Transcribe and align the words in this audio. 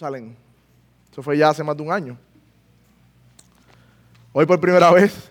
Jerusalén. 0.00 0.34
Eso 1.12 1.22
fue 1.22 1.36
ya 1.36 1.50
hace 1.50 1.62
más 1.62 1.76
de 1.76 1.82
un 1.82 1.92
año. 1.92 2.16
Hoy 4.32 4.46
por 4.46 4.58
primera 4.58 4.90
vez 4.90 5.30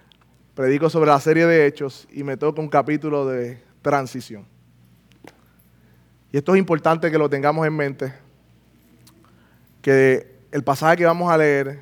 predico 0.56 0.90
sobre 0.90 1.08
la 1.08 1.20
serie 1.20 1.46
de 1.46 1.66
hechos 1.66 2.08
y 2.10 2.24
me 2.24 2.36
toca 2.36 2.60
un 2.60 2.68
capítulo 2.68 3.24
de 3.26 3.62
transición. 3.80 4.44
Y 6.32 6.36
esto 6.36 6.52
es 6.52 6.58
importante 6.58 7.12
que 7.12 7.16
lo 7.16 7.30
tengamos 7.30 7.64
en 7.64 7.76
mente, 7.76 8.12
que 9.80 10.26
el 10.50 10.64
pasaje 10.64 10.96
que 10.96 11.04
vamos 11.04 11.30
a 11.30 11.38
leer 11.38 11.78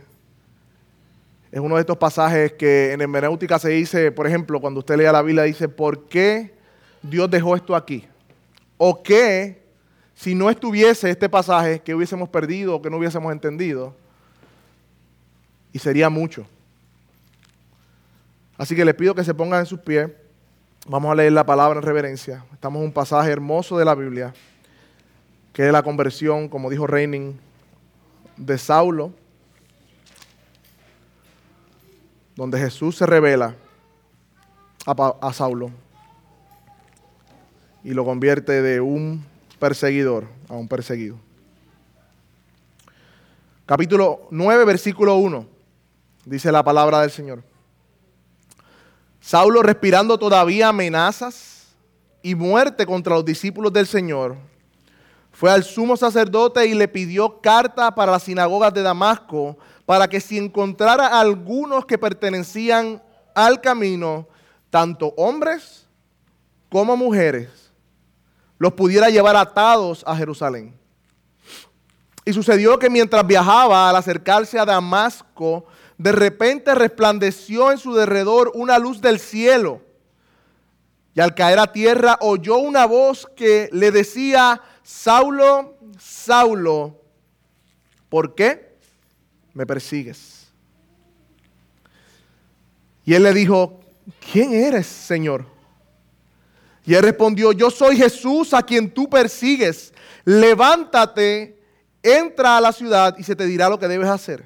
es 1.51 1.61
uno 1.61 1.77
de 1.77 1.81
estos 1.81 1.97
pasajes 1.97 2.53
que 2.53 2.93
en 2.93 3.01
hermenéutica 3.01 3.59
se 3.59 3.71
dice, 3.71 4.13
por 4.13 4.27
ejemplo, 4.27 4.61
cuando 4.61 4.81
usted 4.81 4.99
lea 4.99 5.11
la 5.11 5.23
Biblia, 5.23 5.45
dice, 5.45 5.71
¿por 5.71 6.07
qué 6.07 6.53
Dios 7.01 7.31
dejó 7.31 7.57
esto 7.57 7.75
aquí? 7.75 8.07
¿O 8.77 9.03
qué 9.03 9.66
si 10.17 10.35
no 10.35 10.49
estuviese 10.49 11.11
este 11.11 11.29
pasaje 11.29 11.81
que 11.81 11.95
hubiésemos 11.95 12.31
perdido 12.31 12.75
o 12.75 12.83
que 12.83 12.89
no 12.89 12.97
hubiésemos 12.97 13.31
entendido? 13.31 13.95
Y 15.73 15.79
sería 15.79 16.09
mucho. 16.09 16.47
Así 18.57 18.75
que 18.75 18.87
les 18.87 18.95
pido 18.95 19.15
que 19.15 19.23
se 19.23 19.35
pongan 19.35 19.61
en 19.61 19.67
sus 19.67 19.79
pies. 19.79 20.11
Vamos 20.89 21.13
a 21.13 21.15
leer 21.15 21.33
la 21.33 21.45
palabra 21.45 21.79
en 21.79 21.85
reverencia. 21.85 22.45
Estamos 22.51 22.81
en 22.81 22.87
un 22.87 22.93
pasaje 22.93 23.31
hermoso 23.31 23.77
de 23.77 23.85
la 23.85 23.95
Biblia, 23.95 24.33
que 25.53 25.67
es 25.67 25.73
la 25.73 25.83
conversión, 25.83 26.49
como 26.49 26.71
dijo 26.71 26.87
Reining, 26.87 27.39
de 28.39 28.57
Saulo, 28.57 29.13
donde 32.37 32.59
Jesús 32.59 32.97
se 32.97 33.05
revela 33.05 33.55
a, 34.87 35.15
a 35.21 35.33
Saulo 35.35 35.71
y 37.85 37.91
lo 37.91 38.05
convierte 38.07 38.63
de 38.63 38.81
un 38.81 39.36
perseguidor 39.59 40.29
a 40.49 40.55
un 40.55 40.69
perseguido. 40.69 41.19
Capítulo 43.65 44.29
9, 44.31 44.65
versículo 44.65 45.17
1, 45.17 45.47
dice 46.25 46.53
la 46.53 46.63
palabra 46.63 47.01
del 47.01 47.11
Señor. 47.11 47.43
Saulo 49.21 49.63
respirando 49.63 50.19
todavía 50.19 50.69
amenazas 50.69 51.75
y 52.23 52.35
muerte 52.35 52.87
contra 52.87 53.15
los 53.15 53.25
discípulos 53.25 53.73
del 53.73 53.87
Señor, 53.87 54.37
fue 55.33 55.51
al 55.51 55.65
sumo 55.65 55.99
sacerdote 55.99 56.65
y 56.67 56.75
le 56.75 56.89
pidió 56.89 57.41
carta 57.43 57.95
para 57.95 58.13
las 58.13 58.23
sinagogas 58.23 58.73
de 58.73 58.83
Damasco, 58.83 59.59
para 59.85 60.09
que 60.09 60.21
si 60.21 60.39
encontrara 60.39 61.21
algunos 61.21 61.85
que 61.85 61.99
pertenecían 61.99 63.03
al 63.35 63.61
camino, 63.61 64.27
tanto 64.71 65.13
hombres 65.17 65.87
como 66.71 66.97
mujeres, 66.97 67.66
los 68.59 68.73
pudiera 68.73 69.11
llevar 69.11 69.37
atados 69.37 70.03
a 70.07 70.17
Jerusalén. 70.17 70.75
Y 72.25 72.33
sucedió 72.33 72.79
que 72.79 72.91
mientras 72.91 73.27
viajaba 73.27 73.89
al 73.89 73.97
acercarse 73.97 74.59
a 74.59 74.65
Damasco, 74.65 75.67
de 75.97 76.13
repente 76.13 76.75
resplandeció 76.75 77.71
en 77.71 77.79
su 77.79 77.95
derredor 77.95 78.51
una 78.55 78.79
luz 78.79 79.01
del 79.01 79.19
cielo. 79.19 79.81
Y 81.15 81.21
al 81.21 81.35
caer 81.35 81.59
a 81.59 81.73
tierra 81.73 82.19
oyó 82.21 82.57
una 82.59 82.85
voz 82.85 83.27
que 83.37 83.69
le 83.73 83.91
decía, 83.91 84.61
Saulo, 84.83 85.77
Saulo, 85.99 87.01
¿por 88.09 88.35
qué 88.35 88.77
me 89.55 89.65
persigues? 89.65 90.49
Y 93.05 93.15
él 93.15 93.23
le 93.23 93.33
dijo, 93.33 93.81
¿quién 94.33 94.53
eres, 94.53 94.87
Señor? 94.87 95.47
Y 96.87 96.95
él 96.95 97.03
respondió, 97.03 97.53
yo 97.53 97.71
soy 97.71 97.97
Jesús 97.97 98.55
a 98.55 98.63
quien 98.63 98.91
tú 98.91 99.11
persigues. 99.11 99.93
Levántate, 100.25 101.61
entra 102.03 102.57
a 102.57 102.61
la 102.61 102.73
ciudad 102.73 103.17
y 103.19 103.25
se 103.25 103.35
te 103.35 103.45
dirá 103.45 103.69
lo 103.69 103.79
que 103.79 103.89
debes 103.89 104.09
hacer. 104.09 104.45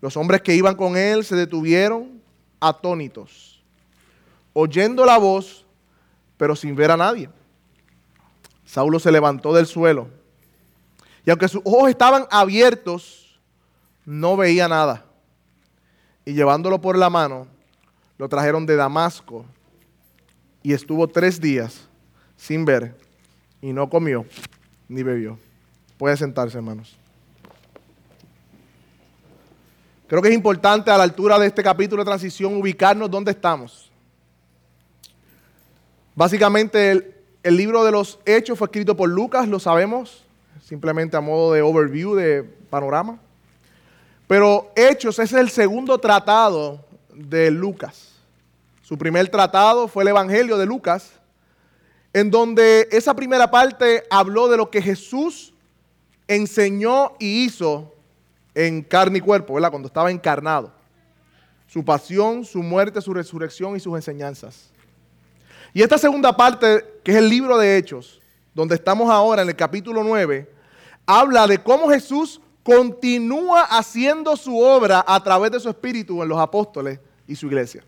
Los 0.00 0.16
hombres 0.16 0.40
que 0.40 0.54
iban 0.54 0.74
con 0.74 0.96
él 0.96 1.24
se 1.24 1.36
detuvieron 1.36 2.22
atónitos, 2.58 3.62
oyendo 4.52 5.04
la 5.04 5.18
voz, 5.18 5.66
pero 6.36 6.56
sin 6.56 6.74
ver 6.74 6.90
a 6.90 6.96
nadie. 6.96 7.28
Saulo 8.64 8.98
se 8.98 9.12
levantó 9.12 9.54
del 9.54 9.66
suelo 9.66 10.08
y 11.26 11.30
aunque 11.30 11.48
sus 11.48 11.60
ojos 11.64 11.90
estaban 11.90 12.24
abiertos, 12.30 13.40
no 14.04 14.36
veía 14.36 14.68
nada. 14.68 15.04
Y 16.24 16.34
llevándolo 16.34 16.80
por 16.80 16.96
la 16.96 17.10
mano, 17.10 17.48
lo 18.16 18.28
trajeron 18.28 18.64
de 18.64 18.76
Damasco 18.76 19.44
y 20.66 20.72
estuvo 20.72 21.06
tres 21.06 21.40
días 21.40 21.86
sin 22.36 22.64
ver 22.64 22.92
y 23.62 23.72
no 23.72 23.88
comió 23.88 24.26
ni 24.88 25.04
bebió. 25.04 25.38
Puede 25.96 26.16
sentarse, 26.16 26.58
hermanos. 26.58 26.96
Creo 30.08 30.20
que 30.20 30.28
es 30.28 30.34
importante 30.34 30.90
a 30.90 30.96
la 30.98 31.04
altura 31.04 31.38
de 31.38 31.46
este 31.46 31.62
capítulo 31.62 32.02
de 32.02 32.06
transición 32.06 32.56
ubicarnos 32.56 33.08
dónde 33.08 33.30
estamos. 33.30 33.92
Básicamente 36.16 36.90
el, 36.90 37.14
el, 37.44 37.56
libro 37.56 37.84
de 37.84 37.92
los 37.92 38.18
Hechos 38.26 38.58
fue 38.58 38.64
escrito 38.64 38.96
por 38.96 39.08
Lucas, 39.08 39.46
lo 39.46 39.60
sabemos, 39.60 40.24
simplemente 40.64 41.16
a 41.16 41.20
modo 41.20 41.52
de 41.52 41.62
overview, 41.62 42.16
de 42.16 42.42
panorama. 42.42 43.20
Pero 44.26 44.72
Hechos 44.74 45.20
es 45.20 45.32
el 45.32 45.48
segundo 45.48 45.98
tratado 45.98 46.84
de 47.14 47.52
Lucas. 47.52 48.15
Su 48.86 48.96
primer 48.96 49.28
tratado 49.28 49.88
fue 49.88 50.04
el 50.04 50.10
Evangelio 50.10 50.56
de 50.56 50.64
Lucas, 50.64 51.10
en 52.12 52.30
donde 52.30 52.88
esa 52.92 53.16
primera 53.16 53.50
parte 53.50 54.04
habló 54.10 54.46
de 54.46 54.56
lo 54.56 54.70
que 54.70 54.80
Jesús 54.80 55.52
enseñó 56.28 57.14
y 57.18 57.42
hizo 57.44 57.92
en 58.54 58.82
carne 58.82 59.18
y 59.18 59.20
cuerpo, 59.20 59.54
¿verdad? 59.54 59.70
Cuando 59.70 59.88
estaba 59.88 60.12
encarnado. 60.12 60.72
Su 61.66 61.84
pasión, 61.84 62.44
su 62.44 62.62
muerte, 62.62 63.00
su 63.00 63.12
resurrección 63.12 63.74
y 63.74 63.80
sus 63.80 63.96
enseñanzas. 63.96 64.70
Y 65.74 65.82
esta 65.82 65.98
segunda 65.98 66.36
parte, 66.36 67.00
que 67.02 67.10
es 67.10 67.16
el 67.16 67.28
libro 67.28 67.58
de 67.58 67.76
Hechos, 67.76 68.20
donde 68.54 68.76
estamos 68.76 69.10
ahora 69.10 69.42
en 69.42 69.48
el 69.48 69.56
capítulo 69.56 70.04
9, 70.04 70.48
habla 71.06 71.48
de 71.48 71.58
cómo 71.58 71.88
Jesús 71.88 72.40
continúa 72.62 73.62
haciendo 73.62 74.36
su 74.36 74.56
obra 74.60 75.04
a 75.04 75.20
través 75.24 75.50
de 75.50 75.58
su 75.58 75.68
espíritu 75.68 76.22
en 76.22 76.28
los 76.28 76.38
apóstoles 76.38 77.00
y 77.26 77.34
su 77.34 77.48
iglesia. 77.48 77.82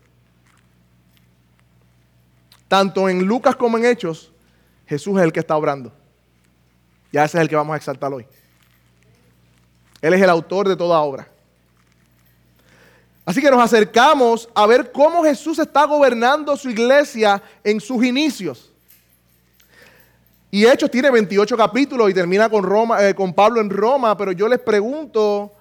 Tanto 2.69 3.09
en 3.09 3.25
Lucas 3.25 3.55
como 3.55 3.77
en 3.77 3.85
Hechos, 3.85 4.31
Jesús 4.85 5.17
es 5.17 5.23
el 5.23 5.33
que 5.33 5.41
está 5.41 5.57
obrando. 5.57 5.91
Ya 7.11 7.25
ese 7.25 7.37
es 7.37 7.41
el 7.41 7.49
que 7.49 7.55
vamos 7.55 7.73
a 7.73 7.77
exaltar 7.77 8.13
hoy. 8.13 8.25
Él 10.01 10.13
es 10.13 10.21
el 10.21 10.29
autor 10.29 10.69
de 10.69 10.75
toda 10.75 10.99
obra. 10.99 11.27
Así 13.25 13.41
que 13.41 13.49
nos 13.49 13.61
acercamos 13.61 14.47
a 14.53 14.67
ver 14.67 14.91
cómo 14.91 15.23
Jesús 15.23 15.57
está 15.59 15.85
gobernando 15.85 16.55
su 16.55 16.69
iglesia 16.69 17.41
en 17.63 17.81
sus 17.81 18.03
inicios. 18.05 18.71
Y 20.51 20.65
Hechos 20.65 20.89
tiene 20.89 21.09
28 21.09 21.57
capítulos 21.57 22.09
y 22.09 22.13
termina 22.13 22.49
con, 22.49 22.63
Roma, 22.63 23.03
eh, 23.07 23.15
con 23.15 23.33
Pablo 23.33 23.61
en 23.61 23.69
Roma, 23.69 24.15
pero 24.15 24.31
yo 24.31 24.47
les 24.47 24.59
pregunto, 24.59 25.51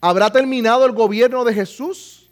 ¿habrá 0.00 0.30
terminado 0.30 0.84
el 0.84 0.92
gobierno 0.92 1.42
de 1.44 1.54
Jesús? 1.54 2.30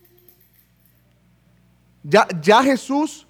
¿Ya, 2.03 2.27
ya 2.43 2.63
Jesús 2.63 3.27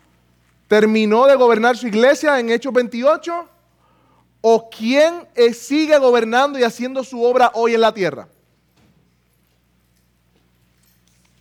terminó 0.73 1.27
de 1.27 1.37
gobernar 1.37 1.77
su 1.77 1.87
iglesia 1.87 2.41
en 2.41 2.49
Hechos 2.49 2.73
28? 2.73 3.47
¿O 4.41 4.71
quién 4.71 5.29
eh, 5.35 5.53
sigue 5.53 5.99
gobernando 5.99 6.59
y 6.59 6.63
haciendo 6.63 7.05
su 7.05 7.23
obra 7.23 7.51
hoy 7.53 7.75
en 7.75 7.83
la 7.83 7.93
tierra? 7.93 8.27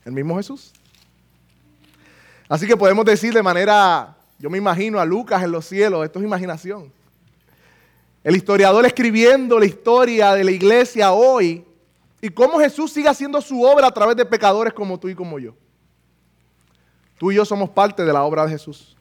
El 0.04 0.12
mismo 0.12 0.36
Jesús. 0.36 0.74
Así 2.50 2.68
que 2.68 2.76
podemos 2.76 3.06
decir 3.06 3.34
de 3.34 3.42
manera, 3.42 4.18
yo 4.38 4.50
me 4.50 4.58
imagino 4.58 5.00
a 5.00 5.06
Lucas 5.06 5.42
en 5.42 5.54
los 5.54 5.66
cielos, 5.66 6.04
esto 6.04 6.20
es 6.20 6.26
imaginación. 6.26 6.92
El 8.26 8.36
historiador 8.36 8.86
escribiendo 8.86 9.58
la 9.60 9.66
historia 9.66 10.34
de 10.34 10.44
la 10.44 10.52
iglesia 10.52 11.14
hoy 11.14 11.64
y 12.20 12.30
cómo 12.32 12.60
Jesús 12.60 12.92
sigue 12.92 13.08
haciendo 13.08 13.40
su 13.40 13.64
obra 13.64 13.88
a 13.88 13.94
través 13.94 14.18
de 14.18 14.26
pecadores 14.26 14.74
como 14.74 15.00
tú 15.00 15.08
y 15.08 15.16
como 15.16 15.40
yo. 15.40 15.54
Tú 17.18 17.32
y 17.32 17.36
yo 17.36 17.46
somos 17.46 17.70
parte 17.70 18.04
de 18.04 18.12
la 18.12 18.24
obra 18.24 18.44
de 18.44 18.52
Jesús. 18.52 18.98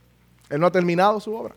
Él 0.50 0.60
no 0.60 0.66
ha 0.66 0.72
terminado 0.72 1.20
su 1.20 1.34
obra. 1.34 1.54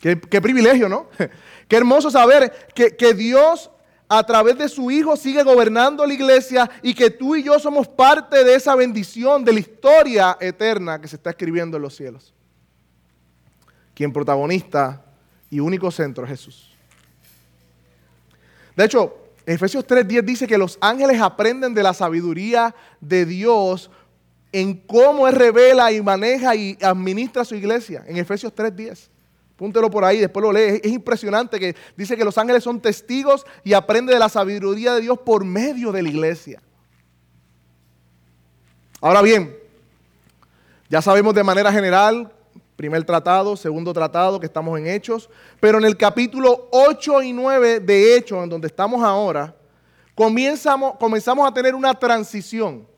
Qué, 0.00 0.40
privilegio, 0.40 0.88
¿no? 0.88 1.06
Qué 1.68 1.76
hermoso 1.76 2.10
saber 2.10 2.68
que, 2.74 2.94
que 2.94 3.12
Dios 3.14 3.70
a 4.08 4.22
través 4.22 4.56
de 4.56 4.68
su 4.68 4.90
Hijo 4.90 5.16
sigue 5.16 5.42
gobernando 5.42 6.06
la 6.06 6.14
iglesia 6.14 6.70
y 6.82 6.94
que 6.94 7.10
tú 7.10 7.34
y 7.34 7.42
yo 7.42 7.58
somos 7.58 7.88
parte 7.88 8.44
de 8.44 8.54
esa 8.54 8.76
bendición, 8.76 9.44
de 9.44 9.52
la 9.52 9.60
historia 9.60 10.36
eterna 10.40 11.00
que 11.00 11.08
se 11.08 11.16
está 11.16 11.30
escribiendo 11.30 11.76
en 11.76 11.82
los 11.82 11.96
cielos. 11.96 12.32
Quien 13.94 14.12
protagonista 14.12 15.02
y 15.50 15.58
único 15.58 15.90
centro 15.90 16.24
es 16.24 16.30
Jesús. 16.30 16.70
De 18.76 18.84
hecho, 18.84 19.16
Efesios 19.46 19.86
3:10 19.86 20.22
dice 20.24 20.46
que 20.46 20.58
los 20.58 20.76
ángeles 20.80 21.20
aprenden 21.20 21.72
de 21.72 21.82
la 21.82 21.94
sabiduría 21.94 22.74
de 23.00 23.24
Dios 23.24 23.90
en 24.60 24.72
cómo 24.72 25.28
Él 25.28 25.34
revela 25.34 25.92
y 25.92 26.00
maneja 26.00 26.54
y 26.54 26.78
administra 26.80 27.44
su 27.44 27.54
iglesia, 27.54 28.04
en 28.06 28.16
Efesios 28.16 28.54
3.10. 28.54 29.08
Púntelo 29.54 29.90
por 29.90 30.02
ahí, 30.02 30.18
después 30.18 30.42
lo 30.42 30.50
lee. 30.50 30.80
Es 30.82 30.92
impresionante 30.92 31.60
que 31.60 31.76
dice 31.94 32.16
que 32.16 32.24
los 32.24 32.38
ángeles 32.38 32.64
son 32.64 32.80
testigos 32.80 33.44
y 33.64 33.74
aprende 33.74 34.14
de 34.14 34.18
la 34.18 34.30
sabiduría 34.30 34.94
de 34.94 35.02
Dios 35.02 35.18
por 35.18 35.44
medio 35.44 35.92
de 35.92 36.02
la 36.02 36.08
iglesia. 36.08 36.62
Ahora 39.02 39.20
bien, 39.20 39.54
ya 40.88 41.02
sabemos 41.02 41.34
de 41.34 41.44
manera 41.44 41.70
general, 41.70 42.32
primer 42.76 43.04
tratado, 43.04 43.56
segundo 43.56 43.92
tratado, 43.92 44.40
que 44.40 44.46
estamos 44.46 44.78
en 44.78 44.86
Hechos, 44.86 45.28
pero 45.60 45.76
en 45.76 45.84
el 45.84 45.98
capítulo 45.98 46.68
8 46.70 47.24
y 47.24 47.34
9 47.34 47.80
de 47.80 48.16
Hechos, 48.16 48.42
en 48.42 48.48
donde 48.48 48.68
estamos 48.68 49.02
ahora, 49.04 49.54
comenzamos, 50.14 50.96
comenzamos 50.96 51.46
a 51.46 51.52
tener 51.52 51.74
una 51.74 51.92
transición. 51.92 52.95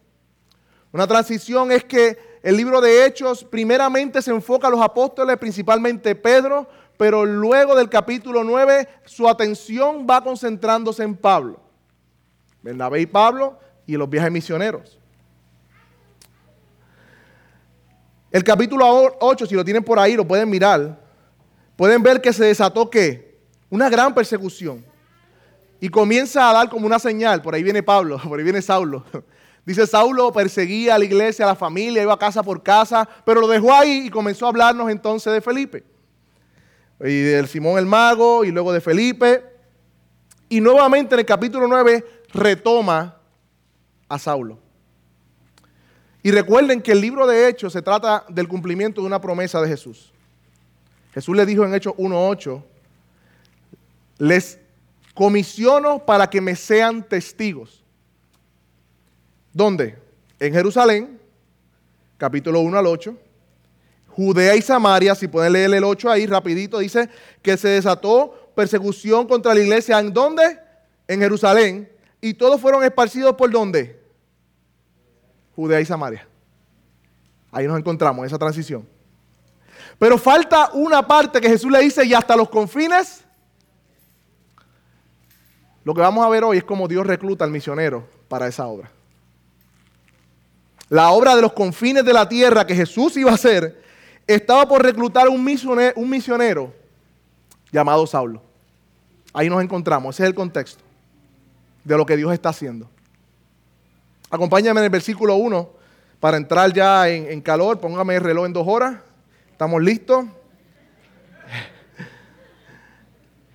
Una 0.93 1.07
transición 1.07 1.71
es 1.73 1.85
que 1.85 2.19
el 2.43 2.57
libro 2.57 2.81
de 2.81 3.05
Hechos 3.05 3.45
primeramente 3.45 4.23
se 4.23 4.31
enfoca 4.31 4.69
a 4.69 4.71
los 4.71 4.81
apóstoles, 4.81 5.37
principalmente 5.37 6.15
Pedro, 6.15 6.69
pero 6.97 7.25
luego 7.25 7.75
del 7.75 7.89
capítulo 7.89 8.43
9 8.43 8.89
su 9.05 9.29
atención 9.29 10.07
va 10.09 10.23
concentrándose 10.23 11.03
en 11.03 11.17
Pablo. 11.17 11.61
Bernabé 12.63 13.01
y 13.01 13.07
Pablo 13.07 13.59
y 13.87 13.97
los 13.97 14.09
viajes 14.09 14.31
misioneros. 14.31 14.99
El 18.31 18.45
capítulo 18.45 19.17
8, 19.21 19.47
si 19.47 19.55
lo 19.55 19.65
tienen 19.65 19.83
por 19.83 19.99
ahí, 19.99 20.15
lo 20.15 20.27
pueden 20.27 20.51
mirar. 20.51 21.01
Pueden 21.77 22.03
ver 22.03 22.21
que 22.21 22.33
se 22.33 22.45
desató 22.45 22.91
qué? 22.91 23.39
Una 23.71 23.89
gran 23.89 24.15
persecución. 24.15 24.85
Y 25.81 25.89
comienza 25.89 26.51
a 26.51 26.53
dar 26.53 26.69
como 26.69 26.87
una 26.87 26.99
señal. 26.99 27.41
Por 27.41 27.55
ahí 27.55 27.63
viene 27.63 27.83
Pablo, 27.83 28.19
por 28.29 28.39
ahí 28.39 28.45
viene 28.45 28.61
Saulo. 28.61 29.05
Dice, 29.69 29.87
Saulo 29.87 30.33
perseguía 30.33 30.95
a 30.95 30.99
la 30.99 31.05
iglesia, 31.05 31.45
a 31.45 31.49
la 31.49 31.55
familia, 31.55 32.03
iba 32.03 32.19
casa 32.19 32.43
por 32.43 32.63
casa, 32.63 33.07
pero 33.27 33.43
lo 33.43 33.47
dejó 33.47 33.75
ahí 33.75 34.07
y 34.07 34.09
comenzó 34.09 34.47
a 34.47 34.49
hablarnos 34.49 34.91
entonces 34.91 35.31
de 35.31 35.43
Felipe. 35.43 35.85
Y 37.01 37.21
del 37.21 37.49
Simón 37.49 37.79
el 37.79 37.85
mago 37.85 38.47
y 38.47 38.51
luego 38.51 38.73
de 38.73 38.81
Felipe. 38.81 39.45
Y 40.49 40.63
nuevamente 40.63 41.15
en 41.15 41.19
el 41.19 41.27
capítulo 41.27 41.69
9 41.69 42.03
retoma 42.33 43.19
a 44.09 44.19
Saulo. 44.19 44.59
Y 46.23 46.31
recuerden 46.31 46.81
que 46.81 46.93
el 46.93 47.03
libro 47.03 47.27
de 47.27 47.47
Hechos 47.47 47.75
se 47.75 47.83
trata 47.83 48.25
del 48.31 48.49
cumplimiento 48.49 49.03
de 49.03 49.07
una 49.07 49.21
promesa 49.21 49.61
de 49.61 49.69
Jesús. 49.69 50.15
Jesús 51.13 51.37
le 51.37 51.45
dijo 51.45 51.67
en 51.67 51.75
Hechos 51.75 51.93
1.8, 51.99 52.65
les 54.17 54.61
comisiono 55.13 56.07
para 56.07 56.31
que 56.31 56.41
me 56.41 56.57
sean 56.57 57.03
testigos 57.03 57.85
¿Dónde? 59.59 59.99
En 60.39 60.53
Jerusalén, 60.53 61.21
capítulo 62.17 62.61
1 62.61 62.79
al 62.79 62.87
8. 62.87 63.13
Judea 64.07 64.55
y 64.55 64.63
Samaria, 64.63 65.17
si 65.17 65.27
pueden 65.27 65.53
leer 65.53 65.75
el 65.75 65.83
8 65.83 66.13
ahí 66.13 66.27
rapidito, 66.27 66.79
dice 66.79 67.09
que 67.43 67.57
se 67.57 67.67
desató 67.67 68.53
persecución 68.55 69.27
contra 69.27 69.53
la 69.53 69.61
iglesia. 69.61 69.99
¿En 69.99 70.13
dónde? 70.13 70.61
En 71.09 71.19
Jerusalén. 71.19 71.91
Y 72.21 72.35
todos 72.35 72.61
fueron 72.61 72.85
esparcidos 72.85 73.35
por 73.35 73.51
dónde? 73.51 74.01
Judea 75.57 75.81
y 75.81 75.87
Samaria. 75.87 76.29
Ahí 77.51 77.67
nos 77.67 77.81
encontramos, 77.81 78.25
esa 78.25 78.39
transición. 78.39 78.89
Pero 79.99 80.19
falta 80.19 80.71
una 80.73 81.05
parte 81.05 81.41
que 81.41 81.49
Jesús 81.49 81.73
le 81.73 81.81
dice, 81.81 82.07
y 82.07 82.15
hasta 82.15 82.37
los 82.37 82.49
confines. 82.49 83.25
Lo 85.83 85.95
que 85.95 86.01
vamos 86.01 86.25
a 86.25 86.29
ver 86.29 86.45
hoy 86.45 86.59
es 86.59 86.65
cómo 86.65 86.87
Dios 86.87 87.05
recluta 87.05 87.45
al 87.45 87.51
misionero 87.51 88.07
para 88.29 88.47
esa 88.47 88.65
obra 88.69 88.93
la 90.89 91.11
obra 91.11 91.37
de 91.37 91.43
los 91.43 91.53
confines 91.53 92.05
de 92.05 92.13
la 92.13 92.29
tierra 92.29 92.67
que 92.67 92.75
Jesús 92.75 93.17
iba 93.17 93.31
a 93.31 93.35
hacer, 93.35 93.83
estaba 94.27 94.67
por 94.67 94.83
reclutar 94.83 95.29
un 95.29 95.43
misionero, 95.45 95.93
un 95.97 96.09
misionero 96.09 96.75
llamado 97.71 98.07
Saulo. 98.07 98.43
Ahí 99.33 99.49
nos 99.49 99.63
encontramos, 99.63 100.15
ese 100.15 100.25
es 100.25 100.29
el 100.29 100.35
contexto 100.35 100.83
de 101.85 101.97
lo 101.97 102.07
que 102.07 102.17
Dios 102.17 102.33
está 102.33 102.51
haciendo. 102.51 102.89
Acompáñame 104.31 104.81
en 104.81 104.85
el 104.85 104.91
versículo 104.91 105.37
1 105.37 105.71
para 106.21 106.37
entrar 106.37 106.73
ya 106.73 107.09
en, 107.09 107.31
en 107.31 107.41
calor. 107.41 107.81
Póngame 107.81 108.17
el 108.17 108.23
reloj 108.23 108.47
en 108.47 108.53
dos 108.53 108.67
horas. 108.67 108.97
¿Estamos 109.53 109.83
listos? 109.83 110.27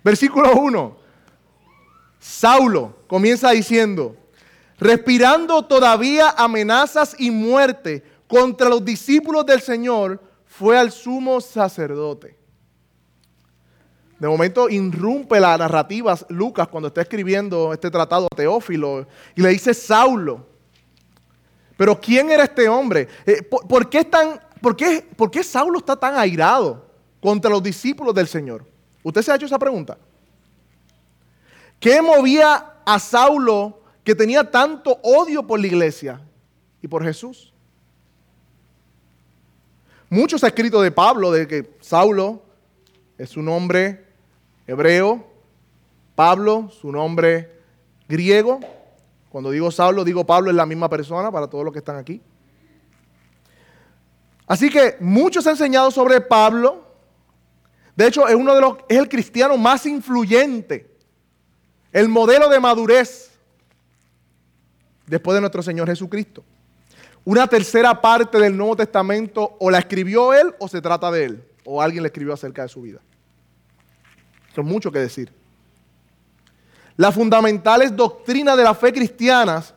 Versículo 0.02 0.52
1. 0.54 0.96
Saulo 2.18 2.96
comienza 3.06 3.50
diciendo, 3.50 4.16
respirando 4.78 5.64
todavía 5.64 6.30
amenazas 6.30 7.16
y 7.18 7.30
muerte 7.30 8.02
contra 8.26 8.68
los 8.68 8.84
discípulos 8.84 9.46
del 9.46 9.60
Señor, 9.60 10.20
fue 10.46 10.78
al 10.78 10.92
sumo 10.92 11.40
sacerdote. 11.40 12.36
De 14.18 14.28
momento 14.28 14.68
irrumpe 14.68 15.40
la 15.40 15.58
narrativa 15.58 16.16
Lucas 16.28 16.68
cuando 16.68 16.88
está 16.88 17.02
escribiendo 17.02 17.72
este 17.72 17.90
tratado 17.90 18.26
a 18.26 18.36
Teófilo 18.36 19.06
y 19.34 19.42
le 19.42 19.48
dice 19.50 19.74
Saulo. 19.74 20.46
Pero 21.76 22.00
¿quién 22.00 22.30
era 22.30 22.44
este 22.44 22.68
hombre? 22.68 23.08
Eh, 23.26 23.42
¿por, 23.42 23.90
qué 23.90 24.08
por, 24.60 24.76
qué, 24.76 25.06
¿Por 25.16 25.30
qué 25.30 25.42
Saulo 25.42 25.78
está 25.78 25.96
tan 25.96 26.16
airado 26.16 26.86
contra 27.20 27.50
los 27.50 27.62
discípulos 27.62 28.14
del 28.14 28.28
Señor? 28.28 28.64
¿Usted 29.02 29.22
se 29.22 29.32
ha 29.32 29.34
hecho 29.34 29.46
esa 29.46 29.58
pregunta? 29.58 29.98
¿Qué 31.80 32.00
movía 32.00 32.76
a 32.86 32.98
Saulo 32.98 33.82
que 34.04 34.14
tenía 34.14 34.48
tanto 34.50 35.00
odio 35.02 35.46
por 35.46 35.58
la 35.58 35.66
iglesia 35.66 36.20
y 36.82 36.86
por 36.86 37.02
Jesús. 37.02 37.52
Muchos 40.10 40.44
ha 40.44 40.48
escrito 40.48 40.82
de 40.82 40.92
Pablo, 40.92 41.32
de 41.32 41.48
que 41.48 41.76
Saulo 41.80 42.42
es 43.16 43.30
su 43.30 43.42
nombre 43.42 44.04
hebreo, 44.66 45.26
Pablo 46.14 46.70
su 46.70 46.92
nombre 46.92 47.50
griego. 48.06 48.60
Cuando 49.30 49.50
digo 49.50 49.70
Saulo, 49.70 50.04
digo 50.04 50.24
Pablo 50.24 50.50
es 50.50 50.56
la 50.56 50.66
misma 50.66 50.88
persona 50.88 51.32
para 51.32 51.48
todos 51.48 51.64
los 51.64 51.72
que 51.72 51.80
están 51.80 51.96
aquí. 51.96 52.20
Así 54.46 54.68
que 54.68 54.96
muchos 55.00 55.46
han 55.46 55.52
enseñado 55.52 55.90
sobre 55.90 56.20
Pablo. 56.20 56.84
De 57.96 58.06
hecho, 58.06 58.28
es 58.28 58.34
uno 58.34 58.54
de 58.54 58.60
los 58.60 58.76
es 58.88 58.98
el 58.98 59.08
cristiano 59.08 59.56
más 59.56 59.86
influyente, 59.86 60.94
el 61.92 62.08
modelo 62.08 62.48
de 62.48 62.60
madurez 62.60 63.33
después 65.06 65.34
de 65.34 65.40
nuestro 65.40 65.62
Señor 65.62 65.88
Jesucristo. 65.88 66.44
Una 67.24 67.46
tercera 67.46 68.00
parte 68.00 68.38
del 68.38 68.56
Nuevo 68.56 68.76
Testamento 68.76 69.56
o 69.58 69.70
la 69.70 69.78
escribió 69.78 70.34
él 70.34 70.54
o 70.58 70.68
se 70.68 70.82
trata 70.82 71.10
de 71.10 71.24
él, 71.24 71.44
o 71.64 71.80
alguien 71.80 72.02
le 72.02 72.08
escribió 72.08 72.34
acerca 72.34 72.62
de 72.62 72.68
su 72.68 72.82
vida. 72.82 73.00
Eso 74.50 74.60
es 74.60 74.66
mucho 74.66 74.92
que 74.92 74.98
decir. 74.98 75.32
Las 76.96 77.14
fundamentales 77.14 77.94
doctrinas 77.96 78.56
de 78.56 78.62
la 78.62 78.74
fe 78.74 78.92
cristianas 78.92 79.74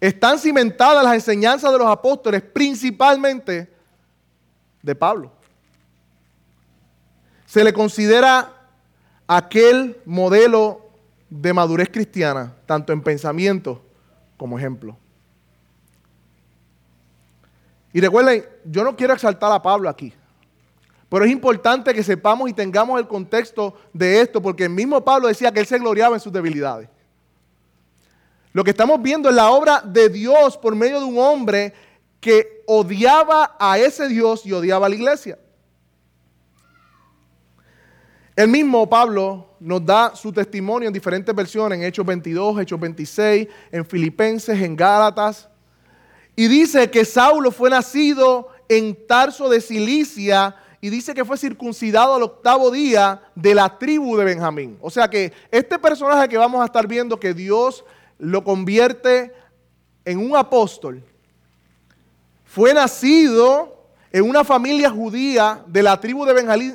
están 0.00 0.38
cimentadas 0.38 0.98
en 0.98 1.04
las 1.04 1.14
enseñanzas 1.14 1.70
de 1.70 1.78
los 1.78 1.86
apóstoles, 1.86 2.42
principalmente 2.42 3.72
de 4.82 4.94
Pablo. 4.96 5.30
Se 7.46 7.62
le 7.62 7.72
considera 7.72 8.52
aquel 9.28 10.00
modelo 10.04 10.81
de 11.32 11.52
madurez 11.54 11.88
cristiana, 11.88 12.52
tanto 12.66 12.92
en 12.92 13.00
pensamiento 13.00 13.82
como 14.36 14.58
ejemplo. 14.58 14.98
Y 17.90 18.00
recuerden, 18.00 18.44
yo 18.66 18.84
no 18.84 18.94
quiero 18.94 19.14
exaltar 19.14 19.50
a 19.50 19.62
Pablo 19.62 19.88
aquí, 19.88 20.12
pero 21.08 21.24
es 21.24 21.30
importante 21.30 21.94
que 21.94 22.02
sepamos 22.02 22.50
y 22.50 22.52
tengamos 22.52 23.00
el 23.00 23.08
contexto 23.08 23.74
de 23.94 24.20
esto, 24.20 24.42
porque 24.42 24.64
el 24.64 24.70
mismo 24.70 25.02
Pablo 25.02 25.28
decía 25.28 25.50
que 25.50 25.60
él 25.60 25.66
se 25.66 25.78
gloriaba 25.78 26.16
en 26.16 26.20
sus 26.20 26.32
debilidades. 26.32 26.88
Lo 28.52 28.62
que 28.62 28.70
estamos 28.70 29.00
viendo 29.00 29.30
es 29.30 29.34
la 29.34 29.50
obra 29.50 29.80
de 29.80 30.10
Dios 30.10 30.58
por 30.58 30.76
medio 30.76 31.00
de 31.00 31.06
un 31.06 31.18
hombre 31.18 31.72
que 32.20 32.62
odiaba 32.66 33.56
a 33.58 33.78
ese 33.78 34.06
Dios 34.06 34.44
y 34.44 34.52
odiaba 34.52 34.84
a 34.84 34.88
la 34.90 34.94
iglesia. 34.94 35.38
El 38.34 38.48
mismo 38.48 38.88
Pablo 38.88 39.46
nos 39.60 39.84
da 39.84 40.16
su 40.16 40.32
testimonio 40.32 40.86
en 40.86 40.92
diferentes 40.92 41.34
versiones, 41.34 41.78
en 41.78 41.84
Hechos 41.84 42.06
22, 42.06 42.60
Hechos 42.60 42.80
26, 42.80 43.46
en 43.70 43.84
Filipenses, 43.84 44.60
en 44.60 44.74
Gálatas. 44.74 45.48
Y 46.34 46.48
dice 46.48 46.90
que 46.90 47.04
Saulo 47.04 47.50
fue 47.50 47.68
nacido 47.68 48.48
en 48.70 49.06
Tarso 49.06 49.50
de 49.50 49.60
Cilicia 49.60 50.56
y 50.80 50.88
dice 50.88 51.12
que 51.12 51.26
fue 51.26 51.36
circuncidado 51.36 52.14
al 52.14 52.22
octavo 52.22 52.70
día 52.70 53.20
de 53.34 53.54
la 53.54 53.78
tribu 53.78 54.16
de 54.16 54.24
Benjamín. 54.24 54.78
O 54.80 54.90
sea 54.90 55.08
que 55.08 55.32
este 55.50 55.78
personaje 55.78 56.28
que 56.28 56.38
vamos 56.38 56.62
a 56.62 56.64
estar 56.64 56.86
viendo, 56.86 57.20
que 57.20 57.34
Dios 57.34 57.84
lo 58.18 58.42
convierte 58.42 59.32
en 60.06 60.18
un 60.18 60.34
apóstol, 60.36 61.04
fue 62.46 62.72
nacido 62.72 63.71
en 64.12 64.28
una 64.28 64.44
familia 64.44 64.90
judía 64.90 65.64
de 65.66 65.82
la 65.82 65.98
tribu 65.98 66.26
de 66.26 66.34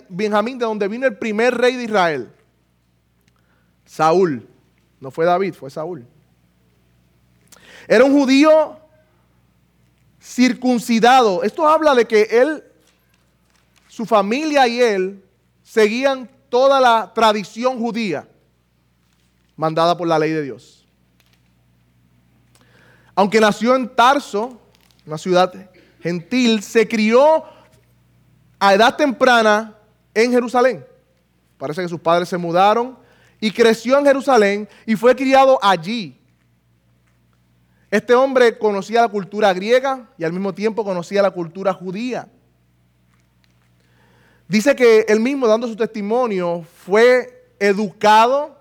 Benjamín, 0.10 0.58
de 0.58 0.66
donde 0.66 0.88
vino 0.88 1.06
el 1.06 1.18
primer 1.18 1.56
rey 1.56 1.76
de 1.76 1.84
Israel. 1.84 2.32
Saúl. 3.86 4.48
No 5.00 5.12
fue 5.12 5.26
David, 5.26 5.54
fue 5.54 5.70
Saúl. 5.70 6.04
Era 7.88 8.04
un 8.04 8.12
judío 8.12 8.80
circuncidado. 10.20 11.44
Esto 11.44 11.68
habla 11.68 11.94
de 11.94 12.06
que 12.06 12.24
él, 12.24 12.64
su 13.88 14.08
familia 14.08 14.68
y 14.68 14.82
él 14.82 15.24
seguían 15.62 16.28
toda 16.50 16.82
la 16.82 17.14
tradición 17.14 17.78
judía 17.80 18.28
mandada 19.56 19.96
por 19.96 20.08
la 20.08 20.18
ley 20.18 20.32
de 20.32 20.42
Dios. 20.42 20.88
Aunque 23.14 23.40
nació 23.40 23.76
en 23.76 23.90
Tarso, 23.96 24.60
una 25.06 25.18
ciudad 25.20 25.54
gentil, 26.02 26.62
se 26.64 26.88
crió 26.88 27.44
a 28.60 28.74
edad 28.74 28.96
temprana 28.96 29.76
en 30.14 30.32
Jerusalén. 30.32 30.86
Parece 31.58 31.82
que 31.82 31.90
sus 31.90 32.00
padres 32.00 32.30
se 32.30 32.38
mudaron 32.38 32.98
y 33.40 33.52
creció 33.52 33.98
en 34.00 34.06
Jerusalén 34.06 34.70
y 34.86 34.96
fue 34.96 35.16
criado 35.16 35.60
allí. 35.62 36.20
Este 37.90 38.14
hombre 38.14 38.58
conocía 38.58 39.02
la 39.02 39.08
cultura 39.08 39.54
griega 39.54 40.10
y 40.18 40.24
al 40.24 40.34
mismo 40.34 40.54
tiempo 40.54 40.84
conocía 40.84 41.22
la 41.22 41.32
cultura 41.32 41.74
judía. 41.74 42.28
Dice 44.48 44.76
que 44.76 45.06
él 45.08 45.20
mismo, 45.20 45.48
dando 45.48 45.68
su 45.68 45.76
testimonio, 45.76 46.66
fue 46.86 47.52
educado 47.60 48.57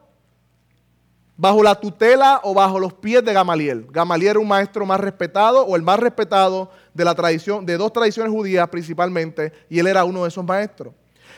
bajo 1.37 1.63
la 1.63 1.75
tutela 1.75 2.41
o 2.43 2.55
bajo 2.55 2.79
los 2.79 2.95
pies 2.95 3.25
de 3.25 3.33
Gamaliel. 3.33 3.87
Gamaliel 3.91 4.31
era 4.31 4.39
un 4.39 4.49
maestro 4.49 4.87
más 4.87 4.99
respetado 4.99 5.65
o 5.65 5.77
el 5.77 5.83
más 5.83 5.99
respetado 5.99 6.71
de 6.95 7.05
la 7.05 7.15
tradición, 7.15 7.67
de 7.67 7.77
dos 7.77 7.93
tradiciones 7.93 8.33
judías 8.33 8.69
principalmente, 8.69 9.53
y 9.69 9.79
él 9.79 9.87
era 9.87 10.05
uno 10.05 10.23
de 10.23 10.29
esos 10.29 10.45
maestros. 10.45 10.95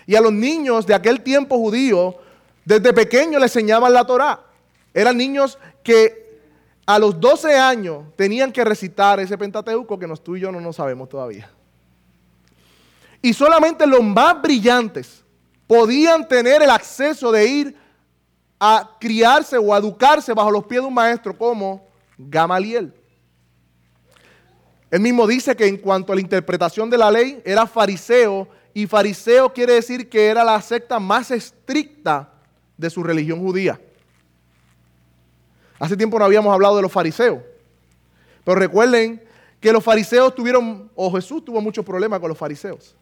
Y 0.07 0.15
a 0.15 0.21
los 0.21 0.33
niños 0.33 0.87
de 0.87 0.95
aquel 0.95 1.21
tiempo 1.21 1.59
judío, 1.59 2.17
desde 2.65 2.93
pequeños 2.93 3.41
les 3.41 3.55
enseñaban 3.55 3.93
la 3.93 4.07
Torá. 4.07 4.41
Eran 4.95 5.17
niños 5.17 5.59
que 5.83 6.29
a 6.87 6.99
los 6.99 7.21
12 7.21 7.55
años 7.57 8.05
tenían 8.17 8.53
que 8.53 8.65
recitar 8.65 9.21
ese 9.21 9.37
Pentateuco 9.37 9.99
que 9.99 10.07
nos, 10.07 10.23
tú 10.23 10.37
y 10.37 10.41
yo 10.41 10.51
no 10.53 10.61
nos 10.61 10.77
sabemos 10.77 11.09
todavía. 11.09 11.51
Y 13.21 13.35
solamente 13.35 13.87
los 13.87 14.03
más 14.03 14.41
brillantes 14.41 15.25
podían 15.67 16.27
tener 16.27 16.63
el 16.63 16.71
acceso 16.71 17.31
de 17.33 17.47
ir 17.47 17.77
a 18.59 18.97
criarse 18.99 19.57
o 19.57 19.73
a 19.73 19.79
educarse 19.79 20.33
bajo 20.33 20.51
los 20.51 20.65
pies 20.65 20.81
de 20.81 20.87
un 20.89 20.95
maestro 20.95 21.37
como 21.37 21.87
Gamaliel. 22.17 22.93
Él 24.91 25.01
mismo 25.01 25.27
dice 25.27 25.55
que 25.55 25.67
en 25.67 25.77
cuanto 25.77 26.13
a 26.13 26.17
la 26.17 26.21
interpretación 26.21 26.89
de 26.89 26.99
la 26.99 27.11
ley, 27.11 27.43
era 27.45 27.67
fariseo, 27.67 28.49
y 28.73 28.87
fariseo 28.87 29.53
quiere 29.53 29.75
decir 29.75 30.09
que 30.09 30.27
era 30.27 30.45
la 30.45 30.61
secta 30.63 30.99
más 30.99 31.31
estricta 31.31 32.33
de 32.77 32.89
su 32.89 33.03
religión 33.03 33.41
judía. 33.41 33.81
Hace 35.79 35.97
tiempo 35.97 36.19
no 36.19 36.25
habíamos 36.25 36.53
hablado 36.53 36.77
de 36.77 36.83
los 36.83 36.93
fariseos, 36.93 37.41
pero 38.45 38.59
recuerden 38.59 39.23
que 39.61 39.73
los 39.73 39.85
fariseos 39.85 40.35
tuvieron, 40.35 40.91
o 40.95 41.13
Jesús 41.13 41.45
tuvo 41.45 41.61
muchos 41.61 41.85
problemas 41.85 42.21
con 42.21 42.29
los 42.29 42.39
fariseos. 42.39 42.95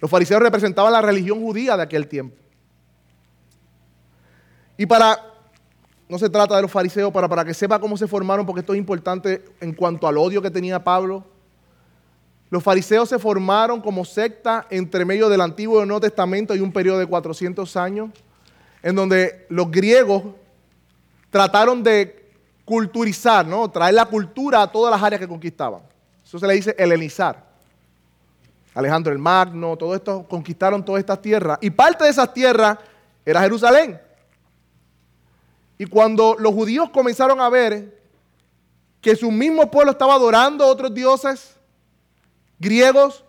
Los 0.00 0.10
fariseos 0.10 0.42
representaban 0.42 0.92
la 0.92 1.02
religión 1.02 1.40
judía 1.40 1.76
de 1.76 1.82
aquel 1.82 2.08
tiempo. 2.08 2.41
Y 4.76 4.86
para, 4.86 5.18
no 6.08 6.18
se 6.18 6.28
trata 6.28 6.56
de 6.56 6.62
los 6.62 6.70
fariseos, 6.70 7.12
para, 7.12 7.28
para 7.28 7.44
que 7.44 7.54
sepa 7.54 7.78
cómo 7.78 7.96
se 7.96 8.06
formaron, 8.06 8.46
porque 8.46 8.60
esto 8.60 8.72
es 8.72 8.78
importante 8.78 9.44
en 9.60 9.72
cuanto 9.72 10.06
al 10.06 10.18
odio 10.18 10.42
que 10.42 10.50
tenía 10.50 10.82
Pablo. 10.82 11.24
Los 12.50 12.62
fariseos 12.62 13.08
se 13.08 13.18
formaron 13.18 13.80
como 13.80 14.04
secta 14.04 14.66
entre 14.68 15.04
medio 15.04 15.28
del 15.28 15.40
Antiguo 15.40 15.78
y 15.78 15.82
el 15.82 15.88
Nuevo 15.88 16.00
Testamento 16.00 16.54
y 16.54 16.60
un 16.60 16.72
periodo 16.72 16.98
de 16.98 17.06
400 17.06 17.76
años, 17.76 18.10
en 18.82 18.94
donde 18.94 19.46
los 19.48 19.70
griegos 19.70 20.22
trataron 21.30 21.82
de 21.82 22.30
culturizar, 22.64 23.46
¿no? 23.46 23.70
traer 23.70 23.94
la 23.94 24.04
cultura 24.04 24.62
a 24.62 24.70
todas 24.70 24.90
las 24.90 25.02
áreas 25.02 25.20
que 25.20 25.28
conquistaban. 25.28 25.80
Eso 26.24 26.38
se 26.38 26.46
le 26.46 26.54
dice 26.54 26.74
helenizar. 26.78 27.52
Alejandro 28.74 29.12
el 29.12 29.18
Magno, 29.18 29.76
todo 29.76 29.94
esto 29.94 30.26
conquistaron 30.28 30.84
todas 30.84 31.00
estas 31.00 31.20
tierras. 31.20 31.58
Y 31.60 31.70
parte 31.70 32.04
de 32.04 32.10
esas 32.10 32.32
tierras 32.32 32.78
era 33.24 33.40
Jerusalén. 33.40 34.00
Y 35.82 35.86
cuando 35.86 36.36
los 36.38 36.54
judíos 36.54 36.90
comenzaron 36.90 37.40
a 37.40 37.48
ver 37.48 38.00
que 39.00 39.16
su 39.16 39.32
mismo 39.32 39.68
pueblo 39.68 39.90
estaba 39.90 40.14
adorando 40.14 40.62
a 40.62 40.68
otros 40.68 40.94
dioses 40.94 41.56
griegos, 42.60 43.24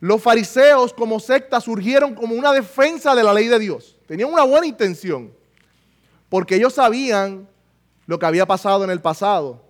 los 0.00 0.20
fariseos 0.20 0.92
como 0.92 1.20
secta 1.20 1.60
surgieron 1.60 2.16
como 2.16 2.34
una 2.34 2.52
defensa 2.52 3.14
de 3.14 3.22
la 3.22 3.32
ley 3.32 3.46
de 3.46 3.60
Dios. 3.60 3.96
Tenían 4.08 4.32
una 4.32 4.42
buena 4.42 4.66
intención, 4.66 5.32
porque 6.28 6.56
ellos 6.56 6.72
sabían 6.72 7.48
lo 8.06 8.18
que 8.18 8.26
había 8.26 8.44
pasado 8.44 8.82
en 8.82 8.90
el 8.90 9.00
pasado, 9.00 9.62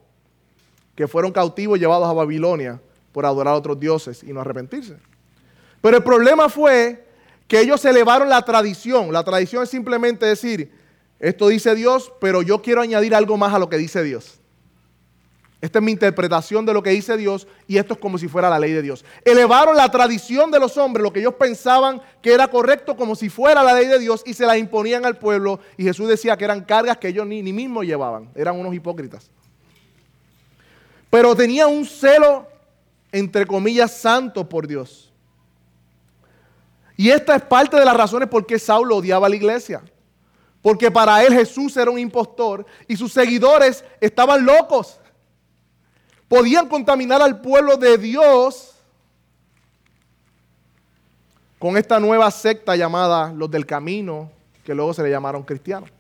que 0.94 1.06
fueron 1.06 1.30
cautivos 1.30 1.78
llevados 1.78 2.08
a 2.08 2.14
Babilonia 2.14 2.80
por 3.12 3.26
adorar 3.26 3.52
a 3.52 3.58
otros 3.58 3.78
dioses 3.78 4.22
y 4.22 4.32
no 4.32 4.40
arrepentirse. 4.40 4.96
Pero 5.82 5.98
el 5.98 6.02
problema 6.02 6.48
fue 6.48 7.06
que 7.46 7.60
ellos 7.60 7.84
elevaron 7.84 8.30
la 8.30 8.40
tradición. 8.40 9.12
La 9.12 9.22
tradición 9.22 9.64
es 9.64 9.68
simplemente 9.68 10.24
decir, 10.24 10.80
esto 11.22 11.46
dice 11.46 11.76
Dios, 11.76 12.12
pero 12.20 12.42
yo 12.42 12.60
quiero 12.62 12.80
añadir 12.80 13.14
algo 13.14 13.36
más 13.36 13.54
a 13.54 13.58
lo 13.60 13.68
que 13.68 13.78
dice 13.78 14.02
Dios. 14.02 14.40
Esta 15.60 15.78
es 15.78 15.84
mi 15.84 15.92
interpretación 15.92 16.66
de 16.66 16.74
lo 16.74 16.82
que 16.82 16.90
dice 16.90 17.16
Dios 17.16 17.46
y 17.68 17.76
esto 17.76 17.94
es 17.94 18.00
como 18.00 18.18
si 18.18 18.26
fuera 18.26 18.50
la 18.50 18.58
ley 18.58 18.72
de 18.72 18.82
Dios. 18.82 19.04
Elevaron 19.24 19.76
la 19.76 19.88
tradición 19.88 20.50
de 20.50 20.58
los 20.58 20.76
hombres, 20.76 21.04
lo 21.04 21.12
que 21.12 21.20
ellos 21.20 21.34
pensaban 21.34 22.02
que 22.20 22.34
era 22.34 22.48
correcto, 22.48 22.96
como 22.96 23.14
si 23.14 23.28
fuera 23.28 23.62
la 23.62 23.72
ley 23.72 23.86
de 23.86 24.00
Dios 24.00 24.24
y 24.26 24.34
se 24.34 24.44
la 24.44 24.58
imponían 24.58 25.06
al 25.06 25.16
pueblo. 25.16 25.60
Y 25.76 25.84
Jesús 25.84 26.08
decía 26.08 26.36
que 26.36 26.44
eran 26.44 26.64
cargas 26.64 26.98
que 26.98 27.06
ellos 27.06 27.24
ni, 27.24 27.40
ni 27.40 27.52
mismos 27.52 27.86
llevaban, 27.86 28.28
eran 28.34 28.58
unos 28.58 28.74
hipócritas. 28.74 29.30
Pero 31.08 31.36
tenían 31.36 31.70
un 31.70 31.86
celo, 31.86 32.48
entre 33.12 33.46
comillas, 33.46 33.92
santo 33.96 34.48
por 34.48 34.66
Dios. 34.66 35.12
Y 36.96 37.10
esta 37.10 37.36
es 37.36 37.42
parte 37.42 37.76
de 37.76 37.84
las 37.84 37.96
razones 37.96 38.28
por 38.28 38.44
qué 38.44 38.58
Saulo 38.58 38.96
odiaba 38.96 39.28
a 39.28 39.30
la 39.30 39.36
iglesia. 39.36 39.82
Porque 40.62 40.90
para 40.90 41.24
él 41.24 41.34
Jesús 41.34 41.76
era 41.76 41.90
un 41.90 41.98
impostor 41.98 42.64
y 42.86 42.96
sus 42.96 43.12
seguidores 43.12 43.84
estaban 44.00 44.46
locos. 44.46 45.00
Podían 46.28 46.68
contaminar 46.68 47.20
al 47.20 47.40
pueblo 47.40 47.76
de 47.76 47.98
Dios 47.98 48.72
con 51.58 51.76
esta 51.76 51.98
nueva 52.00 52.30
secta 52.30 52.76
llamada 52.76 53.32
los 53.32 53.50
del 53.50 53.66
camino, 53.66 54.30
que 54.64 54.74
luego 54.74 54.94
se 54.94 55.02
le 55.02 55.10
llamaron 55.10 55.42
cristianos. 55.42 55.90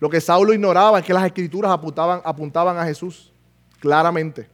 Lo 0.00 0.08
que 0.08 0.20
Saulo 0.20 0.52
ignoraba 0.52 0.98
es 0.98 1.04
que 1.04 1.12
las 1.12 1.24
escrituras 1.24 1.70
apuntaban, 1.70 2.78
a 2.78 2.84
Jesús, 2.84 3.32
claramente. 3.80 4.48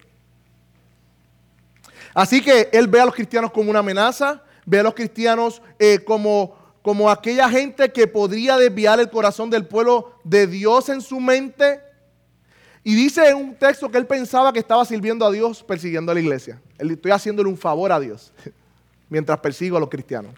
Así 2.14 2.40
que 2.40 2.68
él 2.72 2.88
ve 2.88 3.00
a 3.00 3.06
los 3.06 3.14
cristianos 3.14 3.50
como 3.52 3.70
una 3.70 3.80
amenaza, 3.80 4.42
ve 4.64 4.80
a 4.80 4.82
los 4.82 4.94
cristianos 4.94 5.60
eh, 5.78 5.98
como 6.04 6.63
como 6.84 7.10
aquella 7.10 7.48
gente 7.48 7.90
que 7.90 8.06
podría 8.06 8.58
desviar 8.58 9.00
el 9.00 9.08
corazón 9.08 9.48
del 9.48 9.66
pueblo 9.66 10.12
de 10.22 10.46
Dios 10.46 10.90
en 10.90 11.00
su 11.00 11.18
mente. 11.18 11.80
Y 12.82 12.94
dice 12.94 13.26
en 13.30 13.38
un 13.38 13.54
texto 13.54 13.90
que 13.90 13.96
él 13.96 14.06
pensaba 14.06 14.52
que 14.52 14.58
estaba 14.58 14.84
sirviendo 14.84 15.24
a 15.24 15.30
Dios 15.30 15.62
persiguiendo 15.62 16.12
a 16.12 16.14
la 16.14 16.20
iglesia. 16.20 16.60
Estoy 16.76 17.10
haciéndole 17.10 17.48
un 17.48 17.56
favor 17.56 17.90
a 17.90 17.98
Dios 17.98 18.34
mientras 19.08 19.38
persigo 19.38 19.78
a 19.78 19.80
los 19.80 19.88
cristianos, 19.88 20.34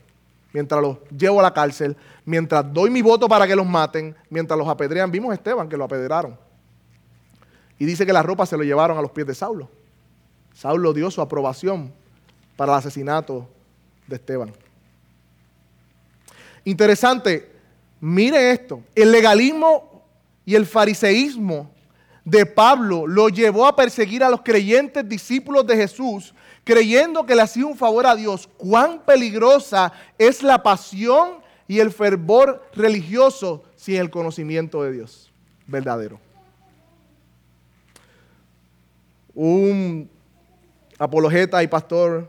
mientras 0.53 0.81
los 0.81 0.99
llevo 1.11 1.41
a 1.41 1.43
la 1.43 1.53
cárcel, 1.53 1.97
mientras 2.25 2.73
doy 2.73 2.91
mi 2.91 3.03
voto 3.03 3.27
para 3.27 3.45
que 3.45 3.57
los 3.57 3.67
maten, 3.67 4.15
mientras 4.31 4.57
los 4.57 4.69
apedrean. 4.69 5.11
Vimos 5.11 5.33
a 5.33 5.35
Esteban 5.35 5.69
que 5.69 5.77
lo 5.77 5.83
apedrearon. 5.83 6.39
Y 7.77 7.87
dice 7.87 8.07
que 8.07 8.13
la 8.13 8.23
ropa 8.23 8.47
se 8.47 8.57
lo 8.57 8.63
llevaron 8.63 8.97
a 8.97 9.03
los 9.03 9.11
pies 9.11 9.27
de 9.27 9.35
Saulo. 9.35 9.69
Saulo 10.55 10.93
dio 10.93 11.11
su 11.11 11.21
aprobación 11.21 11.93
para 12.55 12.75
el 12.75 12.79
asesinato 12.79 13.49
de 14.07 14.15
Esteban. 14.15 14.66
Interesante, 16.67 17.49
mire 18.01 18.51
esto, 18.51 18.83
el 18.97 19.13
legalismo 19.13 20.03
y 20.45 20.57
el 20.57 20.67
fariseísmo 20.67 21.71
de 22.25 22.45
Pablo 22.45 23.07
lo 23.07 23.29
llevó 23.29 23.69
a 23.69 23.77
perseguir 23.77 24.25
a 24.25 24.29
los 24.29 24.43
creyentes 24.43 25.09
discípulos 25.09 25.65
de 25.65 25.77
Jesús, 25.77 26.35
creyendo 26.65 27.25
que 27.25 27.37
le 27.37 27.43
hacía 27.43 27.65
un 27.65 27.77
favor 27.77 28.05
a 28.05 28.17
Dios. 28.17 28.49
Cuán 28.57 29.05
peligrosa 29.07 29.93
es 30.19 30.43
la 30.43 30.61
pasión 30.61 31.37
y 31.69 31.79
el 31.79 31.93
fervor 31.93 32.69
religioso 32.75 33.63
sin 33.77 33.95
el 33.95 34.11
conocimiento 34.11 34.83
de 34.83 34.91
Dios 34.91 35.33
verdadero. 35.69 36.19
Un 39.37 40.11
apologeta 40.99 41.63
y 41.63 41.69
pastor, 41.69 42.29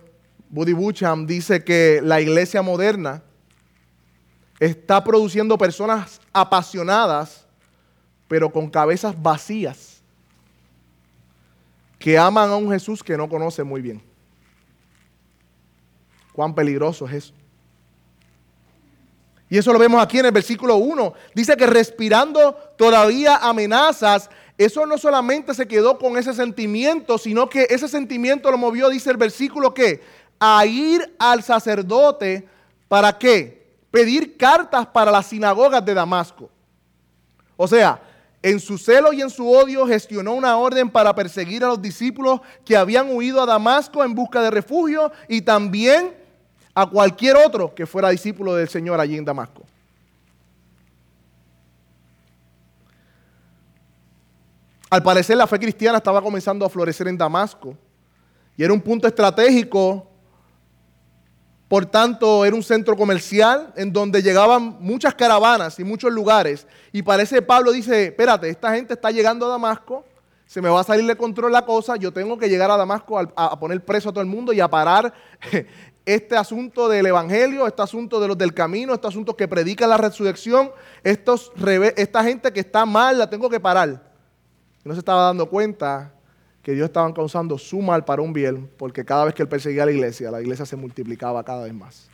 Buddy 0.49 0.73
Bucham, 0.73 1.25
dice 1.25 1.63
que 1.63 2.01
la 2.03 2.21
iglesia 2.21 2.61
moderna 2.61 3.23
está 4.59 5.03
produciendo 5.03 5.57
personas 5.57 6.19
apasionadas, 6.33 7.45
pero 8.27 8.51
con 8.51 8.69
cabezas 8.69 9.19
vacías, 9.21 10.01
que 11.99 12.17
aman 12.17 12.49
a 12.49 12.55
un 12.55 12.71
Jesús 12.71 13.03
que 13.03 13.17
no 13.17 13.27
conoce 13.27 13.63
muy 13.63 13.81
bien. 13.81 14.01
Cuán 16.33 16.53
peligroso 16.53 17.07
es 17.07 17.13
eso. 17.13 17.33
Y 19.49 19.57
eso 19.57 19.71
lo 19.71 19.79
vemos 19.79 20.01
aquí 20.01 20.19
en 20.19 20.25
el 20.25 20.31
versículo 20.31 20.75
1. 20.75 21.13
Dice 21.33 21.55
que 21.55 21.65
respirando 21.65 22.53
todavía 22.77 23.37
amenazas, 23.37 24.29
eso 24.57 24.85
no 24.85 24.97
solamente 24.97 25.53
se 25.53 25.67
quedó 25.67 25.97
con 25.97 26.17
ese 26.17 26.33
sentimiento, 26.33 27.17
sino 27.17 27.47
que 27.47 27.67
ese 27.69 27.87
sentimiento 27.87 28.51
lo 28.51 28.57
movió, 28.57 28.89
dice 28.89 29.09
el 29.11 29.17
versículo 29.17 29.73
que, 29.73 30.01
a 30.39 30.65
ir 30.65 31.15
al 31.17 31.43
sacerdote, 31.43 32.47
¿para 32.87 33.17
qué? 33.17 33.66
Pedir 33.91 34.37
cartas 34.37 34.85
para 34.87 35.11
las 35.11 35.27
sinagogas 35.27 35.83
de 35.83 35.93
Damasco. 35.93 36.49
O 37.55 37.67
sea, 37.67 38.01
en 38.41 38.59
su 38.59 38.77
celo 38.77 39.11
y 39.13 39.21
en 39.21 39.29
su 39.29 39.49
odio 39.49 39.85
gestionó 39.87 40.33
una 40.33 40.57
orden 40.57 40.89
para 40.89 41.13
perseguir 41.13 41.63
a 41.63 41.67
los 41.67 41.81
discípulos 41.81 42.41
que 42.63 42.77
habían 42.77 43.09
huido 43.11 43.41
a 43.41 43.45
Damasco 43.45 44.03
en 44.03 44.13
busca 44.13 44.41
de 44.41 44.51
refugio 44.51 45.11
y 45.27 45.41
también 45.41 46.15
a 46.73 46.85
cualquier 46.85 47.35
otro 47.35 47.73
que 47.73 47.87
fuera 47.87 48.09
discípulo 48.09 48.53
del 48.53 48.69
Señor 48.69 48.99
allí 48.99 49.17
en 49.17 49.25
Damasco. 49.25 49.63
Al 54.89 55.03
parecer 55.03 55.35
la 55.35 55.47
fe 55.47 55.59
cristiana 55.59 55.97
estaba 55.97 56.21
comenzando 56.21 56.65
a 56.65 56.69
florecer 56.69 57.07
en 57.07 57.17
Damasco 57.17 57.75
y 58.55 58.63
era 58.63 58.71
un 58.71 58.79
punto 58.79 59.07
estratégico, 59.07 60.07
por 61.67 61.85
tanto 61.85 62.45
era 62.45 62.55
un 62.55 62.63
centro 62.63 62.95
comercial 62.95 63.73
en 63.75 63.91
donde 63.91 64.21
llegaban 64.21 64.77
muchas 64.79 65.13
caravanas 65.15 65.79
y 65.79 65.83
muchos 65.83 66.11
lugares. 66.11 66.65
Y 66.91 67.01
parece 67.01 67.41
Pablo 67.41 67.71
dice, 67.71 68.05
espérate, 68.05 68.49
esta 68.49 68.73
gente 68.73 68.93
está 68.93 69.11
llegando 69.11 69.45
a 69.45 69.49
Damasco, 69.49 70.05
se 70.45 70.61
me 70.61 70.69
va 70.69 70.79
a 70.79 70.83
salir 70.83 71.05
de 71.05 71.17
control 71.17 71.51
la 71.51 71.65
cosa, 71.65 71.97
yo 71.97 72.13
tengo 72.13 72.37
que 72.37 72.47
llegar 72.47 72.71
a 72.71 72.77
Damasco 72.77 73.19
a, 73.19 73.59
poner 73.59 73.83
preso 73.83 74.09
a 74.09 74.11
todo 74.13 74.21
el 74.21 74.29
mundo 74.29 74.53
y 74.53 74.61
a 74.61 74.69
parar 74.69 75.13
este 76.05 76.37
asunto 76.37 76.87
del 76.87 77.05
Evangelio, 77.05 77.67
este 77.67 77.81
asunto 77.81 78.19
de 78.21 78.29
los 78.29 78.37
del 78.37 78.53
camino, 78.53 78.93
este 78.93 79.07
asunto 79.07 79.35
que 79.35 79.47
predica 79.47 79.85
la 79.87 79.97
resurrección, 79.97 80.71
estos, 81.03 81.51
esta 81.97 82.23
gente 82.23 82.53
que 82.53 82.61
está 82.61 82.85
mal 82.85 83.17
la 83.17 83.29
tengo 83.29 83.49
que 83.49 83.59
parar 83.59 84.07
no 84.87 84.93
se 84.93 84.99
estaba 84.99 85.23
dando 85.23 85.49
cuenta 85.49 86.13
que 86.67 86.73
Dios 86.73 86.87
estaba 86.87 87.13
causando 87.13 87.57
su 87.57 87.81
mal 87.81 88.03
para 88.03 88.21
un 88.21 88.33
bien, 88.33 88.69
porque 88.75 89.05
cada 89.05 89.23
vez 89.23 89.33
que 89.33 89.41
él 89.41 89.47
perseguía 89.47 89.83
a 89.83 89.85
la 89.85 89.93
iglesia, 89.93 90.29
la 90.29 90.41
iglesia 90.41 90.65
se 90.65 90.75
multiplicaba 90.75 91.41
cada 91.41 91.63
vez 91.63 91.73
más. 91.73 92.09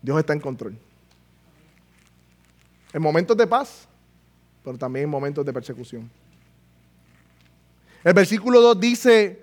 Dios 0.00 0.16
está 0.16 0.32
en 0.32 0.38
control. 0.38 0.78
En 2.92 3.02
momentos 3.02 3.36
de 3.36 3.48
paz, 3.48 3.88
pero 4.62 4.78
también 4.78 5.06
en 5.06 5.10
momentos 5.10 5.44
de 5.44 5.52
persecución. 5.52 6.08
El 8.04 8.14
versículo 8.14 8.60
2 8.60 8.78
dice, 8.78 9.42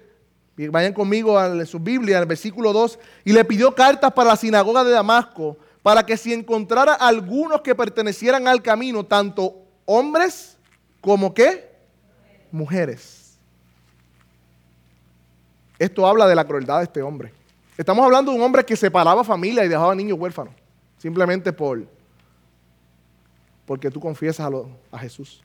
vayan 0.56 0.94
conmigo 0.94 1.38
a 1.38 1.66
su 1.66 1.78
Biblia, 1.78 2.20
el 2.20 2.26
versículo 2.26 2.72
2, 2.72 2.98
y 3.26 3.34
le 3.34 3.44
pidió 3.44 3.76
cartas 3.76 4.14
para 4.14 4.30
la 4.30 4.38
sinagoga 4.38 4.86
de 4.86 4.92
Damasco, 4.92 5.58
para 5.84 6.06
que 6.06 6.16
si 6.16 6.32
encontrara 6.32 6.94
algunos 6.94 7.60
que 7.60 7.76
pertenecieran 7.76 8.48
al 8.48 8.62
camino, 8.62 9.06
tanto 9.06 9.58
hombres 9.84 10.56
¿Como 11.06 11.36
qué? 11.36 11.75
Mujeres. 12.56 13.38
Esto 15.78 16.08
habla 16.08 16.26
de 16.26 16.36
la 16.36 16.46
crueldad 16.46 16.78
de 16.78 16.86
este 16.86 17.02
hombre. 17.02 17.34
Estamos 17.78 18.06
hablando 18.06 18.32
de 18.32 18.38
un 18.38 18.44
hombre 18.44 18.64
que 18.64 18.78
separaba 18.78 19.26
familia 19.26 19.66
y 19.66 19.68
dejaba 19.68 19.94
niños 19.94 20.18
huérfanos. 20.18 20.54
Simplemente 20.98 21.52
por 21.52 21.86
porque 23.66 23.92
tú 23.92 24.00
confiesas 24.00 24.48
a, 24.48 24.96
a 24.96 25.00
Jesús. 25.00 25.44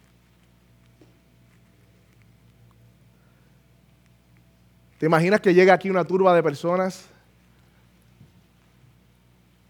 ¿Te 4.98 5.06
imaginas 5.06 5.40
que 5.40 5.52
llega 5.52 5.72
aquí 5.72 5.90
una 5.90 6.04
turba 6.04 6.34
de 6.34 6.42
personas 6.42 7.06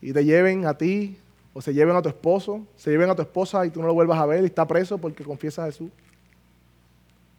y 0.02 0.12
te 0.12 0.25
lleven 0.25 0.66
a 0.66 0.75
ti 0.75 1.16
o 1.54 1.62
se 1.62 1.73
lleven 1.73 1.97
a 1.97 2.02
tu 2.02 2.09
esposo, 2.09 2.66
se 2.76 2.90
lleven 2.90 3.09
a 3.09 3.14
tu 3.14 3.23
esposa 3.23 3.64
y 3.64 3.70
tú 3.70 3.80
no 3.80 3.87
lo 3.87 3.94
vuelvas 3.94 4.18
a 4.18 4.26
ver 4.26 4.42
y 4.42 4.47
está 4.47 4.66
preso 4.66 4.99
porque 4.99 5.25
confiesa 5.25 5.62
a 5.62 5.66
Jesús. 5.66 5.90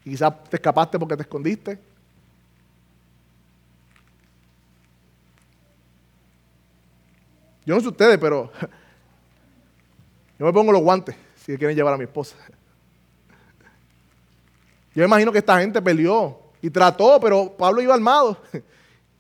Y 0.04 0.12
quizás 0.12 0.44
te 0.46 0.58
escapaste 0.58 0.98
porque 0.98 1.16
te 1.16 1.24
escondiste. 1.24 1.80
Yo 7.66 7.76
no 7.76 7.82
sé 7.82 7.88
ustedes, 7.88 8.18
pero 8.18 8.52
yo 10.40 10.46
me 10.46 10.54
pongo 10.54 10.72
los 10.72 10.82
guantes 10.82 11.16
si 11.36 11.58
quieren 11.58 11.76
llevar 11.76 11.94
a 11.94 11.98
mi 11.98 12.04
esposa. 12.04 12.36
Yo 14.94 15.06
imagino 15.06 15.32
que 15.32 15.38
esta 15.38 15.60
gente 15.60 15.82
peleó 15.82 16.40
y 16.62 16.70
trató, 16.70 17.20
pero 17.20 17.56
Pablo 17.56 17.82
iba 17.82 17.94
armado. 17.94 18.38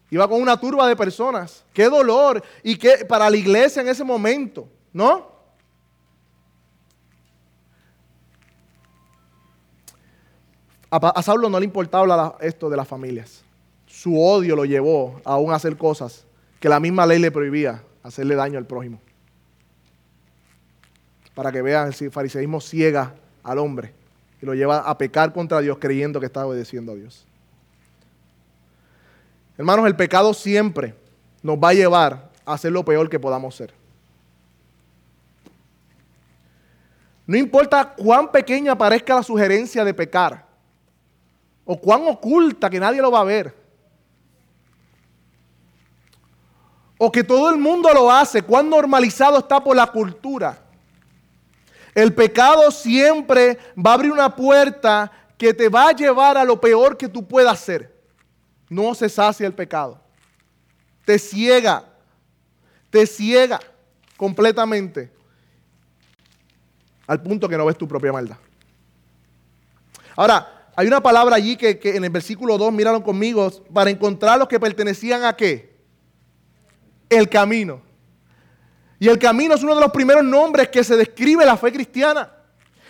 Iba 0.10 0.28
con 0.28 0.42
una 0.42 0.60
turba 0.60 0.90
de 0.90 0.96
personas. 0.98 1.64
Qué 1.72 1.86
dolor. 1.86 2.44
Y 2.64 2.76
qué 2.76 3.06
para 3.06 3.30
la 3.30 3.38
iglesia 3.38 3.82
en 3.82 3.88
ese 3.88 4.04
momento. 4.04 4.68
¿No? 4.92 5.31
A, 10.92 11.24
Saulo 11.24 11.50
no 11.50 11.58
le 11.58 11.66
importaba 11.66 12.36
esto 12.42 12.70
de 12.70 12.76
las 12.76 12.86
familias. 12.86 13.44
Su 13.88 14.22
odio 14.22 14.58
lo 14.58 14.66
llevó 14.66 15.22
a 15.24 15.32
aún 15.34 15.54
hacer 15.54 15.78
cosas 15.78 16.26
que 16.60 16.68
la 16.68 16.82
misma 16.82 17.06
ley 17.06 17.18
le 17.18 17.32
prohibía, 17.32 17.82
hacerle 18.04 18.36
daño 18.36 18.58
al 18.58 18.66
prójimo. 18.66 19.00
Para 21.34 21.50
que 21.52 21.62
vean, 21.62 21.94
el 21.98 22.12
fariseísmo 22.12 22.60
ciega 22.60 23.16
al 23.42 23.58
hombre 23.58 23.94
y 24.42 24.46
lo 24.46 24.54
lleva 24.54 24.80
a 24.80 24.98
pecar 24.98 25.32
contra 25.32 25.62
Dios 25.62 25.78
creyendo 25.80 26.20
que 26.20 26.26
está 26.26 26.46
obedeciendo 26.46 26.92
a 26.92 26.96
Dios. 26.96 27.26
Hermanos, 29.58 29.88
el 29.88 29.96
pecado 29.96 30.34
siempre 30.34 30.94
nos 31.42 31.58
va 31.58 31.70
a 31.70 31.74
llevar 31.74 32.30
a 32.46 32.54
hacer 32.54 32.74
lo 32.74 32.84
peor 32.84 33.10
que 33.10 33.20
podamos 33.20 33.56
ser. 33.56 33.74
No 37.26 37.38
importa 37.38 37.94
cuán 37.96 38.30
pequeña 38.30 38.78
parezca 38.78 39.16
la 39.16 39.24
sugerencia 39.24 39.86
de 39.86 39.94
pecar 39.94 40.51
o 41.72 41.80
cuán 41.80 42.06
oculta 42.06 42.70
que 42.70 42.82
nadie 42.82 43.02
lo 43.02 43.10
va 43.10 43.22
a 43.22 43.24
ver. 43.24 43.56
O 46.98 47.10
que 47.10 47.24
todo 47.24 47.50
el 47.50 47.58
mundo 47.58 47.88
lo 47.94 48.12
hace, 48.12 48.42
cuán 48.42 48.70
normalizado 48.70 49.38
está 49.40 49.64
por 49.64 49.74
la 49.74 49.88
cultura. 49.88 50.62
El 51.96 52.14
pecado 52.14 52.72
siempre 52.72 53.58
va 53.78 53.92
a 53.92 53.94
abrir 53.94 54.12
una 54.12 54.36
puerta 54.36 55.10
que 55.38 55.54
te 55.54 55.70
va 55.70 55.88
a 55.88 55.92
llevar 55.94 56.38
a 56.38 56.44
lo 56.44 56.60
peor 56.60 56.98
que 56.98 57.08
tú 57.08 57.26
puedas 57.26 57.54
hacer. 57.54 57.98
No 58.68 58.94
se 58.94 59.08
sacia 59.08 59.48
el 59.48 59.54
pecado. 59.54 59.98
Te 61.06 61.18
ciega. 61.18 61.86
Te 62.90 63.08
ciega 63.08 63.62
completamente 64.18 65.10
al 67.08 67.22
punto 67.22 67.48
que 67.48 67.56
no 67.56 67.66
ves 67.66 67.78
tu 67.78 67.88
propia 67.88 68.12
maldad. 68.12 68.38
Ahora, 70.18 70.61
hay 70.76 70.88
una 70.88 71.02
palabra 71.02 71.36
allí 71.36 71.58
que, 71.58 71.80
en 71.84 72.04
el 72.04 72.10
versículo 72.10 72.58
2, 72.58 72.72
míralo 72.72 73.04
conmigo, 73.04 73.52
para 73.74 73.90
encontrar 73.90 74.40
los 74.40 74.48
que 74.48 74.60
pertenecían 74.60 75.24
a 75.24 75.36
qué? 75.36 75.76
El 77.10 77.28
camino. 77.28 77.82
Y 78.98 79.10
el 79.10 79.20
camino 79.20 79.56
es 79.56 79.64
uno 79.64 79.76
de 79.76 79.82
los 79.82 79.92
primeros 79.92 80.24
nombres 80.24 80.70
que 80.70 80.84
se 80.84 80.96
describe 80.96 81.46
la 81.46 81.58
fe 81.58 81.72
cristiana. 81.72 82.32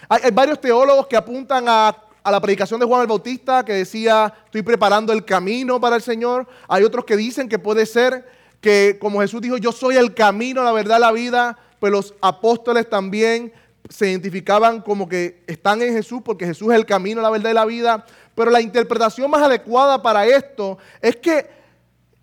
Hay, 0.08 0.30
varios 0.32 0.60
teólogos 0.60 1.08
que 1.08 1.16
apuntan 1.16 1.66
a, 1.68 1.96
a, 2.22 2.32
la 2.32 2.40
predicación 2.40 2.80
de 2.80 2.86
Juan 2.86 3.02
el 3.02 3.08
Bautista 3.08 3.64
que 3.64 3.74
decía, 3.74 4.32
estoy 4.46 4.62
preparando 4.62 5.14
el 5.14 5.26
camino 5.26 5.80
para 5.80 5.96
el 5.96 6.02
Señor. 6.02 6.48
Hay 6.68 6.84
otros 6.84 7.06
que 7.06 7.16
dicen 7.16 7.50
que 7.50 7.58
puede 7.58 7.86
ser 7.86 8.28
que, 8.60 8.98
como 9.00 9.22
Jesús 9.22 9.42
dijo, 9.42 9.58
yo 9.58 9.72
soy 9.72 9.96
el 9.96 10.14
camino, 10.14 10.64
la 10.64 10.72
verdad, 10.72 11.00
la 11.00 11.12
vida, 11.12 11.58
pues 11.80 11.92
los 11.92 12.14
apóstoles 12.22 12.88
también 12.90 13.52
se 13.90 14.10
identificaban 14.10 14.82
como 14.82 15.08
que 15.08 15.44
están 15.48 15.82
en 15.82 15.94
Jesús 15.94 16.22
porque 16.24 16.46
Jesús 16.46 16.70
es 16.72 16.76
el 16.76 16.86
camino, 16.86 17.22
la 17.22 17.30
verdad 17.30 17.52
y 17.52 17.54
la 17.54 17.66
vida. 17.66 18.06
Pero 18.36 18.52
la 18.52 18.62
interpretación 18.62 19.30
más 19.30 19.42
adecuada 19.42 20.02
para 20.02 20.26
esto 20.26 20.78
es 21.02 21.16
que 21.18 21.50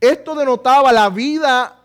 esto 0.01 0.35
denotaba 0.35 0.93
la 0.93 1.11
vida 1.11 1.79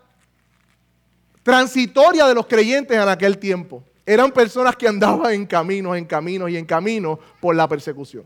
transitoria 1.42 2.26
de 2.26 2.34
los 2.34 2.46
creyentes 2.46 2.96
en 2.96 3.08
aquel 3.08 3.38
tiempo. 3.38 3.82
Eran 4.06 4.30
personas 4.32 4.76
que 4.76 4.88
andaban 4.88 5.32
en 5.32 5.46
caminos, 5.46 5.96
en 5.96 6.04
caminos 6.04 6.50
y 6.50 6.56
en 6.56 6.64
caminos 6.64 7.18
por 7.40 7.54
la 7.54 7.68
persecución. 7.68 8.24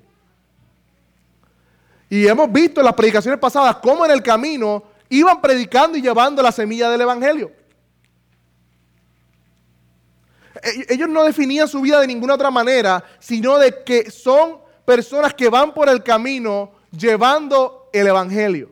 Y 2.11 2.27
hemos 2.27 2.51
visto 2.51 2.81
en 2.81 2.87
las 2.87 2.95
predicaciones 2.95 3.39
pasadas 3.39 3.77
cómo 3.77 4.05
en 4.05 4.13
el 4.13 4.23
camino 4.23 4.83
iban 5.09 5.41
predicando 5.41 5.99
y 5.99 6.03
llevando 6.03 6.43
la 6.43 6.53
semilla 6.53 6.91
del 6.91 7.03
Evangelio. 7.03 7.53
Ellos 10.89 11.09
no 11.09 11.25
definían 11.25 11.69
su 11.69 11.81
vida 11.81 12.01
de 12.01 12.07
ninguna 12.07 12.35
otra 12.35 12.51
manera, 12.51 13.05
sino 13.19 13.59
de 13.59 13.83
que 13.85 14.11
son 14.11 14.59
personas 14.85 15.35
que 15.35 15.49
van 15.49 15.73
por 15.73 15.89
el 15.89 16.03
camino 16.03 16.73
llevando 16.91 17.91
el 17.93 18.07
Evangelio. 18.07 18.71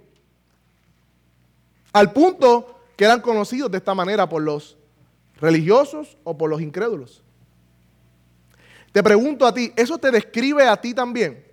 Al 1.92 2.12
punto 2.12 2.81
que 2.96 3.05
eran 3.05 3.20
conocidos 3.20 3.70
de 3.70 3.79
esta 3.79 3.94
manera 3.94 4.29
por 4.29 4.42
los 4.42 4.77
religiosos 5.40 6.16
o 6.25 6.37
por 6.37 6.49
los 6.49 6.61
incrédulos. 6.61 7.22
Te 8.92 9.03
pregunto 9.03 9.46
a 9.46 9.53
ti, 9.53 9.72
¿eso 9.77 9.99
te 9.99 10.11
describe 10.11 10.66
a 10.66 10.81
ti 10.81 10.94
también? 10.94 11.44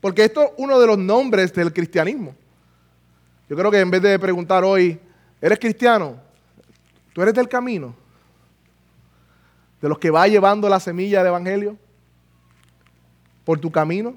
Porque 0.00 0.24
esto 0.24 0.42
es 0.42 0.50
uno 0.56 0.78
de 0.80 0.86
los 0.86 0.98
nombres 0.98 1.52
del 1.52 1.72
cristianismo. 1.72 2.34
Yo 3.48 3.56
creo 3.56 3.70
que 3.70 3.80
en 3.80 3.90
vez 3.90 4.02
de 4.02 4.18
preguntar 4.18 4.64
hoy, 4.64 4.98
¿eres 5.40 5.58
cristiano? 5.58 6.16
¿Tú 7.12 7.22
eres 7.22 7.34
del 7.34 7.48
camino? 7.48 7.94
De 9.80 9.88
los 9.88 9.98
que 9.98 10.10
va 10.10 10.26
llevando 10.28 10.68
la 10.68 10.80
semilla 10.80 11.18
del 11.18 11.28
Evangelio? 11.28 11.76
por 13.46 13.60
tu 13.60 13.70
camino. 13.70 14.16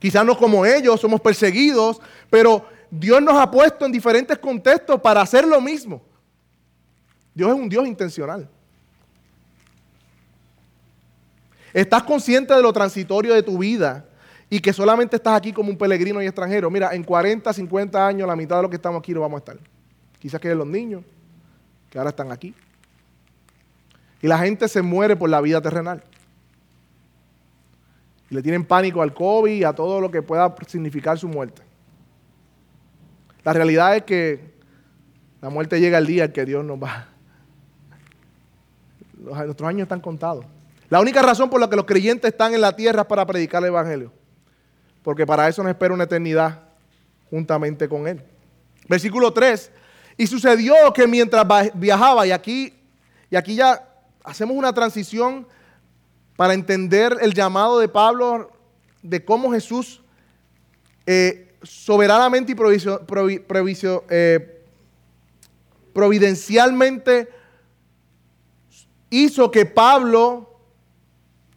Quizás 0.00 0.24
no 0.24 0.36
como 0.36 0.64
ellos, 0.64 0.98
somos 0.98 1.20
perseguidos, 1.20 2.00
pero 2.30 2.66
Dios 2.90 3.20
nos 3.20 3.34
ha 3.34 3.48
puesto 3.50 3.84
en 3.84 3.92
diferentes 3.92 4.38
contextos 4.38 4.98
para 5.00 5.20
hacer 5.20 5.46
lo 5.46 5.60
mismo. 5.60 6.02
Dios 7.34 7.50
es 7.50 7.54
un 7.54 7.68
Dios 7.68 7.86
intencional. 7.86 8.48
¿Estás 11.74 12.02
consciente 12.02 12.54
de 12.54 12.62
lo 12.62 12.72
transitorio 12.72 13.34
de 13.34 13.42
tu 13.42 13.58
vida 13.58 14.06
y 14.48 14.58
que 14.58 14.72
solamente 14.72 15.16
estás 15.16 15.36
aquí 15.36 15.52
como 15.52 15.68
un 15.68 15.76
peregrino 15.76 16.22
y 16.22 16.26
extranjero? 16.26 16.70
Mira, 16.70 16.94
en 16.94 17.04
40, 17.04 17.52
50 17.52 18.06
años, 18.06 18.26
la 18.26 18.34
mitad 18.34 18.56
de 18.56 18.62
los 18.62 18.70
que 18.70 18.76
estamos 18.76 19.00
aquí 19.00 19.12
no 19.12 19.20
vamos 19.20 19.36
a 19.36 19.40
estar. 19.40 19.58
Quizás 20.18 20.40
que 20.40 20.54
los 20.54 20.66
niños 20.66 21.04
que 21.90 21.98
ahora 21.98 22.08
están 22.08 22.32
aquí. 22.32 22.54
Y 24.20 24.26
la 24.26 24.38
gente 24.38 24.68
se 24.68 24.82
muere 24.82 25.16
por 25.16 25.30
la 25.30 25.40
vida 25.40 25.60
terrenal. 25.60 26.02
Y 28.30 28.34
le 28.34 28.42
tienen 28.42 28.64
pánico 28.64 29.02
al 29.02 29.14
COVID 29.14 29.52
y 29.52 29.64
a 29.64 29.72
todo 29.72 30.00
lo 30.00 30.10
que 30.10 30.22
pueda 30.22 30.54
significar 30.66 31.18
su 31.18 31.28
muerte. 31.28 31.62
La 33.44 33.52
realidad 33.52 33.96
es 33.96 34.02
que 34.02 34.54
la 35.40 35.50
muerte 35.50 35.80
llega 35.80 35.98
el 35.98 36.06
día 36.06 36.24
en 36.24 36.32
que 36.32 36.44
Dios 36.44 36.64
nos 36.64 36.82
va. 36.82 37.08
Nuestros 39.16 39.68
años 39.68 39.82
están 39.82 40.00
contados. 40.00 40.44
La 40.90 41.00
única 41.00 41.22
razón 41.22 41.50
por 41.50 41.60
la 41.60 41.68
que 41.68 41.76
los 41.76 41.84
creyentes 41.84 42.32
están 42.32 42.54
en 42.54 42.60
la 42.60 42.74
tierra 42.74 43.02
es 43.02 43.06
para 43.06 43.26
predicar 43.26 43.62
el 43.62 43.68
Evangelio. 43.68 44.12
Porque 45.02 45.26
para 45.26 45.48
eso 45.48 45.62
nos 45.62 45.70
espera 45.70 45.94
una 45.94 46.04
eternidad 46.04 46.60
juntamente 47.30 47.88
con 47.88 48.06
Él. 48.08 48.22
Versículo 48.88 49.32
3. 49.32 49.70
Y 50.16 50.26
sucedió 50.26 50.74
que 50.94 51.06
mientras 51.06 51.46
viajaba, 51.74 52.26
y 52.26 52.32
aquí, 52.32 52.74
y 53.30 53.36
aquí 53.36 53.54
ya 53.54 53.87
hacemos 54.28 54.56
una 54.56 54.74
transición 54.74 55.46
para 56.36 56.52
entender 56.52 57.16
el 57.22 57.32
llamado 57.32 57.78
de 57.78 57.88
Pablo 57.88 58.50
de 59.02 59.24
cómo 59.24 59.50
Jesús 59.50 60.02
eh, 61.06 61.56
soberanamente 61.62 62.52
y 62.52 62.56
eh, 64.10 64.64
providencialmente 65.94 67.28
hizo 69.08 69.50
que 69.50 69.64
Pablo, 69.64 70.60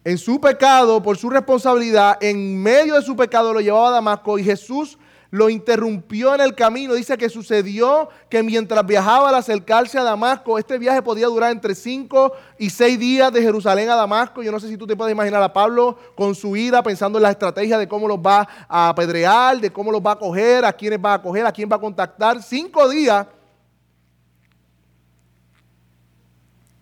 en 0.02 0.16
su 0.16 0.40
pecado, 0.40 1.02
por 1.02 1.18
su 1.18 1.28
responsabilidad, 1.28 2.16
en 2.22 2.60
medio 2.60 2.94
de 2.94 3.02
su 3.02 3.14
pecado 3.14 3.52
lo 3.52 3.60
llevaba 3.60 3.88
a 3.88 3.92
Damasco 3.92 4.38
y 4.38 4.44
Jesús 4.44 4.98
lo 5.32 5.48
interrumpió 5.48 6.34
en 6.34 6.42
el 6.42 6.54
camino. 6.54 6.92
Dice 6.92 7.16
que 7.16 7.30
sucedió 7.30 8.10
que 8.28 8.42
mientras 8.42 8.86
viajaba 8.86 9.30
al 9.30 9.34
acercarse 9.34 9.98
a 9.98 10.02
Damasco, 10.02 10.58
este 10.58 10.76
viaje 10.76 11.00
podía 11.00 11.26
durar 11.26 11.50
entre 11.50 11.74
5 11.74 12.32
y 12.58 12.68
6 12.68 12.98
días 12.98 13.32
de 13.32 13.40
Jerusalén 13.40 13.88
a 13.88 13.96
Damasco. 13.96 14.42
Yo 14.42 14.52
no 14.52 14.60
sé 14.60 14.68
si 14.68 14.76
tú 14.76 14.86
te 14.86 14.94
puedes 14.94 15.10
imaginar 15.10 15.42
a 15.42 15.50
Pablo 15.50 15.96
con 16.14 16.34
su 16.34 16.54
ira, 16.54 16.82
pensando 16.82 17.18
en 17.18 17.22
la 17.22 17.30
estrategia 17.30 17.78
de 17.78 17.88
cómo 17.88 18.06
los 18.06 18.18
va 18.18 18.46
a 18.68 18.90
apedrear, 18.90 19.58
de 19.58 19.72
cómo 19.72 19.90
los 19.90 20.02
va 20.02 20.12
a 20.12 20.18
coger, 20.18 20.66
a 20.66 20.72
quiénes 20.74 20.98
va 21.02 21.14
a 21.14 21.22
coger, 21.22 21.46
a 21.46 21.52
quién 21.52 21.66
va 21.72 21.76
a 21.76 21.80
contactar. 21.80 22.42
Cinco 22.42 22.86
días. 22.90 23.26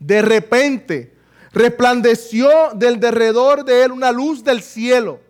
De 0.00 0.22
repente 0.22 1.14
resplandeció 1.52 2.48
del 2.74 2.98
derredor 2.98 3.64
de 3.64 3.84
él 3.84 3.92
una 3.92 4.10
luz 4.10 4.42
del 4.42 4.60
cielo 4.60 5.20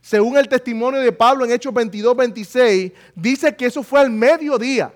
según 0.00 0.36
el 0.38 0.48
testimonio 0.48 1.00
de 1.00 1.12
Pablo 1.12 1.44
en 1.44 1.52
Hechos 1.52 1.74
22, 1.74 2.16
26, 2.16 2.92
dice 3.14 3.54
que 3.54 3.66
eso 3.66 3.82
fue 3.82 4.00
al 4.00 4.10
mediodía. 4.10 4.92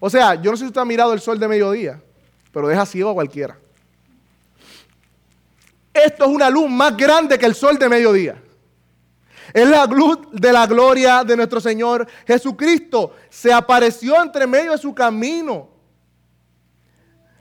O 0.00 0.08
sea, 0.08 0.34
yo 0.34 0.50
no 0.50 0.56
sé 0.56 0.64
si 0.64 0.68
usted 0.68 0.80
ha 0.80 0.84
mirado 0.84 1.12
el 1.12 1.20
sol 1.20 1.38
de 1.38 1.48
mediodía, 1.48 2.00
pero 2.52 2.68
deja 2.68 2.86
ciego 2.86 3.10
a 3.10 3.14
cualquiera. 3.14 3.58
Esto 5.92 6.24
es 6.24 6.30
una 6.30 6.48
luz 6.48 6.70
más 6.70 6.96
grande 6.96 7.38
que 7.38 7.46
el 7.46 7.54
sol 7.54 7.78
de 7.78 7.88
mediodía. 7.88 8.42
Es 9.52 9.66
la 9.68 9.86
luz 9.86 10.18
de 10.32 10.52
la 10.52 10.66
gloria 10.66 11.24
de 11.24 11.36
nuestro 11.36 11.60
Señor 11.60 12.06
Jesucristo. 12.26 13.14
Se 13.28 13.52
apareció 13.52 14.22
entre 14.22 14.46
medio 14.46 14.72
de 14.72 14.78
su 14.78 14.94
camino 14.94 15.77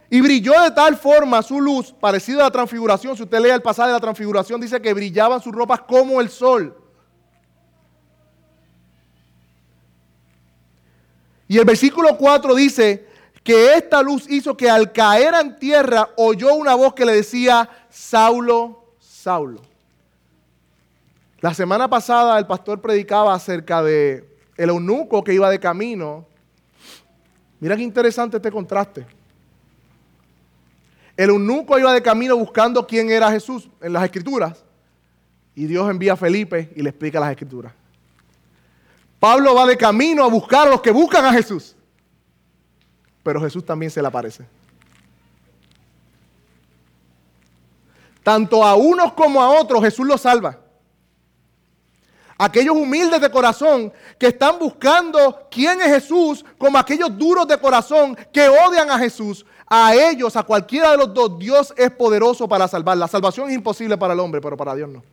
y 0.10 0.22
brilló 0.22 0.54
de 0.62 0.72
tal 0.72 0.96
forma 0.96 1.42
su 1.42 1.60
luz, 1.60 1.94
parecida 2.00 2.42
a 2.42 2.44
la 2.46 2.52
transfiguración. 2.52 3.16
Si 3.18 3.24
usted 3.24 3.40
lee 3.40 3.50
el 3.50 3.62
pasaje 3.62 3.90
de 3.90 3.94
la 3.96 4.00
transfiguración, 4.00 4.62
dice 4.62 4.82
que 4.82 4.94
brillaban 4.94 5.42
sus 5.42 5.54
ropas 5.54 5.82
como 5.82 6.22
el 6.22 6.30
sol. 6.30 6.76
Y 11.50 11.58
el 11.58 11.66
versículo 11.66 12.18
4 12.18 12.56
dice 12.56 13.08
que 13.44 13.76
esta 13.76 14.02
luz 14.02 14.30
hizo 14.30 14.56
que 14.56 14.70
al 14.70 14.92
caer 14.92 15.34
en 15.36 15.58
tierra 15.58 16.10
oyó 16.18 16.54
una 16.54 16.76
voz 16.76 16.94
que 16.94 17.06
le 17.06 17.14
decía, 17.14 17.70
Saulo, 17.90 18.94
Saulo. 19.00 19.62
La 21.40 21.54
semana 21.54 21.90
pasada 21.90 22.38
el 22.40 22.48
pastor 22.48 22.82
predicaba 22.82 23.34
acerca 23.34 23.84
de 23.84 24.38
el 24.58 24.70
eunuco 24.70 25.24
que 25.24 25.34
iba 25.34 25.50
de 25.50 25.60
camino. 25.60 26.26
Mira 27.60 27.76
qué 27.76 27.84
interesante 27.84 28.38
este 28.38 28.52
contraste. 28.52 29.17
El 31.18 31.32
eunuco 31.32 31.78
iba 31.80 31.92
de 31.92 32.02
camino 32.04 32.38
buscando 32.38 32.86
quién 32.86 33.10
era 33.10 33.32
Jesús 33.32 33.68
en 33.82 33.92
las 33.92 34.04
escrituras. 34.04 34.64
Y 35.56 35.66
Dios 35.66 35.90
envía 35.90 36.14
a 36.14 36.16
Felipe 36.16 36.72
y 36.76 36.84
le 36.84 36.90
explica 36.90 37.20
las 37.20 37.32
escrituras. 37.32 37.74
Pablo 39.20 39.56
va 39.56 39.66
de 39.66 39.76
camino 39.76 40.24
a 40.24 40.28
buscar 40.28 40.68
a 40.68 40.70
los 40.70 40.82
que 40.82 40.92
buscan 40.92 41.26
a 41.26 41.34
Jesús. 41.34 41.76
Pero 43.24 43.42
Jesús 43.42 43.66
también 43.66 43.92
se 43.92 44.00
le 44.00 44.08
aparece. 44.08 44.46
Tanto 48.22 48.64
a 48.64 48.76
unos 48.76 49.14
como 49.14 49.42
a 49.42 49.50
otros 49.60 49.82
Jesús 49.84 50.06
los 50.06 50.22
salva. 50.22 50.60
Aquellos 52.38 52.76
humildes 52.76 53.20
de 53.20 53.32
corazón 53.32 53.92
que 54.20 54.28
están 54.28 54.60
buscando 54.60 55.48
quién 55.50 55.82
es 55.82 55.88
Jesús, 55.88 56.46
como 56.58 56.78
aquellos 56.78 57.18
duros 57.18 57.48
de 57.48 57.58
corazón 57.58 58.16
que 58.32 58.48
odian 58.48 58.92
a 58.92 59.00
Jesús, 59.00 59.46
a 59.66 59.96
ellos, 59.96 60.36
a 60.36 60.44
cualquiera 60.44 60.92
de 60.92 60.98
los 60.98 61.14
dos, 61.14 61.40
Dios 61.40 61.74
es 61.76 61.90
poderoso 61.92 62.48
para 62.48 62.68
salvar. 62.68 62.98
La 62.98 63.08
salvación 63.08 63.50
es 63.50 63.56
imposible 63.56 63.98
para 63.98 64.14
el 64.14 64.20
hombre, 64.20 64.40
pero 64.40 64.56
para 64.56 64.76
Dios 64.76 64.90
no. 64.90 65.04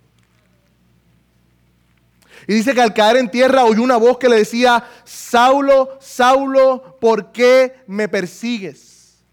Y 2.47 2.55
dice 2.55 2.75
que 2.75 2.83
al 2.83 2.93
caer 2.93 3.17
en 3.17 3.31
tierra 3.31 3.65
oyó 3.65 3.83
una 3.83 3.97
voz 3.97 4.19
que 4.19 4.29
le 4.29 4.37
decía, 4.37 4.85
Saulo, 5.05 5.97
Saulo, 6.01 6.99
¿por 7.01 7.33
qué 7.33 7.83
me 7.87 8.07
persigues? 8.07 9.25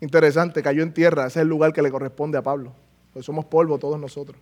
Interesante, 0.00 0.62
cayó 0.62 0.82
en 0.82 0.92
tierra, 0.92 1.26
ese 1.26 1.40
es 1.40 1.42
el 1.42 1.48
lugar 1.48 1.72
que 1.72 1.82
le 1.82 1.90
corresponde 1.90 2.36
a 2.36 2.42
Pablo. 2.42 2.72
Somos 3.20 3.46
polvo 3.46 3.78
todos 3.78 3.98
nosotros. 3.98 4.38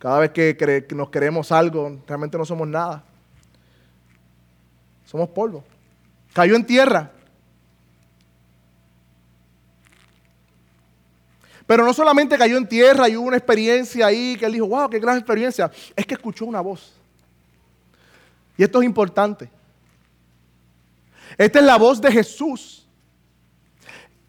Cada 0.00 0.18
vez 0.18 0.30
que 0.30 0.86
nos 0.94 1.10
queremos 1.10 1.52
algo, 1.52 2.00
realmente 2.06 2.38
no 2.38 2.46
somos 2.46 2.66
nada. 2.66 3.04
Somos 5.04 5.28
polvo. 5.28 5.62
Cayó 6.32 6.56
en 6.56 6.64
tierra. 6.64 7.10
Pero 11.66 11.84
no 11.84 11.92
solamente 11.92 12.38
cayó 12.38 12.56
en 12.56 12.66
tierra 12.66 13.10
y 13.10 13.16
hubo 13.16 13.28
una 13.28 13.36
experiencia 13.36 14.06
ahí 14.06 14.36
que 14.38 14.46
él 14.46 14.54
dijo, 14.54 14.68
wow, 14.68 14.88
qué 14.88 14.98
gran 14.98 15.18
experiencia. 15.18 15.70
Es 15.94 16.06
que 16.06 16.14
escuchó 16.14 16.46
una 16.46 16.62
voz. 16.62 16.94
Y 18.56 18.62
esto 18.62 18.80
es 18.80 18.86
importante. 18.86 19.50
Esta 21.36 21.58
es 21.58 21.64
la 21.66 21.76
voz 21.76 22.00
de 22.00 22.10
Jesús. 22.10 22.88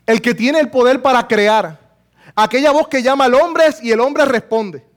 El 0.06 0.22
que 0.22 0.36
tiene 0.36 0.60
el 0.60 0.70
poder 0.70 1.02
para 1.02 1.26
crear. 1.26 1.80
Aquella 2.36 2.72
voz 2.72 2.90
que 2.90 3.02
llama 3.02 3.24
al 3.24 3.36
hombre 3.36 3.64
y 3.82 3.92
el 3.92 4.02
hombre 4.02 4.26
responde. 4.26 4.91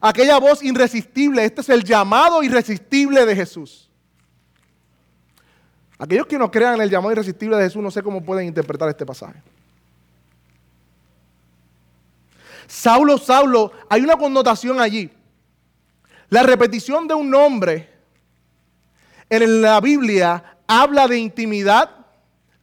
Aquella 0.00 0.38
voz 0.38 0.62
irresistible. 0.62 1.44
Este 1.44 1.60
es 1.60 1.68
el 1.68 1.84
llamado 1.84 2.42
irresistible 2.42 3.26
de 3.26 3.36
Jesús. 3.36 3.90
Aquellos 5.98 6.26
que 6.26 6.38
no 6.38 6.50
crean 6.50 6.76
en 6.76 6.80
el 6.80 6.90
llamado 6.90 7.12
irresistible 7.12 7.56
de 7.56 7.64
Jesús, 7.64 7.82
no 7.82 7.90
sé 7.90 8.02
cómo 8.02 8.24
pueden 8.24 8.46
interpretar 8.46 8.88
este 8.88 9.04
pasaje. 9.04 9.42
Saulo, 12.66 13.18
Saulo, 13.18 13.72
hay 13.88 14.00
una 14.00 14.16
connotación 14.16 14.80
allí. 14.80 15.10
La 16.30 16.42
repetición 16.42 17.06
de 17.06 17.14
un 17.14 17.28
nombre 17.28 17.90
en 19.28 19.60
la 19.60 19.80
Biblia 19.80 20.56
habla 20.66 21.06
de 21.06 21.18
intimidad, 21.18 21.90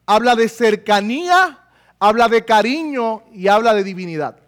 habla 0.06 0.36
de 0.36 0.50
cercanía, 0.50 1.60
habla 2.00 2.30
de 2.30 2.44
cariño 2.46 3.24
y 3.34 3.50
habla 3.50 3.74
de 3.74 3.84
divinidad. 3.84 4.40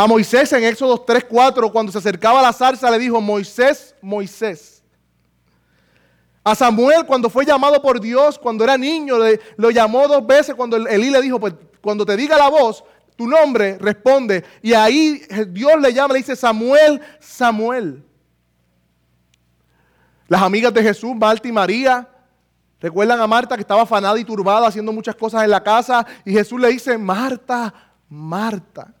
A 0.00 0.06
Moisés 0.06 0.50
en 0.54 0.64
Éxodo 0.64 0.96
3:4, 1.04 1.70
cuando 1.70 1.92
se 1.92 1.98
acercaba 1.98 2.40
a 2.40 2.42
la 2.42 2.54
zarza, 2.54 2.90
le 2.90 2.98
dijo, 2.98 3.20
Moisés, 3.20 3.94
Moisés. 4.00 4.82
A 6.42 6.54
Samuel 6.54 7.04
cuando 7.04 7.28
fue 7.28 7.44
llamado 7.44 7.82
por 7.82 8.00
Dios, 8.00 8.38
cuando 8.38 8.64
era 8.64 8.78
niño, 8.78 9.16
lo 9.58 9.70
llamó 9.70 10.08
dos 10.08 10.26
veces 10.26 10.54
cuando 10.54 10.78
Elí 10.78 11.10
le 11.10 11.20
dijo, 11.20 11.38
pues 11.38 11.52
cuando 11.82 12.06
te 12.06 12.16
diga 12.16 12.38
la 12.38 12.48
voz, 12.48 12.82
tu 13.14 13.26
nombre, 13.26 13.76
responde. 13.76 14.42
Y 14.62 14.72
ahí 14.72 15.20
Dios 15.48 15.78
le 15.78 15.92
llama, 15.92 16.14
le 16.14 16.20
dice, 16.20 16.34
Samuel, 16.34 17.02
Samuel. 17.18 18.02
Las 20.28 20.40
amigas 20.40 20.72
de 20.72 20.82
Jesús, 20.82 21.14
Marta 21.14 21.46
y 21.46 21.52
María, 21.52 22.08
Recuerdan 22.80 23.20
a 23.20 23.26
Marta 23.26 23.54
que 23.56 23.60
estaba 23.60 23.82
afanada 23.82 24.18
y 24.18 24.24
turbada 24.24 24.66
haciendo 24.66 24.90
muchas 24.90 25.14
cosas 25.14 25.44
en 25.44 25.50
la 25.50 25.62
casa 25.62 26.06
y 26.24 26.32
Jesús 26.32 26.58
le 26.58 26.68
dice, 26.68 26.96
Marta, 26.96 27.74
Marta. 28.08 28.94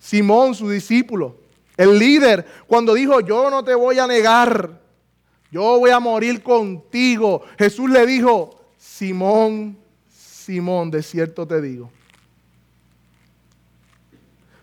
Simón, 0.00 0.54
su 0.54 0.68
discípulo, 0.68 1.36
el 1.76 1.98
líder, 1.98 2.44
cuando 2.66 2.94
dijo, 2.94 3.20
yo 3.20 3.50
no 3.50 3.62
te 3.62 3.74
voy 3.74 3.98
a 3.98 4.06
negar, 4.06 4.80
yo 5.52 5.78
voy 5.78 5.90
a 5.90 6.00
morir 6.00 6.42
contigo, 6.42 7.42
Jesús 7.58 7.88
le 7.90 8.06
dijo, 8.06 8.58
Simón, 8.78 9.78
Simón, 10.10 10.90
de 10.90 11.02
cierto 11.02 11.46
te 11.46 11.60
digo. 11.60 11.90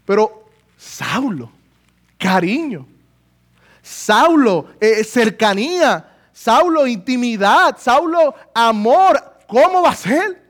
Pero 0.05 0.49
Saulo, 0.75 1.51
cariño, 2.17 2.87
Saulo, 3.81 4.67
eh, 4.81 5.03
cercanía, 5.03 6.15
Saulo, 6.33 6.87
intimidad, 6.87 7.77
Saulo, 7.79 8.33
amor, 8.53 9.21
¿cómo 9.47 9.83
va 9.83 9.91
a 9.91 9.95
ser? 9.95 10.43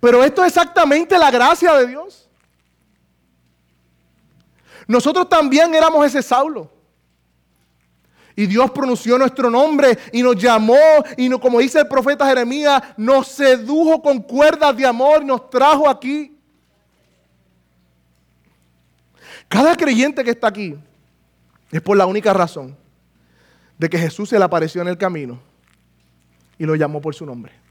Pero 0.00 0.22
esto 0.22 0.42
es 0.42 0.48
exactamente 0.48 1.16
la 1.18 1.30
gracia 1.30 1.72
de 1.74 1.86
Dios. 1.86 2.23
Nosotros 4.86 5.28
también 5.28 5.74
éramos 5.74 6.04
ese 6.06 6.22
Saulo. 6.22 6.70
Y 8.36 8.46
Dios 8.46 8.70
pronunció 8.72 9.16
nuestro 9.16 9.48
nombre 9.48 9.96
y 10.12 10.22
nos 10.22 10.36
llamó 10.36 10.76
y 11.16 11.30
como 11.38 11.60
dice 11.60 11.80
el 11.80 11.88
profeta 11.88 12.26
Jeremías, 12.26 12.82
nos 12.96 13.28
sedujo 13.28 14.02
con 14.02 14.20
cuerdas 14.20 14.76
de 14.76 14.84
amor 14.84 15.22
y 15.22 15.26
nos 15.26 15.48
trajo 15.48 15.88
aquí. 15.88 16.36
Cada 19.48 19.76
creyente 19.76 20.24
que 20.24 20.30
está 20.30 20.48
aquí 20.48 20.74
es 21.70 21.80
por 21.80 21.96
la 21.96 22.06
única 22.06 22.32
razón 22.32 22.76
de 23.78 23.88
que 23.88 23.98
Jesús 23.98 24.28
se 24.28 24.38
le 24.38 24.44
apareció 24.44 24.82
en 24.82 24.88
el 24.88 24.98
camino 24.98 25.38
y 26.58 26.64
lo 26.64 26.74
llamó 26.74 27.00
por 27.00 27.14
su 27.14 27.24
nombre. 27.24 27.63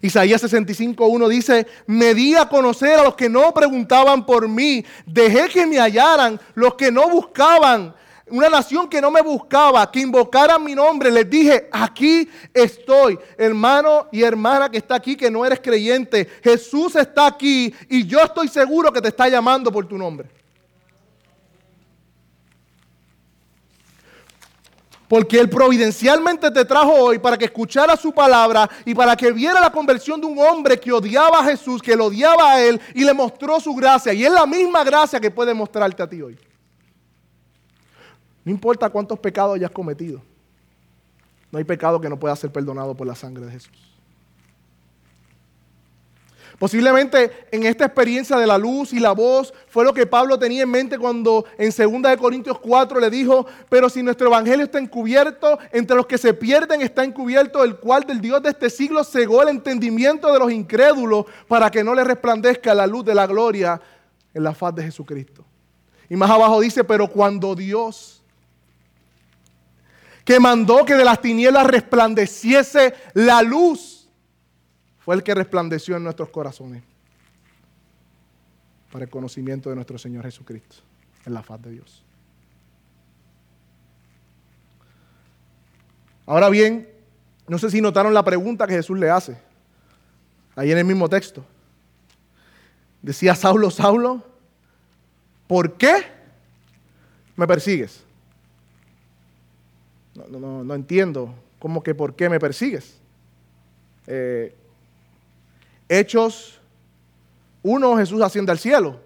Isaías 0.00 0.42
65.1 0.42 1.28
dice, 1.28 1.66
me 1.86 2.14
di 2.14 2.34
a 2.34 2.48
conocer 2.48 2.98
a 2.98 3.04
los 3.04 3.14
que 3.14 3.28
no 3.28 3.52
preguntaban 3.52 4.24
por 4.24 4.48
mí, 4.48 4.84
dejé 5.06 5.48
que 5.48 5.66
me 5.66 5.78
hallaran 5.78 6.40
los 6.54 6.74
que 6.74 6.90
no 6.90 7.08
buscaban, 7.08 7.94
una 8.30 8.48
nación 8.48 8.88
que 8.88 9.00
no 9.00 9.10
me 9.10 9.22
buscaba, 9.22 9.90
que 9.90 10.00
invocaran 10.00 10.62
mi 10.62 10.74
nombre, 10.74 11.10
les 11.10 11.28
dije, 11.28 11.68
aquí 11.72 12.28
estoy, 12.52 13.18
hermano 13.36 14.08
y 14.12 14.22
hermana 14.22 14.70
que 14.70 14.78
está 14.78 14.96
aquí, 14.96 15.16
que 15.16 15.30
no 15.30 15.44
eres 15.44 15.60
creyente, 15.60 16.28
Jesús 16.42 16.94
está 16.96 17.26
aquí 17.26 17.74
y 17.88 18.06
yo 18.06 18.20
estoy 18.20 18.48
seguro 18.48 18.92
que 18.92 19.00
te 19.00 19.08
está 19.08 19.28
llamando 19.28 19.72
por 19.72 19.86
tu 19.86 19.96
nombre. 19.96 20.37
Porque 25.08 25.40
Él 25.40 25.48
providencialmente 25.48 26.50
te 26.50 26.64
trajo 26.64 26.92
hoy 26.92 27.18
para 27.18 27.38
que 27.38 27.46
escuchara 27.46 27.96
su 27.96 28.12
palabra 28.12 28.68
y 28.84 28.94
para 28.94 29.16
que 29.16 29.32
viera 29.32 29.60
la 29.60 29.72
conversión 29.72 30.20
de 30.20 30.26
un 30.26 30.38
hombre 30.38 30.78
que 30.78 30.92
odiaba 30.92 31.40
a 31.40 31.44
Jesús, 31.44 31.80
que 31.80 31.96
lo 31.96 32.06
odiaba 32.06 32.52
a 32.52 32.62
Él 32.62 32.80
y 32.94 33.04
le 33.04 33.14
mostró 33.14 33.58
su 33.58 33.74
gracia. 33.74 34.12
Y 34.12 34.24
es 34.24 34.30
la 34.30 34.46
misma 34.46 34.84
gracia 34.84 35.18
que 35.18 35.30
puede 35.30 35.54
mostrarte 35.54 36.02
a 36.02 36.08
ti 36.08 36.20
hoy. 36.20 36.38
No 38.44 38.52
importa 38.52 38.90
cuántos 38.90 39.18
pecados 39.18 39.56
hayas 39.56 39.70
cometido. 39.70 40.20
No 41.50 41.58
hay 41.58 41.64
pecado 41.64 42.00
que 42.00 42.08
no 42.08 42.18
pueda 42.18 42.36
ser 42.36 42.52
perdonado 42.52 42.94
por 42.94 43.06
la 43.06 43.14
sangre 43.14 43.46
de 43.46 43.52
Jesús. 43.52 43.97
Posiblemente 46.58 47.46
en 47.52 47.64
esta 47.64 47.84
experiencia 47.84 48.36
de 48.36 48.46
la 48.46 48.58
luz 48.58 48.92
y 48.92 48.98
la 48.98 49.12
voz 49.12 49.54
fue 49.68 49.84
lo 49.84 49.94
que 49.94 50.06
Pablo 50.06 50.36
tenía 50.40 50.64
en 50.64 50.70
mente 50.70 50.98
cuando 50.98 51.44
en 51.56 51.70
2 51.70 52.16
Corintios 52.16 52.58
4 52.58 52.98
le 52.98 53.10
dijo, 53.10 53.46
pero 53.68 53.88
si 53.88 54.02
nuestro 54.02 54.26
evangelio 54.26 54.64
está 54.64 54.80
encubierto, 54.80 55.56
entre 55.70 55.94
los 55.94 56.06
que 56.06 56.18
se 56.18 56.34
pierden 56.34 56.82
está 56.82 57.04
encubierto, 57.04 57.62
el 57.62 57.76
cual 57.76 58.02
del 58.02 58.20
Dios 58.20 58.42
de 58.42 58.50
este 58.50 58.70
siglo 58.70 59.04
cegó 59.04 59.42
el 59.42 59.50
entendimiento 59.50 60.32
de 60.32 60.38
los 60.40 60.50
incrédulos 60.50 61.26
para 61.46 61.70
que 61.70 61.84
no 61.84 61.94
le 61.94 62.02
resplandezca 62.02 62.74
la 62.74 62.88
luz 62.88 63.04
de 63.04 63.14
la 63.14 63.28
gloria 63.28 63.80
en 64.34 64.42
la 64.42 64.52
faz 64.52 64.74
de 64.74 64.82
Jesucristo. 64.82 65.44
Y 66.10 66.16
más 66.16 66.28
abajo 66.28 66.60
dice, 66.60 66.82
pero 66.82 67.06
cuando 67.06 67.54
Dios, 67.54 68.20
que 70.24 70.40
mandó 70.40 70.84
que 70.84 70.94
de 70.94 71.04
las 71.04 71.20
tinieblas 71.20 71.68
resplandeciese 71.68 72.94
la 73.14 73.42
luz, 73.42 73.97
fue 75.08 75.14
el 75.14 75.22
que 75.22 75.34
resplandeció 75.34 75.96
en 75.96 76.04
nuestros 76.04 76.28
corazones 76.28 76.82
para 78.92 79.06
el 79.06 79.10
conocimiento 79.10 79.70
de 79.70 79.74
nuestro 79.74 79.96
Señor 79.96 80.22
Jesucristo 80.22 80.76
en 81.24 81.32
la 81.32 81.42
faz 81.42 81.62
de 81.62 81.70
Dios. 81.70 82.04
Ahora 86.26 86.50
bien, 86.50 86.86
no 87.46 87.56
sé 87.56 87.70
si 87.70 87.80
notaron 87.80 88.12
la 88.12 88.22
pregunta 88.22 88.66
que 88.66 88.74
Jesús 88.74 88.98
le 88.98 89.08
hace, 89.08 89.38
ahí 90.54 90.72
en 90.72 90.76
el 90.76 90.84
mismo 90.84 91.08
texto. 91.08 91.42
Decía 93.00 93.34
Saulo, 93.34 93.70
Saulo, 93.70 94.22
¿por 95.46 95.78
qué 95.78 96.04
me 97.34 97.46
persigues? 97.46 98.04
No, 100.28 100.64
no, 100.64 100.74
entiendo, 100.74 101.34
¿cómo 101.58 101.82
que 101.82 101.94
por 101.94 102.14
qué 102.14 102.28
me 102.28 102.38
persigues? 102.38 102.98
Eh, 104.06 104.54
Hechos 105.88 106.60
1, 107.62 107.96
Jesús 107.96 108.20
asciende 108.20 108.52
al 108.52 108.58
cielo. 108.58 109.00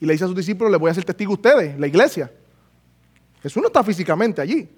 Y 0.00 0.06
le 0.06 0.12
dice 0.12 0.24
a 0.24 0.28
sus 0.28 0.36
discípulos, 0.36 0.70
les 0.70 0.80
voy 0.80 0.88
a 0.88 0.92
hacer 0.92 1.04
testigo 1.04 1.32
a 1.32 1.34
ustedes, 1.34 1.78
la 1.78 1.86
iglesia. 1.86 2.30
Jesús 3.42 3.60
no 3.60 3.68
está 3.68 3.82
físicamente 3.82 4.40
allí. 4.40 4.68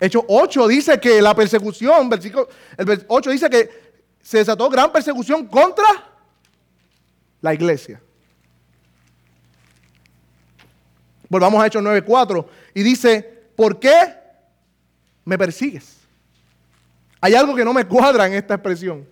Hechos 0.00 0.24
8 0.28 0.68
dice 0.68 1.00
que 1.00 1.20
la 1.20 1.34
persecución, 1.34 2.08
versículo, 2.08 2.48
el 2.76 3.04
8 3.08 3.30
dice 3.30 3.50
que 3.50 3.70
se 4.22 4.38
desató 4.38 4.68
gran 4.68 4.92
persecución 4.92 5.46
contra 5.46 5.86
la 7.40 7.54
iglesia. 7.54 8.00
Volvamos 11.28 11.62
a 11.62 11.66
Hechos 11.66 11.82
9:4 11.82 12.46
y 12.74 12.82
dice, 12.82 13.50
¿por 13.54 13.78
qué 13.78 14.14
me 15.24 15.36
persigues? 15.36 15.97
Hay 17.20 17.34
algo 17.34 17.54
que 17.54 17.64
no 17.64 17.72
me 17.72 17.86
cuadra 17.86 18.26
en 18.26 18.34
esta 18.34 18.54
expresión. 18.54 19.06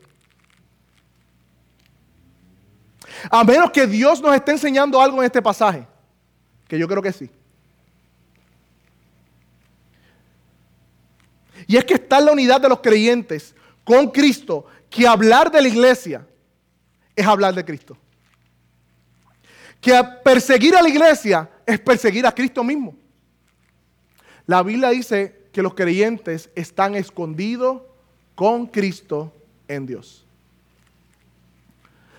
A 3.31 3.43
menos 3.43 3.71
que 3.71 3.87
Dios 3.87 4.21
nos 4.21 4.35
esté 4.35 4.53
enseñando 4.53 5.01
algo 5.01 5.19
en 5.19 5.27
este 5.27 5.43
pasaje, 5.43 5.87
que 6.69 6.79
yo 6.79 6.87
creo 6.87 7.03
que 7.03 7.13
sí. 7.13 7.31
Y 11.67 11.77
es 11.77 11.85
que 11.85 11.95
está 11.95 12.19
en 12.19 12.27
la 12.27 12.33
unidad 12.33 12.61
de 12.61 12.69
los 12.69 12.81
creyentes 12.81 13.55
con 13.83 14.11
Cristo, 14.11 14.67
que 14.89 15.07
hablar 15.07 15.51
de 15.51 15.63
la 15.63 15.69
iglesia 15.69 16.27
es 17.15 17.27
hablar 17.27 17.55
de 17.55 17.65
Cristo. 17.65 17.97
Que 19.81 20.01
perseguir 20.25 20.77
a 20.77 20.83
la 20.83 20.89
iglesia 20.89 21.51
es 21.65 21.81
perseguir 21.81 22.27
a 22.27 22.35
Cristo 22.35 22.63
mismo. 22.63 22.95
La 24.47 24.63
Biblia 24.63 24.91
dice 24.91 25.49
que 25.53 25.63
los 25.63 25.75
creyentes 25.75 26.51
están 26.55 26.95
escondidos 26.95 27.83
con 28.37 28.67
Cristo 28.67 29.33
en 29.67 29.87
Dios. 29.87 30.25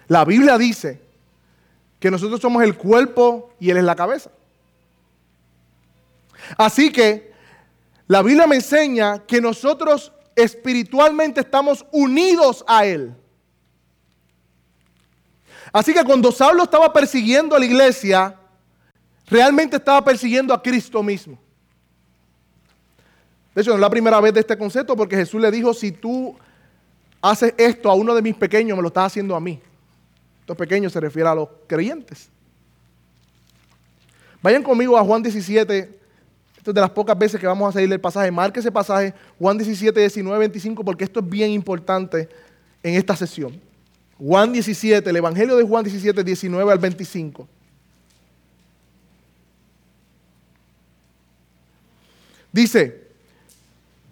La 0.10 0.26
Biblia 0.26 0.58
dice 0.58 1.02
que 2.00 2.12
nosotros 2.12 2.42
somos 2.42 2.64
el 2.64 2.76
cuerpo 2.76 3.54
y 3.60 3.70
Él 3.70 3.78
es 3.78 3.84
la 3.84 3.96
cabeza. 3.96 4.32
Así 6.58 6.92
que 6.92 7.32
la 8.08 8.22
Biblia 8.22 8.48
me 8.48 8.56
enseña 8.56 9.26
que 9.26 9.40
nosotros 9.40 10.12
espiritualmente 10.36 11.42
estamos 11.42 11.86
unidos 11.92 12.66
a 12.68 12.86
Él. 12.86 13.16
Así 15.72 15.94
que 15.94 16.04
cuando 16.04 16.32
Saulo 16.32 16.64
estaba 16.64 16.92
persiguiendo 16.92 17.56
a 17.56 17.60
la 17.60 17.66
iglesia, 17.66 18.36
realmente 19.28 19.78
estaba 19.78 20.04
persiguiendo 20.04 20.54
a 20.54 20.62
Cristo 20.62 21.04
mismo. 21.04 21.38
De 23.58 23.64
hecho, 23.64 23.72
no 23.72 23.78
es 23.78 23.82
la 23.82 23.90
primera 23.90 24.22
vez 24.22 24.36
de 24.36 24.42
este 24.42 24.56
concepto 24.56 24.96
porque 24.96 25.16
Jesús 25.16 25.42
le 25.42 25.50
dijo, 25.50 25.74
si 25.74 25.92
tú 25.92 26.38
haces 27.20 27.56
esto 27.58 27.90
a 27.90 27.96
uno 27.96 28.14
de 28.14 28.22
mis 28.22 28.36
pequeños, 28.36 28.78
me 28.78 28.84
lo 28.84 28.90
estás 28.90 29.08
haciendo 29.08 29.36
a 29.36 29.40
mí. 29.40 29.60
Estos 30.42 30.56
pequeños 30.56 30.94
se 30.94 31.00
refiere 31.00 31.28
a 31.28 31.34
los 31.34 31.50
creyentes. 31.66 32.30
Vayan 34.44 34.62
conmigo 34.62 34.96
a 34.96 35.04
Juan 35.04 35.24
17. 35.24 35.90
Esto 36.56 36.70
es 36.70 36.76
de 36.76 36.82
las 36.82 36.92
pocas 36.92 37.18
veces 37.18 37.42
que 37.42 37.48
vamos 37.48 37.68
a 37.68 37.72
seguir 37.72 37.92
el 37.92 38.00
pasaje. 38.00 38.30
Marque 38.30 38.60
ese 38.60 38.72
pasaje, 38.72 39.12
Juan 39.40 39.58
17, 39.58 40.02
19, 40.02 40.38
25, 40.38 40.86
porque 40.86 41.06
esto 41.06 41.20
es 41.20 41.28
bien 41.28 41.50
importante 41.50 42.30
en 42.84 42.94
esta 42.94 43.16
sesión. 43.16 43.60
Juan 44.20 44.54
17, 44.54 45.10
el 45.10 45.16
Evangelio 45.16 45.58
de 45.58 45.64
Juan 45.64 45.84
17, 45.84 46.24
19 46.24 46.72
al 46.72 46.78
25. 46.78 47.48
Dice, 52.52 53.07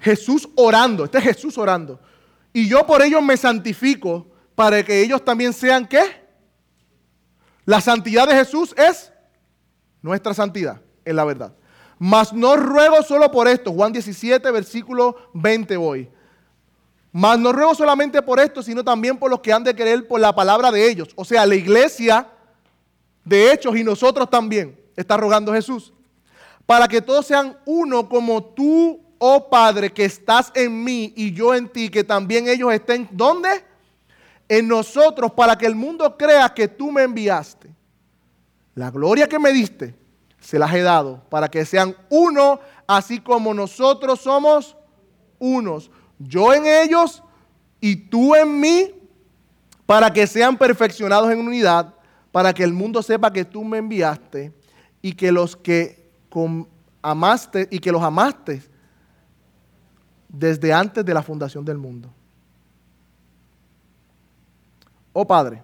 Jesús 0.06 0.48
orando, 0.56 1.06
este 1.06 1.18
es 1.18 1.24
Jesús 1.24 1.58
orando. 1.58 2.00
Y 2.54 2.70
yo 2.70 2.86
por 2.86 3.02
ellos 3.02 3.24
me 3.24 3.36
santifico 3.36 4.28
para 4.54 4.84
que 4.86 5.02
ellos 5.02 5.26
también 5.26 5.52
sean 5.52 5.88
qué? 5.88 6.24
La 7.66 7.82
santidad 7.82 8.28
de 8.28 8.36
Jesús 8.36 8.76
es 8.78 9.12
nuestra 10.04 10.36
santidad 10.36 10.80
en 11.06 11.16
la 11.16 11.26
verdad. 11.26 11.56
Mas 11.98 12.32
no 12.34 12.56
ruego 12.56 13.02
solo 13.02 13.32
por 13.32 13.48
esto, 13.48 13.72
Juan 13.72 13.94
17, 13.94 14.52
versículo 14.52 15.16
20 15.34 15.76
voy. 15.76 16.08
Mas 17.12 17.40
no 17.40 17.52
ruego 17.52 17.74
solamente 17.74 18.22
por 18.22 18.40
esto, 18.40 18.62
sino 18.62 18.84
también 18.84 19.18
por 19.18 19.32
los 19.32 19.40
que 19.40 19.52
han 19.52 19.64
de 19.64 19.74
creer 19.74 20.08
por 20.08 20.20
la 20.20 20.36
palabra 20.36 20.72
de 20.72 20.88
ellos. 20.88 21.10
O 21.16 21.26
sea, 21.26 21.48
la 21.48 21.56
iglesia 21.56 22.30
de 23.24 23.52
hechos 23.52 23.76
y 23.76 23.84
nosotros 23.84 24.30
también, 24.30 24.80
está 24.96 25.18
rogando 25.18 25.52
Jesús. 25.52 25.92
Para 26.68 26.88
que 26.88 27.02
todos 27.02 27.26
sean 27.26 27.58
uno 27.66 28.08
como 28.08 28.44
tú, 28.44 29.05
oh 29.18 29.50
Padre, 29.50 29.92
que 29.92 30.06
estás 30.06 30.52
en 30.56 30.84
mí 30.84 31.14
y 31.16 31.32
yo 31.32 31.54
en 31.54 31.70
ti, 31.70 31.90
que 31.90 32.04
también 32.04 32.48
ellos 32.48 32.74
estén, 32.74 33.08
¿dónde? 33.12 33.64
En 34.48 34.68
nosotros, 34.68 35.32
para 35.32 35.58
que 35.58 35.66
el 35.66 35.76
mundo 35.76 36.18
crea 36.18 36.54
que 36.54 36.68
tú 36.68 36.92
me 36.92 37.04
enviaste. 37.04 37.70
La 38.76 38.92
gloria 38.92 39.28
que 39.28 39.40
me 39.40 39.52
diste, 39.54 39.96
se 40.40 40.60
las 40.60 40.74
he 40.74 40.82
dado, 40.82 41.24
para 41.30 41.50
que 41.50 41.66
sean 41.66 41.96
uno, 42.10 42.60
así 42.88 43.20
como 43.20 43.54
nosotros 43.54 44.22
somos 44.22 44.76
unos. 45.40 45.90
Yo 46.20 46.54
en 46.54 46.66
ellos 46.66 47.24
y 47.82 47.96
tú 47.96 48.36
en 48.36 48.60
mí, 48.60 48.94
para 49.86 50.12
que 50.12 50.28
sean 50.28 50.58
perfeccionados 50.58 51.32
en 51.32 51.40
unidad, 51.40 51.94
para 52.32 52.54
que 52.54 52.64
el 52.64 52.74
mundo 52.74 53.02
sepa 53.02 53.32
que 53.32 53.46
tú 53.46 53.64
me 53.64 53.78
enviaste 53.78 54.52
y 55.02 55.14
que 55.14 55.32
los 55.32 55.56
que 55.56 56.12
amaste 57.02 57.68
y 57.72 57.80
que 57.80 57.92
los 57.92 58.04
amaste 58.04 58.62
desde 60.38 60.74
antes 60.74 61.06
de 61.06 61.14
la 61.14 61.24
fundación 61.24 61.64
del 61.64 61.78
mundo. 61.78 62.10
Oh 65.14 65.26
Padre, 65.26 65.64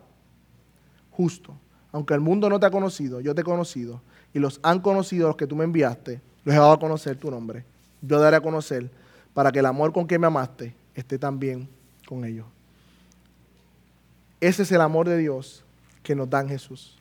justo, 1.11 1.53
aunque 1.91 2.13
el 2.13 2.21
mundo 2.21 2.49
no 2.49 2.59
te 2.59 2.65
ha 2.65 2.71
conocido, 2.71 3.19
yo 3.19 3.35
te 3.35 3.41
he 3.41 3.43
conocido, 3.43 4.01
y 4.33 4.39
los 4.39 4.59
han 4.63 4.79
conocido 4.79 5.27
los 5.27 5.35
que 5.35 5.45
tú 5.45 5.55
me 5.55 5.65
enviaste, 5.65 6.21
los 6.45 6.55
he 6.55 6.57
dado 6.57 6.71
a 6.71 6.79
conocer 6.79 7.17
tu 7.17 7.29
nombre. 7.29 7.65
Yo 8.01 8.19
daré 8.19 8.37
a 8.37 8.41
conocer 8.41 8.89
para 9.33 9.51
que 9.51 9.59
el 9.59 9.65
amor 9.65 9.91
con 9.91 10.07
que 10.07 10.17
me 10.17 10.27
amaste 10.27 10.73
esté 10.95 11.19
también 11.19 11.67
con 12.07 12.23
ellos. 12.23 12.45
Ese 14.39 14.63
es 14.63 14.71
el 14.71 14.81
amor 14.81 15.07
de 15.07 15.17
Dios 15.17 15.63
que 16.01 16.15
nos 16.15 16.29
da 16.29 16.47
Jesús. 16.47 16.97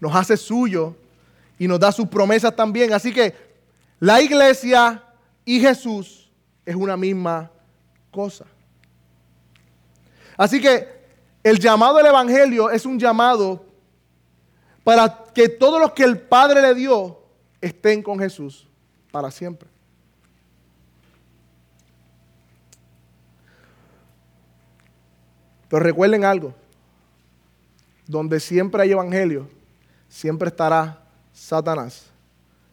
Nos 0.00 0.14
hace 0.14 0.36
suyo 0.36 0.96
y 1.58 1.68
nos 1.68 1.78
da 1.78 1.92
sus 1.92 2.08
promesas 2.08 2.56
también. 2.56 2.92
Así 2.92 3.12
que 3.12 3.34
la 4.00 4.20
iglesia 4.20 5.04
y 5.44 5.60
Jesús 5.60 6.19
es 6.64 6.74
una 6.74 6.96
misma 6.96 7.50
cosa. 8.10 8.44
Así 10.36 10.60
que 10.60 10.88
el 11.42 11.58
llamado 11.58 11.96
del 11.96 12.06
Evangelio 12.06 12.70
es 12.70 12.86
un 12.86 12.98
llamado 12.98 13.64
para 14.84 15.24
que 15.34 15.48
todos 15.48 15.80
los 15.80 15.92
que 15.92 16.04
el 16.04 16.18
Padre 16.18 16.62
le 16.62 16.74
dio 16.74 17.20
estén 17.60 18.02
con 18.02 18.18
Jesús 18.18 18.66
para 19.10 19.30
siempre. 19.30 19.68
Pero 25.68 25.84
recuerden 25.84 26.24
algo, 26.24 26.52
donde 28.06 28.40
siempre 28.40 28.82
hay 28.82 28.90
evangelio, 28.90 29.48
siempre 30.08 30.48
estará 30.48 31.00
Satanás 31.32 32.06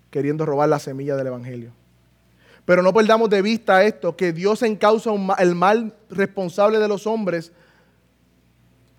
queriendo 0.10 0.45
robar 0.47 0.67
la 0.67 0.80
semilla 0.80 1.15
del 1.15 1.28
evangelio. 1.28 1.71
Pero 2.67 2.84
no 2.84 2.93
perdamos 2.93 3.30
de 3.30 3.41
vista 3.41 3.82
esto, 3.86 4.17
que 4.17 4.34
Dios 4.34 4.62
encausa 4.62 5.10
el 5.39 5.56
mal 5.56 5.95
responsable 6.10 6.80
de 6.80 6.88
los 6.89 7.08
hombres 7.08 7.53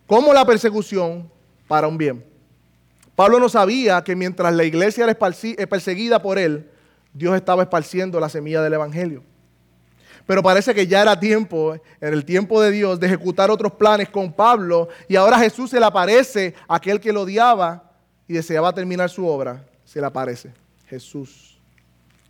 como 0.07 0.33
la 0.33 0.46
persecución 0.46 1.31
para 1.66 1.87
un 1.87 1.98
bien. 1.98 2.24
Pablo 3.14 3.38
no 3.38 3.50
sabía 3.50 4.02
que 4.02 4.16
mientras 4.16 4.54
la 4.54 4.64
iglesia 4.64 5.04
era 5.04 5.12
eh, 5.12 5.66
perseguida 5.66 6.22
por 6.22 6.38
él, 6.38 6.66
Dios 7.12 7.37
estaba 7.37 7.62
esparciendo 7.62 8.18
la 8.18 8.31
semilla 8.31 8.62
del 8.62 8.72
Evangelio. 8.72 9.22
Pero 10.24 10.42
parece 10.42 10.74
que 10.74 10.87
ya 10.87 11.02
era 11.02 11.20
tiempo, 11.20 11.74
en 12.00 12.14
el 12.14 12.24
tiempo 12.24 12.62
de 12.62 12.70
Dios, 12.70 12.98
de 12.98 13.07
ejecutar 13.07 13.50
otros 13.50 13.72
planes 13.72 14.09
con 14.09 14.33
Pablo. 14.33 14.88
Y 15.09 15.16
ahora 15.16 15.38
Jesús 15.38 15.68
se 15.68 15.78
le 15.78 15.85
aparece 15.85 16.54
a 16.66 16.76
aquel 16.76 17.00
que 17.00 17.12
lo 17.12 17.20
odiaba 17.20 17.92
y 18.26 18.33
deseaba 18.33 18.72
terminar 18.72 19.11
su 19.11 19.26
obra. 19.26 19.62
Se 19.85 20.00
le 20.00 20.07
aparece 20.07 20.54
Jesús 20.87 21.61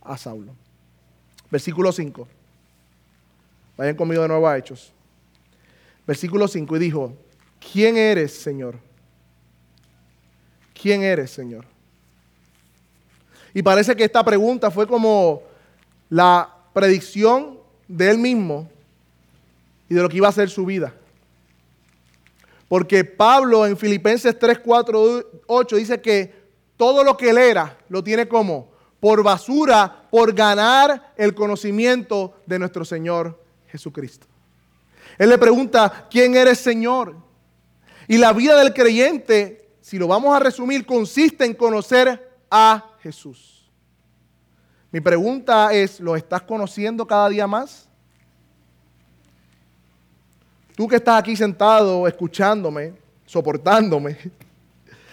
a 0.01 0.17
Saulo. 0.17 0.53
Versículo 1.51 1.91
5. 1.91 2.27
Vayan 3.77 3.95
conmigo 3.95 4.21
de 4.21 4.27
nuevo 4.27 4.47
a 4.47 4.57
Hechos. 4.57 4.91
Versículo 6.05 6.47
5. 6.47 6.75
Y 6.75 6.79
dijo, 6.79 7.13
¿quién 7.71 7.97
eres, 7.97 8.33
Señor? 8.33 8.77
¿Quién 10.73 11.03
eres, 11.03 11.31
Señor? 11.31 11.65
Y 13.53 13.61
parece 13.61 13.95
que 13.95 14.03
esta 14.03 14.23
pregunta 14.23 14.69
fue 14.69 14.87
como 14.87 15.41
la 16.09 16.53
predicción 16.73 17.59
de 17.87 18.11
él 18.11 18.17
mismo 18.17 18.69
y 19.89 19.95
de 19.95 20.01
lo 20.01 20.09
que 20.09 20.17
iba 20.17 20.27
a 20.27 20.31
ser 20.31 20.49
su 20.49 20.65
vida. 20.65 20.93
Porque 22.67 23.03
Pablo 23.03 23.65
en 23.65 23.75
Filipenses 23.75 24.37
3, 24.37 24.59
4, 24.59 25.23
8 25.47 25.75
dice 25.75 25.99
que 25.99 26.33
todo 26.77 27.03
lo 27.03 27.17
que 27.17 27.31
él 27.31 27.39
era 27.39 27.77
lo 27.89 28.03
tiene 28.03 28.27
como 28.27 28.68
por 28.99 29.23
basura, 29.23 30.07
por 30.09 30.33
ganar 30.33 31.13
el 31.15 31.33
conocimiento 31.33 32.41
de 32.45 32.59
nuestro 32.59 32.83
Señor 32.83 33.41
Jesucristo. 33.67 34.27
Él 35.17 35.29
le 35.29 35.37
pregunta, 35.37 36.07
¿quién 36.09 36.35
eres 36.35 36.59
Señor? 36.59 37.15
Y 38.07 38.17
la 38.17 38.33
vida 38.33 38.57
del 38.57 38.73
creyente, 38.73 39.69
si 39.81 39.97
lo 39.97 40.07
vamos 40.07 40.35
a 40.35 40.39
resumir, 40.39 40.85
consiste 40.85 41.45
en 41.45 41.53
conocer 41.53 42.37
a 42.49 42.95
Jesús. 43.01 43.69
Mi 44.91 44.99
pregunta 44.99 45.71
es, 45.71 45.99
¿lo 45.99 46.15
estás 46.15 46.41
conociendo 46.41 47.05
cada 47.05 47.29
día 47.29 47.45
más? 47.45 47.87
Tú 50.75 50.87
que 50.87 50.95
estás 50.95 51.19
aquí 51.19 51.35
sentado 51.35 52.07
escuchándome, 52.07 52.93
soportándome, 53.25 54.17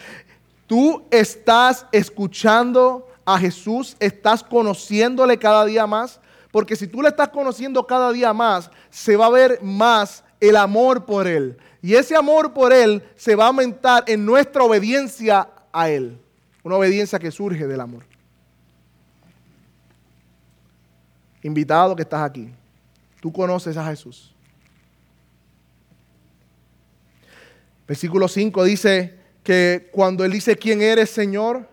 tú 0.66 1.04
estás 1.10 1.84
escuchando 1.92 3.05
a 3.26 3.38
Jesús, 3.38 3.96
estás 3.98 4.42
conociéndole 4.42 5.36
cada 5.36 5.64
día 5.64 5.86
más, 5.86 6.20
porque 6.52 6.76
si 6.76 6.86
tú 6.86 7.02
le 7.02 7.08
estás 7.08 7.28
conociendo 7.28 7.84
cada 7.86 8.12
día 8.12 8.32
más, 8.32 8.70
se 8.88 9.16
va 9.16 9.26
a 9.26 9.30
ver 9.30 9.60
más 9.62 10.22
el 10.40 10.56
amor 10.56 11.04
por 11.04 11.26
Él. 11.26 11.58
Y 11.82 11.94
ese 11.94 12.16
amor 12.16 12.54
por 12.54 12.72
Él 12.72 13.02
se 13.16 13.34
va 13.34 13.44
a 13.44 13.48
aumentar 13.48 14.04
en 14.06 14.24
nuestra 14.24 14.62
obediencia 14.62 15.48
a 15.72 15.90
Él. 15.90 16.18
Una 16.62 16.76
obediencia 16.76 17.18
que 17.18 17.30
surge 17.30 17.66
del 17.66 17.80
amor. 17.80 18.04
Invitado 21.42 21.94
que 21.94 22.02
estás 22.02 22.22
aquí, 22.22 22.50
tú 23.20 23.32
conoces 23.32 23.76
a 23.76 23.86
Jesús. 23.86 24.34
Versículo 27.86 28.26
5 28.26 28.64
dice 28.64 29.18
que 29.42 29.88
cuando 29.92 30.24
Él 30.24 30.32
dice, 30.32 30.56
¿quién 30.56 30.80
eres, 30.80 31.10
Señor? 31.10 31.68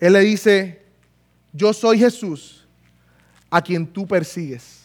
Él 0.00 0.14
le 0.14 0.20
dice, 0.20 0.82
yo 1.52 1.72
soy 1.72 1.98
Jesús, 1.98 2.66
a 3.50 3.60
quien 3.60 3.86
tú 3.86 4.06
persigues. 4.06 4.80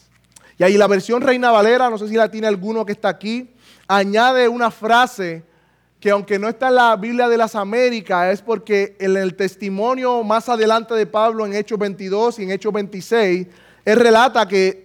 Y 0.58 0.64
ahí 0.64 0.76
la 0.76 0.86
versión 0.86 1.22
Reina 1.22 1.50
Valera, 1.50 1.88
no 1.88 1.98
sé 1.98 2.08
si 2.08 2.14
la 2.14 2.30
tiene 2.30 2.46
alguno 2.46 2.84
que 2.84 2.92
está 2.92 3.08
aquí, 3.08 3.50
añade 3.88 4.48
una 4.48 4.70
frase 4.70 5.42
que 6.00 6.10
aunque 6.10 6.38
no 6.38 6.48
está 6.48 6.68
en 6.68 6.74
la 6.74 6.96
Biblia 6.96 7.28
de 7.28 7.38
las 7.38 7.54
Américas, 7.54 8.32
es 8.32 8.42
porque 8.42 8.96
en 8.98 9.16
el 9.16 9.34
testimonio 9.34 10.22
más 10.22 10.48
adelante 10.48 10.94
de 10.94 11.06
Pablo 11.06 11.46
en 11.46 11.54
Hechos 11.54 11.78
22 11.78 12.38
y 12.38 12.42
en 12.42 12.50
Hechos 12.50 12.72
26, 12.72 13.46
él 13.84 13.98
relata 13.98 14.46
que 14.46 14.84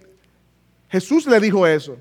Jesús 0.88 1.26
le 1.26 1.38
dijo 1.40 1.66
eso. 1.66 1.96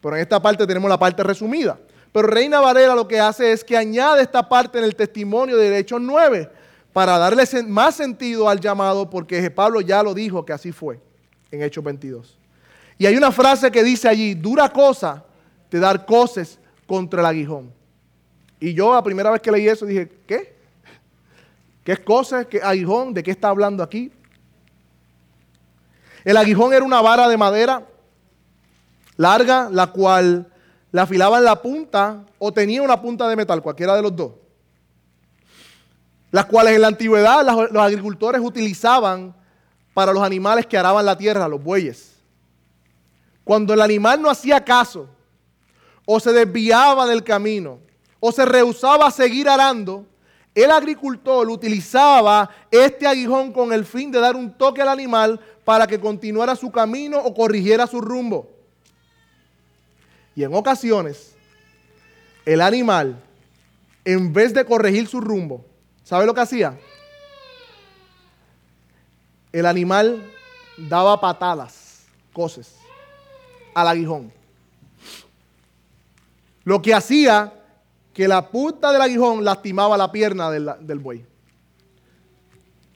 Pero 0.00 0.16
en 0.16 0.22
esta 0.22 0.40
parte 0.40 0.66
tenemos 0.66 0.88
la 0.88 0.98
parte 0.98 1.22
resumida. 1.22 1.78
Pero 2.12 2.28
Reina 2.28 2.60
Valera 2.60 2.94
lo 2.94 3.06
que 3.06 3.20
hace 3.20 3.52
es 3.52 3.62
que 3.62 3.76
añade 3.76 4.22
esta 4.22 4.48
parte 4.48 4.78
en 4.78 4.84
el 4.84 4.96
testimonio 4.96 5.56
de 5.56 5.78
Hechos 5.78 6.00
9 6.00 6.57
para 6.92 7.18
darle 7.18 7.44
más 7.66 7.96
sentido 7.96 8.48
al 8.48 8.60
llamado 8.60 9.08
porque 9.08 9.50
Pablo 9.50 9.80
ya 9.80 10.02
lo 10.02 10.14
dijo 10.14 10.44
que 10.44 10.52
así 10.52 10.72
fue 10.72 11.00
en 11.50 11.62
Hechos 11.62 11.84
22. 11.84 12.38
Y 12.98 13.06
hay 13.06 13.16
una 13.16 13.30
frase 13.30 13.70
que 13.70 13.84
dice 13.84 14.08
allí, 14.08 14.34
dura 14.34 14.68
cosa 14.72 15.24
de 15.70 15.78
dar 15.78 16.04
cosas 16.04 16.58
contra 16.86 17.20
el 17.20 17.26
aguijón. 17.26 17.72
Y 18.58 18.74
yo 18.74 18.92
la 18.92 19.02
primera 19.02 19.30
vez 19.30 19.40
que 19.40 19.52
leí 19.52 19.68
eso 19.68 19.86
dije, 19.86 20.08
¿qué? 20.26 20.56
¿Qué 21.84 21.92
es 21.92 22.00
cosa? 22.00 22.44
¿Qué 22.44 22.60
aguijón? 22.60 23.14
¿De 23.14 23.22
qué 23.22 23.30
está 23.30 23.48
hablando 23.48 23.82
aquí? 23.82 24.12
El 26.24 26.36
aguijón 26.36 26.74
era 26.74 26.84
una 26.84 27.00
vara 27.00 27.28
de 27.28 27.36
madera 27.36 27.86
larga, 29.16 29.68
la 29.70 29.88
cual 29.88 30.50
la 30.90 31.02
afilaban 31.02 31.40
en 31.40 31.44
la 31.44 31.60
punta 31.60 32.24
o 32.38 32.52
tenía 32.52 32.82
una 32.82 33.00
punta 33.00 33.28
de 33.28 33.36
metal, 33.36 33.62
cualquiera 33.62 33.94
de 33.94 34.02
los 34.02 34.16
dos. 34.16 34.32
Las 36.30 36.46
cuales 36.46 36.74
en 36.74 36.82
la 36.82 36.88
antigüedad 36.88 37.44
los 37.70 37.82
agricultores 37.82 38.40
utilizaban 38.42 39.34
para 39.94 40.12
los 40.12 40.22
animales 40.22 40.66
que 40.66 40.76
araban 40.76 41.04
la 41.04 41.16
tierra, 41.16 41.48
los 41.48 41.62
bueyes. 41.62 42.16
Cuando 43.44 43.72
el 43.72 43.80
animal 43.80 44.20
no 44.20 44.28
hacía 44.30 44.62
caso 44.62 45.08
o 46.04 46.20
se 46.20 46.32
desviaba 46.32 47.06
del 47.06 47.24
camino 47.24 47.78
o 48.20 48.30
se 48.30 48.44
rehusaba 48.44 49.06
a 49.06 49.10
seguir 49.10 49.48
arando, 49.48 50.04
el 50.54 50.70
agricultor 50.70 51.48
utilizaba 51.48 52.50
este 52.70 53.06
aguijón 53.06 53.52
con 53.52 53.72
el 53.72 53.84
fin 53.84 54.10
de 54.10 54.20
dar 54.20 54.36
un 54.36 54.52
toque 54.52 54.82
al 54.82 54.88
animal 54.88 55.40
para 55.64 55.86
que 55.86 56.00
continuara 56.00 56.56
su 56.56 56.70
camino 56.70 57.18
o 57.18 57.32
corrigiera 57.32 57.86
su 57.86 58.00
rumbo. 58.00 58.50
Y 60.34 60.44
en 60.44 60.54
ocasiones, 60.54 61.34
el 62.44 62.60
animal, 62.60 63.22
en 64.04 64.32
vez 64.32 64.52
de 64.52 64.64
corregir 64.64 65.06
su 65.06 65.20
rumbo, 65.20 65.64
¿sabe 66.08 66.24
lo 66.24 66.32
que 66.32 66.40
hacía? 66.40 66.74
El 69.52 69.66
animal 69.66 70.24
daba 70.78 71.20
patadas, 71.20 72.06
cosas, 72.32 72.76
al 73.74 73.88
aguijón. 73.88 74.32
Lo 76.64 76.80
que 76.80 76.94
hacía 76.94 77.52
que 78.14 78.26
la 78.26 78.48
punta 78.48 78.90
del 78.90 79.02
aguijón 79.02 79.44
lastimaba 79.44 79.98
la 79.98 80.10
pierna 80.10 80.50
del, 80.50 80.70
del 80.80 80.98
buey. 80.98 81.26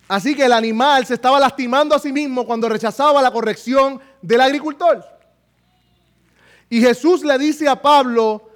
Así 0.08 0.34
que 0.34 0.46
el 0.46 0.52
animal 0.52 1.04
se 1.04 1.14
estaba 1.14 1.38
lastimando 1.38 1.94
a 1.94 1.98
sí 1.98 2.12
mismo 2.12 2.46
cuando 2.46 2.66
rechazaba 2.66 3.20
la 3.20 3.30
corrección 3.30 4.00
del 4.22 4.40
agricultor. 4.40 5.04
Y 6.70 6.80
Jesús 6.80 7.22
le 7.24 7.36
dice 7.36 7.68
a 7.68 7.80
Pablo, 7.80 8.51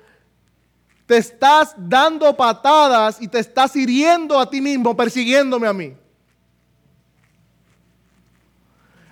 te 1.06 1.16
estás 1.16 1.74
dando 1.76 2.36
patadas 2.36 3.20
y 3.20 3.28
te 3.28 3.38
estás 3.38 3.74
hiriendo 3.76 4.38
a 4.38 4.50
ti 4.50 4.60
mismo, 4.60 4.96
persiguiéndome 4.96 5.68
a 5.68 5.72
mí. 5.72 5.96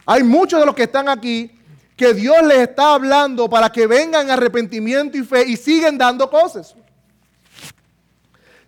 Hay 0.07 0.23
muchos 0.23 0.61
de 0.61 0.67
los 0.67 0.75
que 0.75 0.83
están 0.83 1.09
aquí 1.09 1.51
que 1.97 2.13
Dios 2.13 2.43
les 2.43 2.59
está 2.59 2.95
hablando 2.95 3.49
para 3.49 3.71
que 3.71 3.87
vengan 3.87 4.29
arrepentimiento 4.29 5.17
y 5.17 5.23
fe 5.23 5.45
y 5.49 5.57
siguen 5.57 5.97
dando 5.97 6.29
cosas 6.29 6.75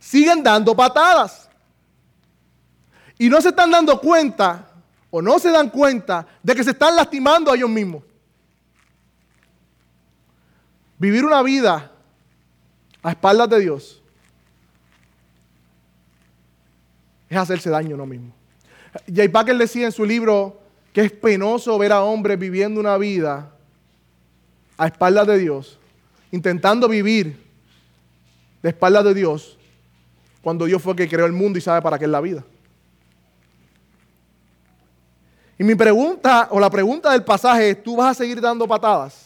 siguen 0.07 0.43
dando 0.43 0.75
patadas. 0.77 1.49
Y 3.19 3.29
no 3.29 3.41
se 3.41 3.49
están 3.49 3.71
dando 3.71 4.01
cuenta, 4.01 4.71
o 5.11 5.21
no 5.21 5.39
se 5.39 5.51
dan 5.51 5.69
cuenta, 5.69 6.27
de 6.43 6.55
que 6.55 6.63
se 6.63 6.71
están 6.71 6.95
lastimando 6.95 7.51
a 7.51 7.57
ellos 7.57 7.71
mismos. 7.71 8.05
Vivir 10.99 11.25
una 11.25 11.43
vida 11.43 11.91
a 13.07 13.11
espaldas 13.11 13.49
de 13.49 13.61
Dios 13.61 14.03
es 17.29 17.37
hacerse 17.37 17.71
daño 17.71 17.95
uno 17.95 18.05
mismo. 18.05 18.33
Jay 19.15 19.29
Packer 19.29 19.57
decía 19.57 19.87
en 19.87 19.93
su 19.93 20.05
libro 20.05 20.61
que 20.93 21.03
es 21.03 21.13
penoso 21.13 21.79
ver 21.79 21.93
a 21.93 22.03
hombres 22.03 22.37
viviendo 22.37 22.81
una 22.81 22.99
vida 22.99 23.53
a 24.77 24.87
espaldas 24.89 25.29
de 25.29 25.39
Dios, 25.39 25.79
intentando 26.33 26.89
vivir 26.89 27.41
de 28.61 28.71
espaldas 28.71 29.05
de 29.05 29.15
Dios, 29.15 29.57
cuando 30.43 30.65
Dios 30.65 30.83
fue 30.83 30.95
el 30.95 30.97
que 30.97 31.09
creó 31.09 31.27
el 31.27 31.33
mundo 31.33 31.61
y 31.61 31.63
sabe 31.63 31.83
para 31.83 32.01
qué 32.01 32.07
es 32.07 32.11
la 32.11 32.21
vida. 32.21 32.45
Y 35.61 35.63
mi 35.63 35.77
pregunta, 35.77 36.49
o 36.51 36.59
la 36.59 36.71
pregunta 36.71 37.13
del 37.13 37.23
pasaje 37.23 37.71
es, 37.71 37.85
¿tú 37.85 37.95
vas 37.95 38.11
a 38.11 38.15
seguir 38.15 38.41
dando 38.41 38.67
patadas? 38.67 39.26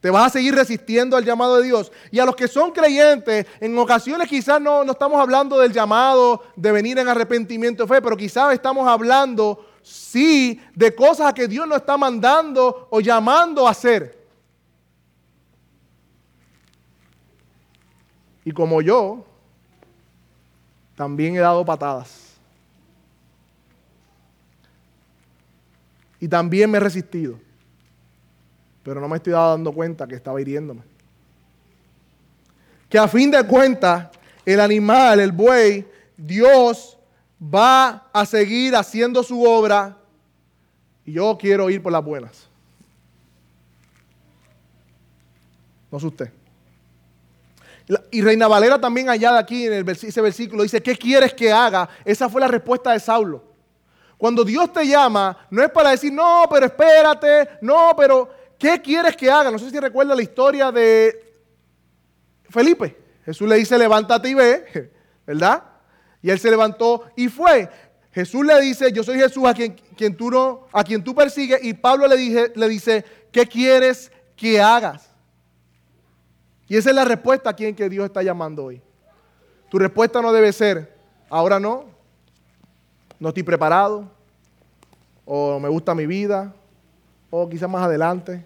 ¿Te 0.00 0.10
vas 0.10 0.26
a 0.26 0.30
seguir 0.30 0.54
resistiendo 0.54 1.16
al 1.16 1.24
llamado 1.24 1.56
de 1.56 1.64
Dios? 1.64 1.90
Y 2.10 2.18
a 2.18 2.24
los 2.24 2.36
que 2.36 2.48
son 2.48 2.70
creyentes, 2.70 3.46
en 3.60 3.76
ocasiones 3.78 4.28
quizás 4.28 4.60
no, 4.60 4.84
no 4.84 4.92
estamos 4.92 5.20
hablando 5.20 5.58
del 5.58 5.72
llamado 5.72 6.42
de 6.54 6.70
venir 6.70 6.98
en 6.98 7.08
arrepentimiento 7.08 7.84
de 7.84 7.94
fe, 7.94 8.02
pero 8.02 8.16
quizás 8.16 8.52
estamos 8.52 8.86
hablando, 8.86 9.66
sí, 9.82 10.60
de 10.74 10.94
cosas 10.94 11.32
que 11.32 11.48
Dios 11.48 11.66
nos 11.66 11.78
está 11.78 11.96
mandando 11.96 12.88
o 12.90 13.00
llamando 13.00 13.66
a 13.66 13.70
hacer. 13.70 14.26
Y 18.44 18.52
como 18.52 18.80
yo, 18.80 19.24
también 20.94 21.34
he 21.34 21.40
dado 21.40 21.64
patadas. 21.64 22.34
Y 26.20 26.28
también 26.28 26.70
me 26.70 26.78
he 26.78 26.80
resistido. 26.80 27.45
Pero 28.86 29.00
no 29.00 29.08
me 29.08 29.16
estoy 29.16 29.32
dando 29.32 29.72
cuenta 29.72 30.06
que 30.06 30.14
estaba 30.14 30.40
hiriéndome. 30.40 30.82
Que 32.88 33.00
a 33.00 33.08
fin 33.08 33.32
de 33.32 33.44
cuentas, 33.44 34.10
el 34.44 34.60
animal, 34.60 35.18
el 35.18 35.32
buey, 35.32 35.84
Dios 36.16 36.96
va 37.42 38.08
a 38.12 38.24
seguir 38.24 38.76
haciendo 38.76 39.24
su 39.24 39.42
obra. 39.42 39.96
Y 41.04 41.14
yo 41.14 41.36
quiero 41.36 41.68
ir 41.68 41.82
por 41.82 41.90
las 41.90 42.04
buenas. 42.04 42.48
No 45.90 45.98
es 45.98 46.04
usted. 46.04 46.30
Y 48.12 48.22
Reina 48.22 48.46
Valera 48.46 48.80
también 48.80 49.08
allá 49.08 49.32
de 49.32 49.38
aquí 49.40 49.66
en 49.66 49.88
ese 49.88 50.20
versículo 50.20 50.62
dice, 50.62 50.80
¿qué 50.80 50.96
quieres 50.96 51.34
que 51.34 51.50
haga? 51.50 51.88
Esa 52.04 52.28
fue 52.28 52.40
la 52.40 52.46
respuesta 52.46 52.92
de 52.92 53.00
Saulo. 53.00 53.42
Cuando 54.16 54.44
Dios 54.44 54.72
te 54.72 54.86
llama, 54.86 55.36
no 55.50 55.60
es 55.60 55.70
para 55.70 55.90
decir, 55.90 56.12
no, 56.12 56.44
pero 56.48 56.66
espérate, 56.66 57.48
no, 57.60 57.92
pero 57.96 58.35
¿qué 58.58 58.80
quieres 58.80 59.16
que 59.16 59.30
haga? 59.30 59.50
No 59.50 59.58
sé 59.58 59.70
si 59.70 59.78
recuerda 59.78 60.14
la 60.14 60.22
historia 60.22 60.70
de 60.72 61.34
Felipe. 62.50 62.96
Jesús 63.24 63.48
le 63.48 63.56
dice, 63.56 63.76
levántate 63.76 64.28
y 64.28 64.34
ve, 64.34 64.90
¿verdad? 65.26 65.62
Y 66.22 66.30
él 66.30 66.38
se 66.38 66.50
levantó 66.50 67.04
y 67.16 67.28
fue. 67.28 67.68
Jesús 68.12 68.46
le 68.46 68.58
dice, 68.60 68.92
yo 68.92 69.02
soy 69.02 69.18
Jesús 69.18 69.44
a 69.46 69.52
quien, 69.52 69.74
quien 69.96 70.16
tú, 70.16 70.30
no, 70.30 70.66
a 70.72 70.82
quien 70.82 71.04
tú 71.04 71.14
persigues. 71.14 71.62
Y 71.62 71.74
Pablo 71.74 72.06
le, 72.06 72.16
dije, 72.16 72.52
le 72.54 72.68
dice, 72.68 73.04
¿qué 73.30 73.46
quieres 73.46 74.10
que 74.34 74.60
hagas? 74.60 75.10
Y 76.68 76.76
esa 76.76 76.90
es 76.90 76.96
la 76.96 77.04
respuesta 77.04 77.50
a 77.50 77.52
quien 77.52 77.74
que 77.74 77.88
Dios 77.88 78.06
está 78.06 78.22
llamando 78.22 78.64
hoy. 78.64 78.80
Tu 79.70 79.78
respuesta 79.78 80.22
no 80.22 80.32
debe 80.32 80.52
ser, 80.52 80.96
ahora 81.28 81.60
no, 81.60 81.84
no 83.18 83.28
estoy 83.28 83.42
preparado, 83.42 84.10
o 85.24 85.58
me 85.58 85.68
gusta 85.68 85.94
mi 85.94 86.06
vida, 86.06 86.54
o 87.30 87.48
quizás 87.48 87.68
más 87.68 87.84
adelante. 87.84 88.44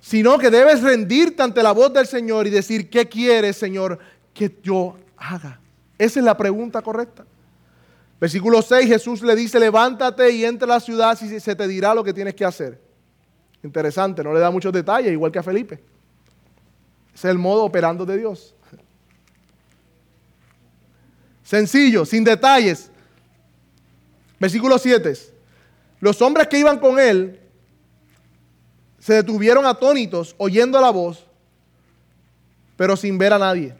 Sino 0.00 0.38
que 0.38 0.50
debes 0.50 0.82
rendirte 0.82 1.42
ante 1.42 1.62
la 1.62 1.72
voz 1.72 1.92
del 1.92 2.06
Señor 2.06 2.46
y 2.46 2.50
decir, 2.50 2.88
¿qué 2.88 3.08
quieres, 3.08 3.56
Señor, 3.56 3.98
que 4.32 4.58
yo 4.62 4.96
haga? 5.16 5.60
Esa 5.98 6.20
es 6.20 6.24
la 6.24 6.36
pregunta 6.36 6.80
correcta. 6.80 7.24
Versículo 8.20 8.62
6, 8.62 8.86
Jesús 8.86 9.22
le 9.22 9.34
dice, 9.34 9.58
levántate 9.58 10.30
y 10.30 10.44
entra 10.44 10.66
a 10.66 10.76
la 10.76 10.80
ciudad 10.80 11.18
y 11.20 11.40
se 11.40 11.54
te 11.54 11.68
dirá 11.68 11.94
lo 11.94 12.04
que 12.04 12.12
tienes 12.12 12.34
que 12.34 12.44
hacer. 12.44 12.80
Interesante, 13.62 14.24
no 14.24 14.32
le 14.32 14.40
da 14.40 14.50
muchos 14.50 14.72
detalles, 14.72 15.12
igual 15.12 15.32
que 15.32 15.38
a 15.38 15.42
Felipe. 15.42 15.82
Es 17.14 17.24
el 17.24 17.38
modo 17.38 17.64
operando 17.64 18.06
de 18.06 18.16
Dios. 18.16 18.54
Sencillo, 21.42 22.04
sin 22.06 22.24
detalles. 22.24 22.90
Versículo 24.38 24.78
7. 24.78 25.12
Los 26.00 26.22
hombres 26.22 26.46
que 26.48 26.58
iban 26.58 26.78
con 26.78 26.98
él 26.98 27.40
se 29.00 29.14
detuvieron 29.14 29.66
atónitos 29.66 30.34
oyendo 30.38 30.80
la 30.80 30.90
voz, 30.90 31.26
pero 32.76 32.96
sin 32.96 33.18
ver 33.18 33.32
a 33.32 33.38
nadie. 33.38 33.74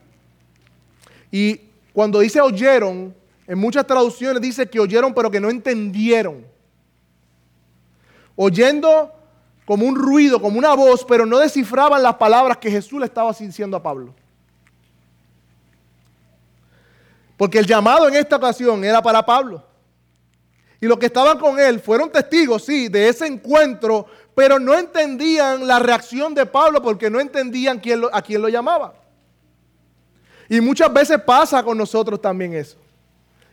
Y 1.30 1.60
cuando 1.92 2.20
dice 2.20 2.40
oyeron, 2.40 3.14
en 3.46 3.58
muchas 3.58 3.86
traducciones 3.86 4.40
dice 4.40 4.68
que 4.68 4.80
oyeron 4.80 5.14
pero 5.14 5.30
que 5.30 5.40
no 5.40 5.50
entendieron. 5.50 6.44
Oyendo 8.34 9.12
como 9.66 9.86
un 9.86 9.94
ruido, 9.94 10.40
como 10.40 10.58
una 10.58 10.74
voz, 10.74 11.04
pero 11.04 11.26
no 11.26 11.38
descifraban 11.38 12.02
las 12.02 12.14
palabras 12.14 12.56
que 12.56 12.70
Jesús 12.70 12.98
le 12.98 13.06
estaba 13.06 13.32
diciendo 13.32 13.76
a 13.76 13.82
Pablo. 13.82 14.14
Porque 17.36 17.58
el 17.58 17.66
llamado 17.66 18.08
en 18.08 18.16
esta 18.16 18.36
ocasión 18.36 18.84
era 18.84 19.00
para 19.00 19.24
Pablo. 19.24 19.64
Y 20.80 20.86
los 20.86 20.98
que 20.98 21.06
estaban 21.06 21.38
con 21.38 21.58
él 21.58 21.78
fueron 21.78 22.10
testigos, 22.10 22.64
sí, 22.64 22.88
de 22.88 23.08
ese 23.08 23.26
encuentro, 23.26 24.06
pero 24.34 24.58
no 24.58 24.76
entendían 24.76 25.66
la 25.66 25.78
reacción 25.78 26.34
de 26.34 26.46
Pablo 26.46 26.82
porque 26.82 27.10
no 27.10 27.20
entendían 27.20 27.80
a 28.12 28.22
quién 28.22 28.42
lo 28.42 28.48
llamaba. 28.48 28.94
Y 30.48 30.60
muchas 30.60 30.92
veces 30.92 31.20
pasa 31.20 31.62
con 31.62 31.78
nosotros 31.78 32.20
también 32.20 32.54
eso. 32.54 32.76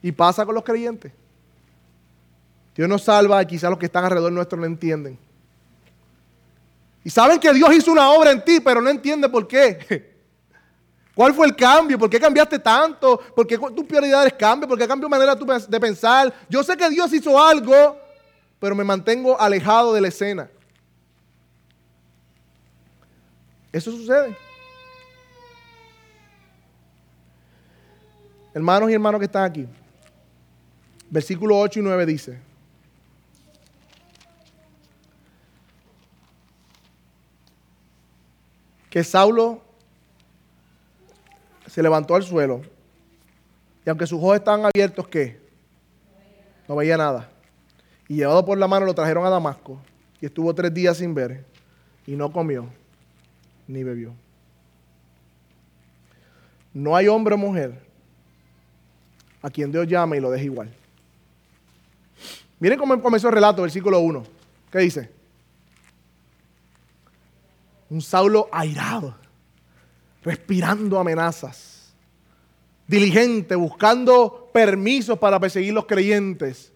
Y 0.01 0.11
pasa 0.11 0.45
con 0.45 0.55
los 0.55 0.63
creyentes. 0.63 1.11
Dios 2.75 2.89
nos 2.89 3.03
salva 3.03 3.41
y 3.43 3.45
quizás 3.45 3.69
los 3.69 3.77
que 3.79 3.85
están 3.85 4.03
alrededor 4.03 4.31
nuestro 4.31 4.57
no 4.57 4.65
entienden. 4.65 5.17
Y 7.03 7.09
saben 7.09 7.39
que 7.39 7.53
Dios 7.53 7.73
hizo 7.73 7.91
una 7.91 8.09
obra 8.09 8.31
en 8.31 8.43
ti, 8.43 8.59
pero 8.59 8.81
no 8.81 8.89
entiende 8.89 9.29
por 9.29 9.47
qué. 9.47 10.15
¿Cuál 11.15 11.33
fue 11.33 11.47
el 11.47 11.55
cambio? 11.55 11.97
¿Por 11.97 12.09
qué 12.09 12.19
cambiaste 12.19 12.59
tanto? 12.59 13.19
¿Por 13.35 13.47
qué 13.47 13.57
tus 13.57 13.85
prioridades 13.85 14.33
cambian? 14.33 14.67
¿Por 14.67 14.77
qué 14.77 14.87
cambió 14.87 15.07
manera 15.07 15.35
de 15.35 15.79
pensar? 15.79 16.33
Yo 16.49 16.63
sé 16.63 16.75
que 16.77 16.89
Dios 16.89 17.11
hizo 17.13 17.41
algo, 17.41 17.97
pero 18.59 18.75
me 18.75 18.83
mantengo 18.83 19.39
alejado 19.39 19.93
de 19.93 20.01
la 20.01 20.07
escena. 20.09 20.49
Eso 23.71 23.91
sucede. 23.91 24.35
Hermanos 28.53 28.89
y 28.89 28.93
hermanos 28.93 29.19
que 29.19 29.25
están 29.25 29.43
aquí. 29.43 29.67
Versículo 31.09 31.59
8 31.59 31.79
y 31.79 31.83
9 31.83 32.05
dice. 32.05 32.47
que 38.89 39.03
Saulo 39.03 39.61
se 41.67 41.83
levantó 41.83 42.15
al 42.15 42.23
suelo 42.23 42.61
y 43.85 43.89
aunque 43.89 44.07
sus 44.07 44.17
ojos 44.17 44.37
estaban 44.37 44.65
abiertos, 44.65 45.07
¿qué? 45.07 45.39
No 46.67 46.75
veía 46.75 46.97
nada. 46.97 47.29
Y 48.07 48.15
llevado 48.15 48.43
por 48.43 48.57
la 48.57 48.67
mano 48.67 48.87
lo 48.87 48.95
trajeron 48.95 49.23
a 49.25 49.29
Damasco 49.29 49.79
y 50.19 50.25
estuvo 50.25 50.51
tres 50.55 50.73
días 50.73 50.97
sin 50.97 51.13
ver 51.13 51.45
y 52.07 52.15
no 52.15 52.31
comió 52.31 52.69
ni 53.67 53.83
bebió. 53.83 54.13
No 56.73 56.95
hay 56.95 57.07
hombre 57.07 57.35
o 57.35 57.37
mujer 57.37 57.81
a 59.41 59.49
quien 59.49 59.71
Dios 59.71 59.87
llame 59.87 60.17
y 60.17 60.19
lo 60.19 60.31
deje 60.31 60.45
igual. 60.45 60.73
Miren 62.59 62.79
cómo 62.79 63.01
comenzó 63.01 63.27
el 63.27 63.35
relato, 63.35 63.61
versículo 63.61 63.99
1. 63.99 64.23
¿Qué 64.71 64.79
dice? 64.79 65.11
Un 67.89 68.01
Saulo 68.01 68.49
airado, 68.51 69.15
respirando 70.23 70.99
amenazas, 70.99 71.93
diligente, 72.87 73.55
buscando 73.55 74.49
permisos 74.53 75.17
para 75.19 75.39
perseguir 75.39 75.73
los 75.73 75.85
creyentes. 75.85 76.71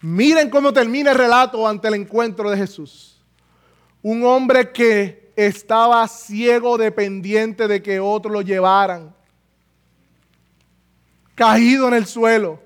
Miren 0.00 0.50
cómo 0.50 0.72
termina 0.72 1.12
el 1.12 1.18
relato 1.18 1.66
ante 1.66 1.88
el 1.88 1.94
encuentro 1.94 2.50
de 2.50 2.56
Jesús. 2.56 3.22
Un 4.02 4.24
hombre 4.24 4.72
que 4.72 5.25
estaba 5.36 6.08
ciego, 6.08 6.78
dependiente 6.78 7.68
de 7.68 7.82
que 7.82 8.00
otros 8.00 8.32
lo 8.32 8.40
llevaran, 8.40 9.14
caído 11.34 11.86
en 11.88 11.94
el 11.94 12.06
suelo. 12.06 12.62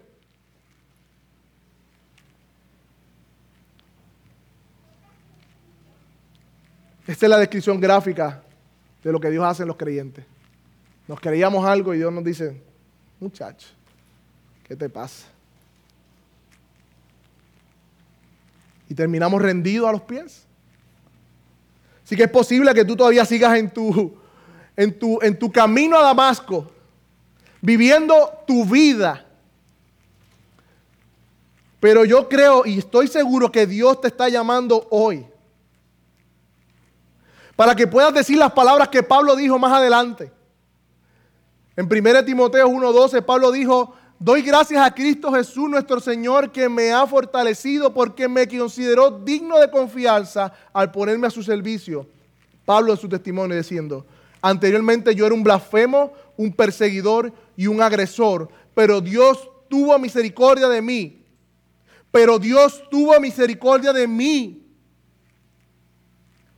Esta 7.07 7.27
es 7.27 7.31
la 7.31 7.39
descripción 7.39 7.81
gráfica 7.81 8.41
de 9.03 9.11
lo 9.11 9.18
que 9.18 9.31
Dios 9.31 9.45
hace 9.45 9.62
en 9.62 9.68
los 9.68 9.77
creyentes. 9.77 10.25
Nos 11.09 11.18
creíamos 11.18 11.66
algo 11.66 11.93
y 11.93 11.97
Dios 11.97 12.12
nos 12.12 12.23
dice, 12.23 12.62
muchacho, 13.18 13.66
¿qué 14.62 14.77
te 14.77 14.89
pasa? 14.89 15.27
Y 18.89 18.95
terminamos 18.95 19.43
rendidos 19.43 19.89
a 19.89 19.93
los 19.93 20.03
pies. 20.03 20.47
Así 22.11 22.17
que 22.17 22.25
es 22.25 22.31
posible 22.31 22.75
que 22.75 22.85
tú 22.85 22.97
todavía 22.97 23.25
sigas 23.25 23.57
en 23.57 23.71
tu, 23.71 24.19
en 24.75 24.99
tu, 24.99 25.21
en 25.23 25.39
tu 25.39 25.53
camino 25.53 25.97
a 25.97 26.03
Damasco, 26.03 26.69
viviendo 27.61 28.33
tu 28.49 28.65
vida. 28.65 29.25
Pero 31.79 32.05
yo 32.05 32.29
creo 32.29 32.67
y 32.67 32.79
estoy 32.79 33.07
seguro 33.07 33.53
que 33.53 33.65
Dios 33.65 34.01
te 34.01 34.09
está 34.09 34.29
llamando 34.29 34.89
hoy 34.91 35.25
para 37.55 37.77
que 37.77 37.87
puedas 37.87 38.13
decir 38.13 38.39
las 38.39 38.51
palabras 38.51 38.89
que 38.89 39.05
Pablo 39.05 39.37
dijo 39.37 39.57
más 39.57 39.73
adelante. 39.73 40.33
En 41.77 41.87
1 41.87 42.25
Timoteo 42.25 42.67
1:12 42.67 43.23
Pablo 43.23 43.53
dijo, 43.53 43.95
doy 44.21 44.43
gracias 44.43 44.87
a 44.87 44.95
Cristo 44.95 45.33
Jesús 45.33 45.68
nuestro 45.68 45.99
Señor 45.99 46.53
que 46.53 46.68
me 46.68 46.93
ha 46.93 47.07
fortalecido 47.07 47.93
porque 47.93 48.29
me 48.29 48.47
consideró 48.47 49.11
digno 49.11 49.59
de 49.59 49.71
confianza 49.71 50.53
al 50.75 50.93
ponerme 50.93 51.27
a 51.27 51.31
su 51.31 51.43
servicio. 51.43 52.07
Pablo 52.66 52.93
en 52.93 52.99
su 52.99 53.09
testimonio 53.09 53.57
diciendo, 53.57 54.07
anteriormente 54.43 55.14
yo 55.14 55.25
era 55.25 55.35
un 55.35 55.43
blasfemo, 55.43 56.12
un 56.37 56.53
perseguidor 56.53 57.33
y 57.57 57.66
un 57.66 57.81
agresor, 57.81 58.51
pero 58.75 59.01
Dios 59.01 59.51
tuvo 59.68 59.99
misericordia 59.99 60.68
de 60.68 60.83
mí. 60.83 61.25
Pero 62.11 62.39
Dios 62.39 62.83
tuvo 62.91 63.18
misericordia 63.21 63.93
de 63.93 64.07
mí 64.07 64.61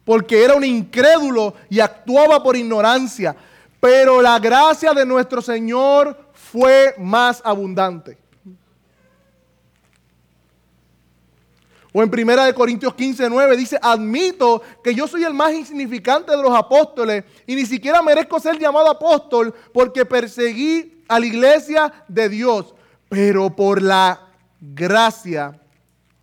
porque 0.04 0.42
era 0.42 0.54
un 0.54 0.64
incrédulo 0.64 1.54
y 1.70 1.78
actuaba 1.78 2.42
por 2.42 2.56
ignorancia. 2.56 3.36
Pero 3.78 4.20
la 4.22 4.38
gracia 4.38 4.92
de 4.92 5.06
nuestro 5.06 5.42
Señor 5.42 6.21
fue 6.32 6.94
más 6.98 7.40
abundante. 7.44 8.18
O 11.94 12.02
en 12.02 12.08
1 12.08 12.54
Corintios 12.54 12.94
15, 12.94 13.28
9 13.28 13.56
dice, 13.56 13.78
admito 13.82 14.62
que 14.82 14.94
yo 14.94 15.06
soy 15.06 15.24
el 15.24 15.34
más 15.34 15.52
insignificante 15.52 16.34
de 16.34 16.42
los 16.42 16.54
apóstoles 16.54 17.24
y 17.46 17.54
ni 17.54 17.66
siquiera 17.66 18.00
merezco 18.00 18.40
ser 18.40 18.58
llamado 18.58 18.90
apóstol 18.90 19.54
porque 19.74 20.06
perseguí 20.06 21.02
a 21.06 21.20
la 21.20 21.26
iglesia 21.26 21.92
de 22.08 22.30
Dios. 22.30 22.74
Pero 23.10 23.54
por 23.54 23.82
la 23.82 24.28
gracia 24.58 25.60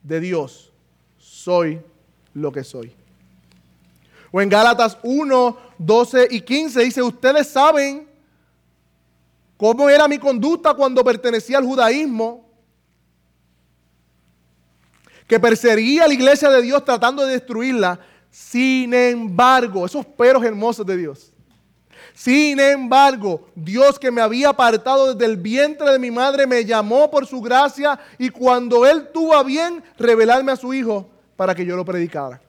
de 0.01 0.19
Dios 0.19 0.71
soy 1.19 1.79
lo 2.33 2.51
que 2.51 2.63
soy. 2.63 2.91
O 4.31 4.41
en 4.41 4.49
Gálatas 4.49 4.97
1, 5.03 5.57
12 5.77 6.27
y 6.31 6.41
15 6.41 6.79
dice, 6.81 7.03
ustedes 7.03 7.47
saben 7.47 8.08
cómo 9.59 9.89
era 9.89 10.07
mi 10.07 10.17
conducta 10.17 10.73
cuando 10.73 11.03
pertenecía 11.03 11.57
al 11.57 11.65
judaísmo, 11.65 12.49
que 15.27 15.37
perseguía 15.37 16.05
a 16.05 16.07
la 16.07 16.13
iglesia 16.13 16.49
de 16.49 16.61
Dios 16.61 16.85
tratando 16.85 17.25
de 17.25 17.33
destruirla. 17.33 17.99
Sin 18.31 18.93
embargo, 18.93 19.85
esos 19.85 20.05
peros 20.05 20.45
hermosos 20.45 20.85
de 20.85 20.95
Dios. 20.95 21.33
Sin 22.13 22.57
embargo, 22.57 23.49
Dios 23.53 23.99
que 23.99 24.11
me 24.11 24.21
había 24.21 24.49
apartado 24.49 25.13
desde 25.13 25.29
el 25.29 25.35
vientre 25.35 25.91
de 25.91 25.99
mi 25.99 26.09
madre 26.09 26.47
me 26.47 26.63
llamó 26.63 27.11
por 27.11 27.27
su 27.27 27.41
gracia 27.41 27.99
y 28.17 28.29
cuando 28.29 28.85
Él 28.85 29.09
tuvo 29.13 29.35
a 29.35 29.43
bien 29.43 29.83
revelarme 29.97 30.53
a 30.53 30.55
su 30.55 30.73
Hijo 30.73 31.09
para 31.35 31.53
que 31.53 31.65
yo 31.65 31.75
lo 31.75 31.83
predicara. 31.83 32.41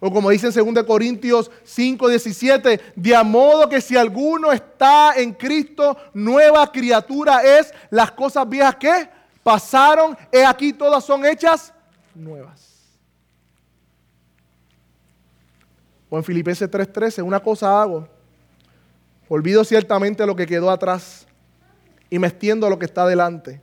O 0.00 0.12
como 0.12 0.30
dice 0.30 0.46
en 0.46 0.74
2 0.74 0.84
Corintios 0.84 1.50
5, 1.64 2.08
17, 2.08 2.80
de 2.94 3.24
modo 3.24 3.68
que 3.68 3.80
si 3.80 3.96
alguno 3.96 4.52
está 4.52 5.14
en 5.16 5.32
Cristo, 5.32 5.96
nueva 6.14 6.70
criatura 6.70 7.42
es, 7.42 7.74
las 7.90 8.12
cosas 8.12 8.48
viejas 8.48 8.76
que 8.76 9.08
pasaron, 9.42 10.16
he 10.30 10.44
aquí 10.44 10.72
todas 10.72 11.04
son 11.04 11.24
hechas 11.26 11.72
nuevas. 12.14 12.68
O 16.08 16.16
en 16.16 16.24
Filipenses 16.24 16.70
3:13, 16.70 17.22
una 17.22 17.40
cosa 17.40 17.82
hago, 17.82 18.08
olvido 19.28 19.64
ciertamente 19.64 20.24
lo 20.26 20.36
que 20.36 20.46
quedó 20.46 20.70
atrás 20.70 21.26
y 22.08 22.18
me 22.18 22.28
extiendo 22.28 22.66
a 22.66 22.70
lo 22.70 22.78
que 22.78 22.86
está 22.86 23.04
delante 23.04 23.60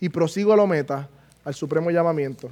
y 0.00 0.08
prosigo 0.08 0.52
a 0.52 0.56
lo 0.56 0.66
meta, 0.66 1.08
al 1.44 1.54
supremo 1.54 1.90
llamamiento 1.90 2.50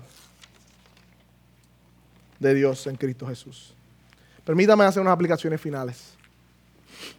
de 2.45 2.55
Dios 2.55 2.87
en 2.87 2.97
Cristo 2.97 3.27
Jesús. 3.27 3.75
Permítame 4.45 4.85
hacer 4.85 5.01
unas 5.01 5.15
aplicaciones 5.15 5.61
finales 5.61 6.13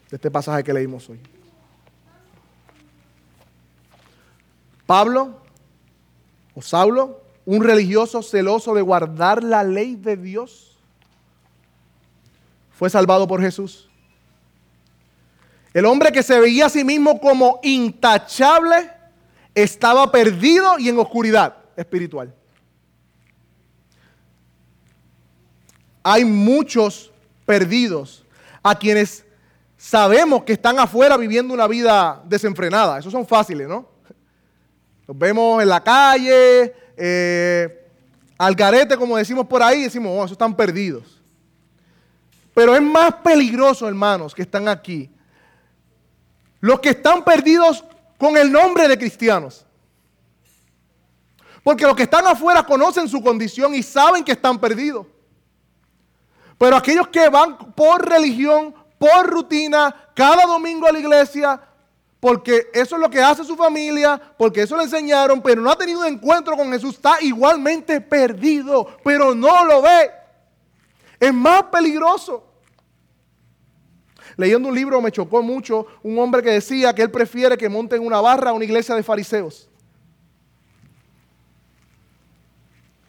de 0.09 0.17
este 0.17 0.29
pasaje 0.29 0.63
que 0.63 0.71
leímos 0.71 1.09
hoy. 1.09 1.19
Pablo 4.85 5.41
o 6.53 6.61
Saulo, 6.61 7.23
un 7.43 7.63
religioso 7.63 8.21
celoso 8.21 8.75
de 8.75 8.83
guardar 8.83 9.43
la 9.43 9.63
ley 9.63 9.95
de 9.95 10.15
Dios, 10.15 10.77
fue 12.77 12.89
salvado 12.89 13.27
por 13.27 13.41
Jesús. 13.41 13.89
El 15.73 15.85
hombre 15.85 16.11
que 16.11 16.21
se 16.21 16.39
veía 16.39 16.67
a 16.67 16.69
sí 16.69 16.83
mismo 16.83 17.19
como 17.19 17.59
intachable 17.63 18.91
estaba 19.55 20.11
perdido 20.11 20.77
y 20.77 20.89
en 20.89 20.99
oscuridad 20.99 21.57
espiritual. 21.75 22.33
Hay 26.07 26.23
muchos 26.23 27.11
perdidos 27.47 28.23
a 28.61 28.77
quienes 28.77 29.25
sabemos 29.75 30.43
que 30.43 30.53
están 30.53 30.77
afuera 30.77 31.17
viviendo 31.17 31.51
una 31.51 31.65
vida 31.65 32.21
desenfrenada. 32.25 32.99
Esos 32.99 33.11
son 33.11 33.25
fáciles, 33.25 33.67
¿no? 33.67 33.89
Los 35.07 35.17
vemos 35.17 35.63
en 35.63 35.67
la 35.67 35.83
calle, 35.83 36.75
eh, 36.95 37.89
al 38.37 38.53
garete, 38.53 38.95
como 38.97 39.17
decimos 39.17 39.47
por 39.47 39.63
ahí, 39.63 39.81
decimos, 39.81 40.11
oh, 40.13 40.19
esos 40.19 40.33
están 40.33 40.55
perdidos. 40.55 41.19
Pero 42.53 42.75
es 42.75 42.83
más 42.83 43.15
peligroso, 43.23 43.87
hermanos, 43.87 44.35
que 44.35 44.43
están 44.43 44.67
aquí. 44.67 45.09
Los 46.59 46.81
que 46.81 46.89
están 46.89 47.23
perdidos 47.23 47.83
con 48.19 48.37
el 48.37 48.51
nombre 48.51 48.87
de 48.87 48.95
cristianos. 48.95 49.65
Porque 51.63 51.83
los 51.83 51.95
que 51.95 52.03
están 52.03 52.27
afuera 52.27 52.63
conocen 52.63 53.09
su 53.09 53.23
condición 53.23 53.73
y 53.73 53.81
saben 53.81 54.23
que 54.23 54.33
están 54.33 54.59
perdidos. 54.59 55.07
Pero 56.57 56.75
aquellos 56.75 57.07
que 57.09 57.29
van 57.29 57.57
por 57.73 58.07
religión, 58.07 58.73
por 58.97 59.27
rutina, 59.29 59.93
cada 60.13 60.45
domingo 60.45 60.87
a 60.87 60.91
la 60.91 60.99
iglesia, 60.99 61.61
porque 62.19 62.69
eso 62.73 62.95
es 62.95 63.01
lo 63.01 63.09
que 63.09 63.21
hace 63.21 63.43
su 63.43 63.55
familia, 63.55 64.19
porque 64.37 64.61
eso 64.63 64.77
le 64.77 64.83
enseñaron, 64.83 65.41
pero 65.41 65.61
no 65.61 65.69
ha 65.69 65.77
tenido 65.77 65.99
un 65.99 66.07
encuentro 66.07 66.55
con 66.55 66.71
Jesús, 66.71 66.95
está 66.95 67.21
igualmente 67.21 68.01
perdido, 68.01 68.87
pero 69.03 69.35
no 69.35 69.65
lo 69.65 69.81
ve. 69.81 70.09
Es 71.19 71.33
más 71.33 71.63
peligroso. 71.63 72.43
Leyendo 74.37 74.69
un 74.69 74.75
libro 74.75 75.01
me 75.01 75.11
chocó 75.11 75.41
mucho 75.41 75.87
un 76.03 76.17
hombre 76.19 76.41
que 76.41 76.49
decía 76.49 76.93
que 76.93 77.03
él 77.03 77.11
prefiere 77.11 77.57
que 77.57 77.69
monten 77.69 78.01
una 78.01 78.19
barra 78.19 78.49
a 78.49 78.53
una 78.53 78.65
iglesia 78.65 78.95
de 78.95 79.03
fariseos. 79.03 79.69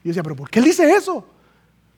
Y 0.04 0.08
yo 0.08 0.10
decía, 0.10 0.22
pero 0.22 0.36
¿por 0.36 0.50
qué 0.50 0.58
él 0.58 0.66
dice 0.66 0.88
eso? 0.94 1.24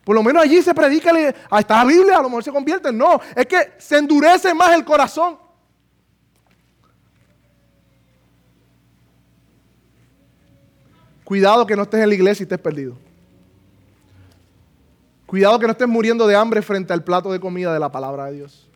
Por 0.09 0.14
lo 0.14 0.22
menos 0.22 0.42
allí 0.42 0.62
se 0.62 0.74
predica, 0.74 1.11
ahí 1.11 1.61
está 1.61 1.84
la 1.84 1.84
Biblia, 1.84 2.16
a 2.16 2.22
lo 2.22 2.30
mejor 2.30 2.42
se 2.42 2.50
convierte. 2.50 2.90
No, 2.90 3.20
es 3.36 3.44
que 3.44 3.74
se 3.76 3.98
endurece 3.98 4.54
más 4.54 4.72
el 4.72 4.82
corazón. 4.82 5.36
Cuidado 11.24 11.66
que 11.66 11.76
no 11.76 11.82
estés 11.82 12.00
en 12.00 12.09
la 12.09 12.14
iglesia 12.14 12.42
y 12.42 12.44
estés 12.44 12.59
perdido. 12.59 12.96
Cuidado 15.26 15.59
que 15.59 15.66
no 15.66 15.72
estés 15.72 15.86
muriendo 15.86 16.26
de 16.26 16.36
hambre 16.36 16.62
frente 16.62 16.94
al 16.94 17.04
plato 17.04 17.30
de 17.30 17.38
comida 17.38 17.74
de 17.74 17.78
la 17.78 17.92
palabra 17.92 18.24
de 18.30 18.36
Dios. 18.36 18.66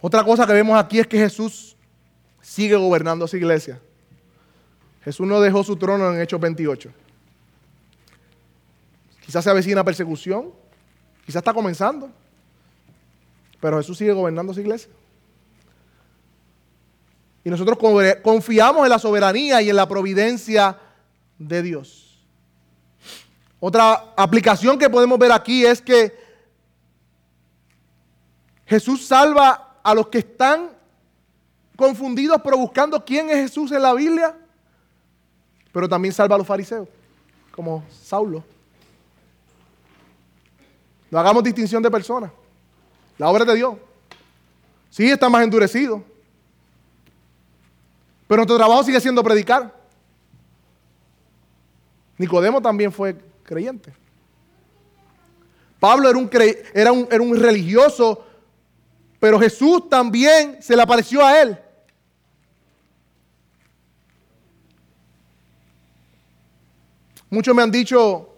Otra 0.00 0.24
cosa 0.24 0.46
que 0.46 0.54
vemos 0.54 0.78
aquí 0.78 0.98
es 0.98 1.06
que 1.06 1.18
Jesús 1.18 1.76
sigue 2.40 2.76
gobernando 2.76 3.26
a 3.26 3.28
su 3.28 3.36
iglesia. 3.36 3.78
Jesús 5.04 5.26
no 5.26 5.42
dejó 5.42 5.62
su 5.62 5.76
trono 5.76 6.10
en 6.10 6.18
Hechos 6.18 6.40
28. 6.40 7.01
Quizás 9.24 9.44
se 9.44 9.50
avecina 9.50 9.84
persecución, 9.84 10.52
quizás 11.24 11.40
está 11.40 11.54
comenzando, 11.54 12.10
pero 13.60 13.78
Jesús 13.78 13.98
sigue 13.98 14.12
gobernando 14.12 14.52
esa 14.52 14.60
iglesia. 14.60 14.90
Y 17.44 17.50
nosotros 17.50 17.78
confiamos 18.22 18.84
en 18.84 18.90
la 18.90 18.98
soberanía 18.98 19.62
y 19.62 19.70
en 19.70 19.76
la 19.76 19.88
providencia 19.88 20.78
de 21.38 21.62
Dios. 21.62 22.18
Otra 23.58 24.12
aplicación 24.16 24.78
que 24.78 24.90
podemos 24.90 25.18
ver 25.18 25.32
aquí 25.32 25.64
es 25.64 25.80
que 25.80 26.12
Jesús 28.66 29.06
salva 29.06 29.78
a 29.82 29.94
los 29.94 30.08
que 30.08 30.18
están 30.18 30.70
confundidos 31.76 32.40
pero 32.42 32.56
buscando 32.56 33.04
quién 33.04 33.28
es 33.30 33.36
Jesús 33.36 33.72
en 33.72 33.82
la 33.82 33.92
Biblia, 33.92 34.36
pero 35.72 35.88
también 35.88 36.14
salva 36.14 36.36
a 36.36 36.38
los 36.38 36.46
fariseos, 36.46 36.88
como 37.50 37.84
Saulo. 37.90 38.44
No 41.12 41.18
hagamos 41.18 41.44
distinción 41.44 41.82
de 41.82 41.90
personas. 41.90 42.32
La 43.18 43.28
obra 43.28 43.44
de 43.44 43.54
Dios. 43.54 43.76
Sí, 44.88 45.10
está 45.10 45.28
más 45.28 45.44
endurecido. 45.44 46.02
Pero 48.26 48.38
nuestro 48.38 48.56
trabajo 48.56 48.82
sigue 48.82 48.98
siendo 48.98 49.22
predicar. 49.22 49.78
Nicodemo 52.16 52.62
también 52.62 52.90
fue 52.90 53.14
creyente. 53.42 53.92
Pablo 55.78 56.08
era 56.08 56.18
un, 56.18 56.30
era 56.72 56.92
un, 56.92 57.06
era 57.10 57.22
un 57.22 57.38
religioso, 57.38 58.24
pero 59.20 59.38
Jesús 59.38 59.90
también 59.90 60.62
se 60.62 60.74
le 60.74 60.80
apareció 60.80 61.22
a 61.22 61.42
él. 61.42 61.58
Muchos 67.28 67.54
me 67.54 67.62
han 67.62 67.70
dicho, 67.70 68.34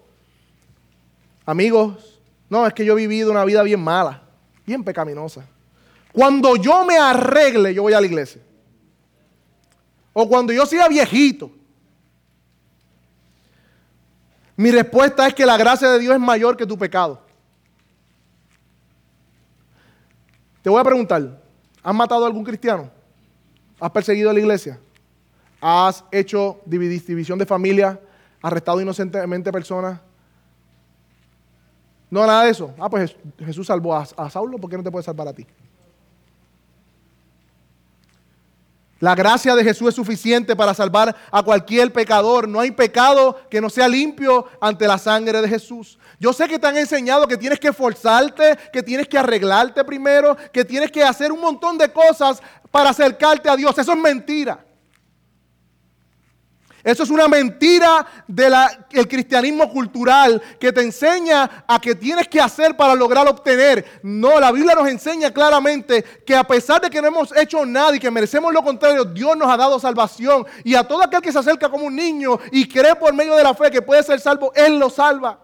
amigos, 1.47 2.14
no, 2.49 2.67
es 2.67 2.75
que 2.75 2.85
yo 2.85 2.93
he 2.93 2.97
vivido 2.97 3.31
una 3.31 3.45
vida 3.45 3.63
bien 3.63 3.81
mala, 3.81 4.23
bien 4.67 4.85
pecaminosa. 4.85 5.45
Cuando 6.13 6.57
yo 6.57 6.85
me 6.85 6.97
arregle, 6.97 7.75
yo 7.75 7.83
voy 7.83 7.93
a 7.93 8.01
la 8.01 8.07
iglesia. 8.07 8.41
O 10.13 10.29
cuando 10.29 10.53
yo 10.53 10.65
sea 10.65 10.87
viejito. 10.89 11.51
Mi 14.57 14.71
respuesta 14.71 15.27
es 15.27 15.35
que 15.35 15.45
la 15.45 15.57
gracia 15.57 15.91
de 15.91 15.99
Dios 15.99 16.15
es 16.15 16.21
mayor 16.21 16.57
que 16.57 16.67
tu 16.67 16.79
pecado. 16.79 17.21
Te 20.63 20.71
voy 20.71 20.81
a 20.81 20.85
preguntar, 20.85 21.43
¿has 21.83 21.95
matado 21.95 22.25
a 22.25 22.27
algún 22.29 22.45
cristiano? 22.45 22.91
¿Has 23.81 23.91
perseguido 23.91 24.31
a 24.31 24.33
la 24.33 24.39
iglesia? 24.39 24.79
¿Has 25.61 26.05
hecho 26.13 26.61
división 26.65 27.39
de 27.39 27.47
familia? 27.47 28.01
¿Arrestado 28.41 28.81
inocentemente 28.81 29.51
personas? 29.51 29.99
No, 32.11 32.27
nada 32.27 32.45
de 32.45 32.51
eso. 32.51 32.73
Ah, 32.79 32.89
pues 32.89 33.17
Jesús 33.39 33.67
salvó 33.67 33.95
a, 33.95 34.31
Saulo, 34.31 34.59
¿por 34.59 34.71
qué 34.71 34.77
no 34.77 34.83
te 34.83 34.91
puede 34.91 35.05
salvar 35.05 35.29
a 35.29 35.33
ti? 35.33 35.47
La 39.01 39.15
gracia 39.15 39.55
de 39.55 39.65
Jesús 39.65 39.89
es 39.89 39.95
suficiente 39.95 40.57
para 40.57 40.73
salvar 40.73 41.15
a 41.31 41.43
cualquier 41.43 41.93
pecador. 41.93 42.49
No 42.49 42.61
hay 42.61 42.71
pecado 42.71 43.39
que 43.51 43.61
no 43.61 43.69
sea 43.69 43.89
limpio 43.89 44.47
ante 44.61 44.87
la 44.87 44.97
sangre 44.97 45.43
de 45.43 45.49
Jesús. 45.49 45.99
Yo 46.19 46.33
sé 46.33 46.49
que 46.49 46.59
te 46.59 46.67
han 46.67 46.77
enseñado 46.77 47.27
que 47.27 47.37
tienes 47.37 47.59
que 47.59 47.69
esforzarte, 47.69 48.57
que 48.73 48.83
tienes 48.83 49.09
que 49.09 49.19
arreglarte 49.19 49.85
primero, 49.85 50.37
que 50.53 50.65
tienes 50.65 50.91
que 50.91 51.03
hacer 51.03 51.33
un 51.33 51.41
montón 51.41 51.77
de 51.77 51.93
cosas 51.93 52.41
para 52.71 52.91
acercarte 52.91 53.51
a 53.51 53.57
Dios. 53.57 53.77
Eso 53.77 53.93
es 53.93 53.99
mentira. 53.99 54.65
Eso 56.85 57.03
es 57.03 57.09
una 57.09 57.27
mentira 57.29 58.07
del 58.29 58.55
cristianismo 59.09 59.71
cultural 59.71 60.41
que 60.61 60.71
te 60.71 60.83
enseña 60.83 61.65
a 61.67 61.81
que 61.81 61.95
tienes 61.95 62.29
que 62.29 62.39
hacer 62.39 62.77
para 62.77 62.95
lograr 62.95 63.27
obtener. 63.27 64.01
No, 64.03 64.39
la 64.39 64.53
Biblia 64.53 64.75
nos 64.75 64.87
enseña 64.89 65.33
claramente 65.33 66.05
que 66.27 66.37
a 66.37 66.45
pesar 66.45 66.83
de 66.83 66.91
que 66.91 67.01
no 67.01 67.09
hemos 67.09 67.35
hecho 67.35 67.65
nada 67.65 67.97
y 67.97 67.99
que 67.99 68.11
merecemos 68.11 68.53
lo 68.53 68.63
contrario, 68.63 69.07
Dios 69.07 69.35
nos 69.35 69.51
ha 69.51 69.57
dado 69.57 69.81
salvación. 69.81 70.45
Y 70.63 70.75
a 70.75 70.85
todo 70.87 71.03
aquel 71.03 71.23
que 71.23 71.33
se 71.33 71.39
acerca 71.39 71.71
como 71.71 71.87
un 71.87 71.97
niño 71.97 72.39
y 72.53 72.69
cree 72.69 72.95
por 72.95 73.15
medio 73.15 73.35
de 73.35 73.43
la 73.43 73.55
fe 73.55 73.71
que 73.71 73.81
puede 73.81 74.03
ser 74.03 74.21
salvo, 74.21 74.53
Él 74.55 74.79
lo 74.79 74.91
salva. 74.91 75.39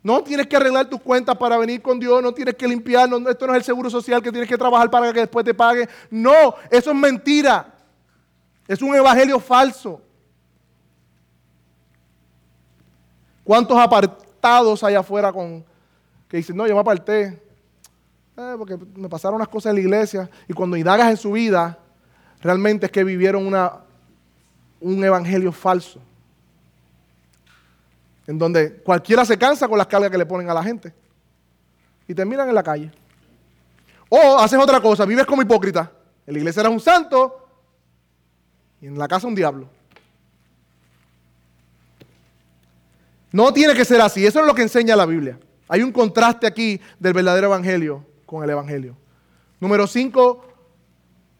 No 0.00 0.22
tienes 0.22 0.46
que 0.46 0.56
arreglar 0.56 0.86
tus 0.86 1.00
cuentas 1.00 1.36
para 1.36 1.58
venir 1.58 1.82
con 1.82 1.98
Dios, 1.98 2.22
no 2.22 2.32
tienes 2.32 2.54
que 2.54 2.68
limpiar, 2.68 3.10
esto 3.28 3.46
no 3.48 3.52
es 3.52 3.58
el 3.58 3.64
seguro 3.64 3.90
social 3.90 4.22
que 4.22 4.30
tienes 4.30 4.48
que 4.48 4.56
trabajar 4.56 4.88
para 4.88 5.12
que 5.12 5.20
después 5.20 5.44
te 5.44 5.54
pague. 5.54 5.88
No, 6.08 6.54
eso 6.70 6.90
es 6.90 6.96
mentira. 6.96 7.74
Es 8.68 8.82
un 8.82 8.94
evangelio 8.94 9.40
falso. 9.40 10.02
¿Cuántos 13.42 13.78
apartados 13.78 14.84
hay 14.84 14.94
afuera 14.94 15.32
con 15.32 15.64
que 16.28 16.36
dicen, 16.36 16.54
no, 16.54 16.66
yo 16.66 16.74
me 16.74 16.80
aparté 16.80 17.42
eh, 18.36 18.54
porque 18.58 18.78
me 18.94 19.08
pasaron 19.08 19.36
unas 19.36 19.48
cosas 19.48 19.70
en 19.70 19.76
la 19.76 19.80
iglesia 19.80 20.30
y 20.46 20.52
cuando 20.52 20.76
indagas 20.76 21.10
en 21.10 21.16
su 21.16 21.32
vida, 21.32 21.78
realmente 22.40 22.86
es 22.86 22.92
que 22.92 23.02
vivieron 23.02 23.46
una, 23.46 23.72
un 24.80 25.02
evangelio 25.02 25.50
falso. 25.50 25.98
En 28.26 28.38
donde 28.38 28.74
cualquiera 28.82 29.24
se 29.24 29.38
cansa 29.38 29.66
con 29.66 29.78
las 29.78 29.86
cargas 29.86 30.10
que 30.10 30.18
le 30.18 30.26
ponen 30.26 30.50
a 30.50 30.54
la 30.54 30.62
gente 30.62 30.92
y 32.06 32.14
terminan 32.14 32.48
en 32.48 32.54
la 32.54 32.62
calle. 32.62 32.92
O 34.10 34.38
haces 34.38 34.58
otra 34.58 34.80
cosa, 34.80 35.06
vives 35.06 35.24
como 35.24 35.40
hipócrita. 35.40 35.90
En 36.26 36.34
la 36.34 36.38
iglesia 36.38 36.60
eres 36.60 36.72
un 36.72 36.80
santo, 36.80 37.47
y 38.80 38.86
en 38.86 38.98
la 38.98 39.08
casa 39.08 39.26
un 39.26 39.34
diablo. 39.34 39.68
No 43.32 43.52
tiene 43.52 43.74
que 43.74 43.84
ser 43.84 44.00
así. 44.00 44.24
Eso 44.24 44.40
es 44.40 44.46
lo 44.46 44.54
que 44.54 44.62
enseña 44.62 44.96
la 44.96 45.06
Biblia. 45.06 45.38
Hay 45.68 45.82
un 45.82 45.92
contraste 45.92 46.46
aquí 46.46 46.80
del 46.98 47.12
verdadero 47.12 47.48
evangelio 47.48 48.04
con 48.24 48.42
el 48.42 48.50
evangelio. 48.50 48.96
Número 49.60 49.86
5, 49.86 50.44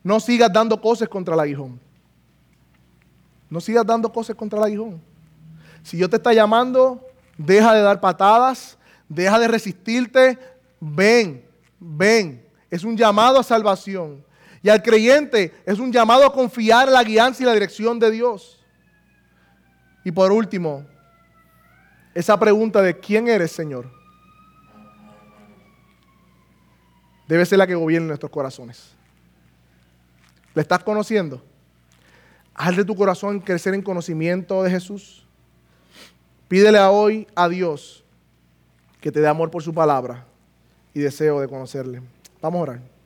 no 0.02 0.20
sigas 0.20 0.52
dando 0.52 0.80
cosas 0.80 1.08
contra 1.08 1.34
el 1.34 1.40
aguijón. 1.40 1.80
No 3.48 3.60
sigas 3.60 3.86
dando 3.86 4.12
cosas 4.12 4.36
contra 4.36 4.58
el 4.58 4.64
aguijón. 4.66 5.00
Si 5.82 5.96
Dios 5.96 6.10
te 6.10 6.16
está 6.16 6.34
llamando, 6.34 7.02
deja 7.38 7.74
de 7.74 7.80
dar 7.80 8.00
patadas, 8.00 8.76
deja 9.08 9.38
de 9.38 9.48
resistirte, 9.48 10.38
ven, 10.80 11.44
ven. 11.78 12.44
Es 12.70 12.84
un 12.84 12.96
llamado 12.96 13.38
a 13.38 13.42
salvación. 13.42 14.22
Y 14.62 14.68
al 14.68 14.82
creyente 14.82 15.54
es 15.64 15.78
un 15.78 15.92
llamado 15.92 16.24
a 16.24 16.32
confiar 16.32 16.88
en 16.88 16.94
la 16.94 17.04
guianza 17.04 17.42
y 17.42 17.46
la 17.46 17.52
dirección 17.52 17.98
de 17.98 18.10
Dios. 18.10 18.58
Y 20.04 20.10
por 20.10 20.32
último, 20.32 20.84
esa 22.14 22.38
pregunta 22.38 22.82
de 22.82 22.98
quién 22.98 23.28
eres, 23.28 23.52
Señor, 23.52 23.90
debe 27.28 27.44
ser 27.46 27.58
la 27.58 27.66
que 27.66 27.74
gobierne 27.74 28.08
nuestros 28.08 28.32
corazones. 28.32 28.94
¿Le 30.54 30.62
estás 30.62 30.82
conociendo? 30.82 31.44
Haz 32.54 32.76
de 32.76 32.84
tu 32.84 32.96
corazón 32.96 33.38
crecer 33.38 33.74
en 33.74 33.82
conocimiento 33.82 34.62
de 34.64 34.70
Jesús. 34.70 35.24
Pídele 36.48 36.80
hoy 36.80 37.28
a 37.36 37.48
Dios 37.48 38.04
que 39.00 39.12
te 39.12 39.20
dé 39.20 39.28
amor 39.28 39.50
por 39.50 39.62
su 39.62 39.72
palabra 39.72 40.26
y 40.94 41.00
deseo 41.00 41.40
de 41.40 41.48
conocerle. 41.48 42.02
Vamos 42.40 42.58
a 42.58 42.62
orar. 42.62 42.97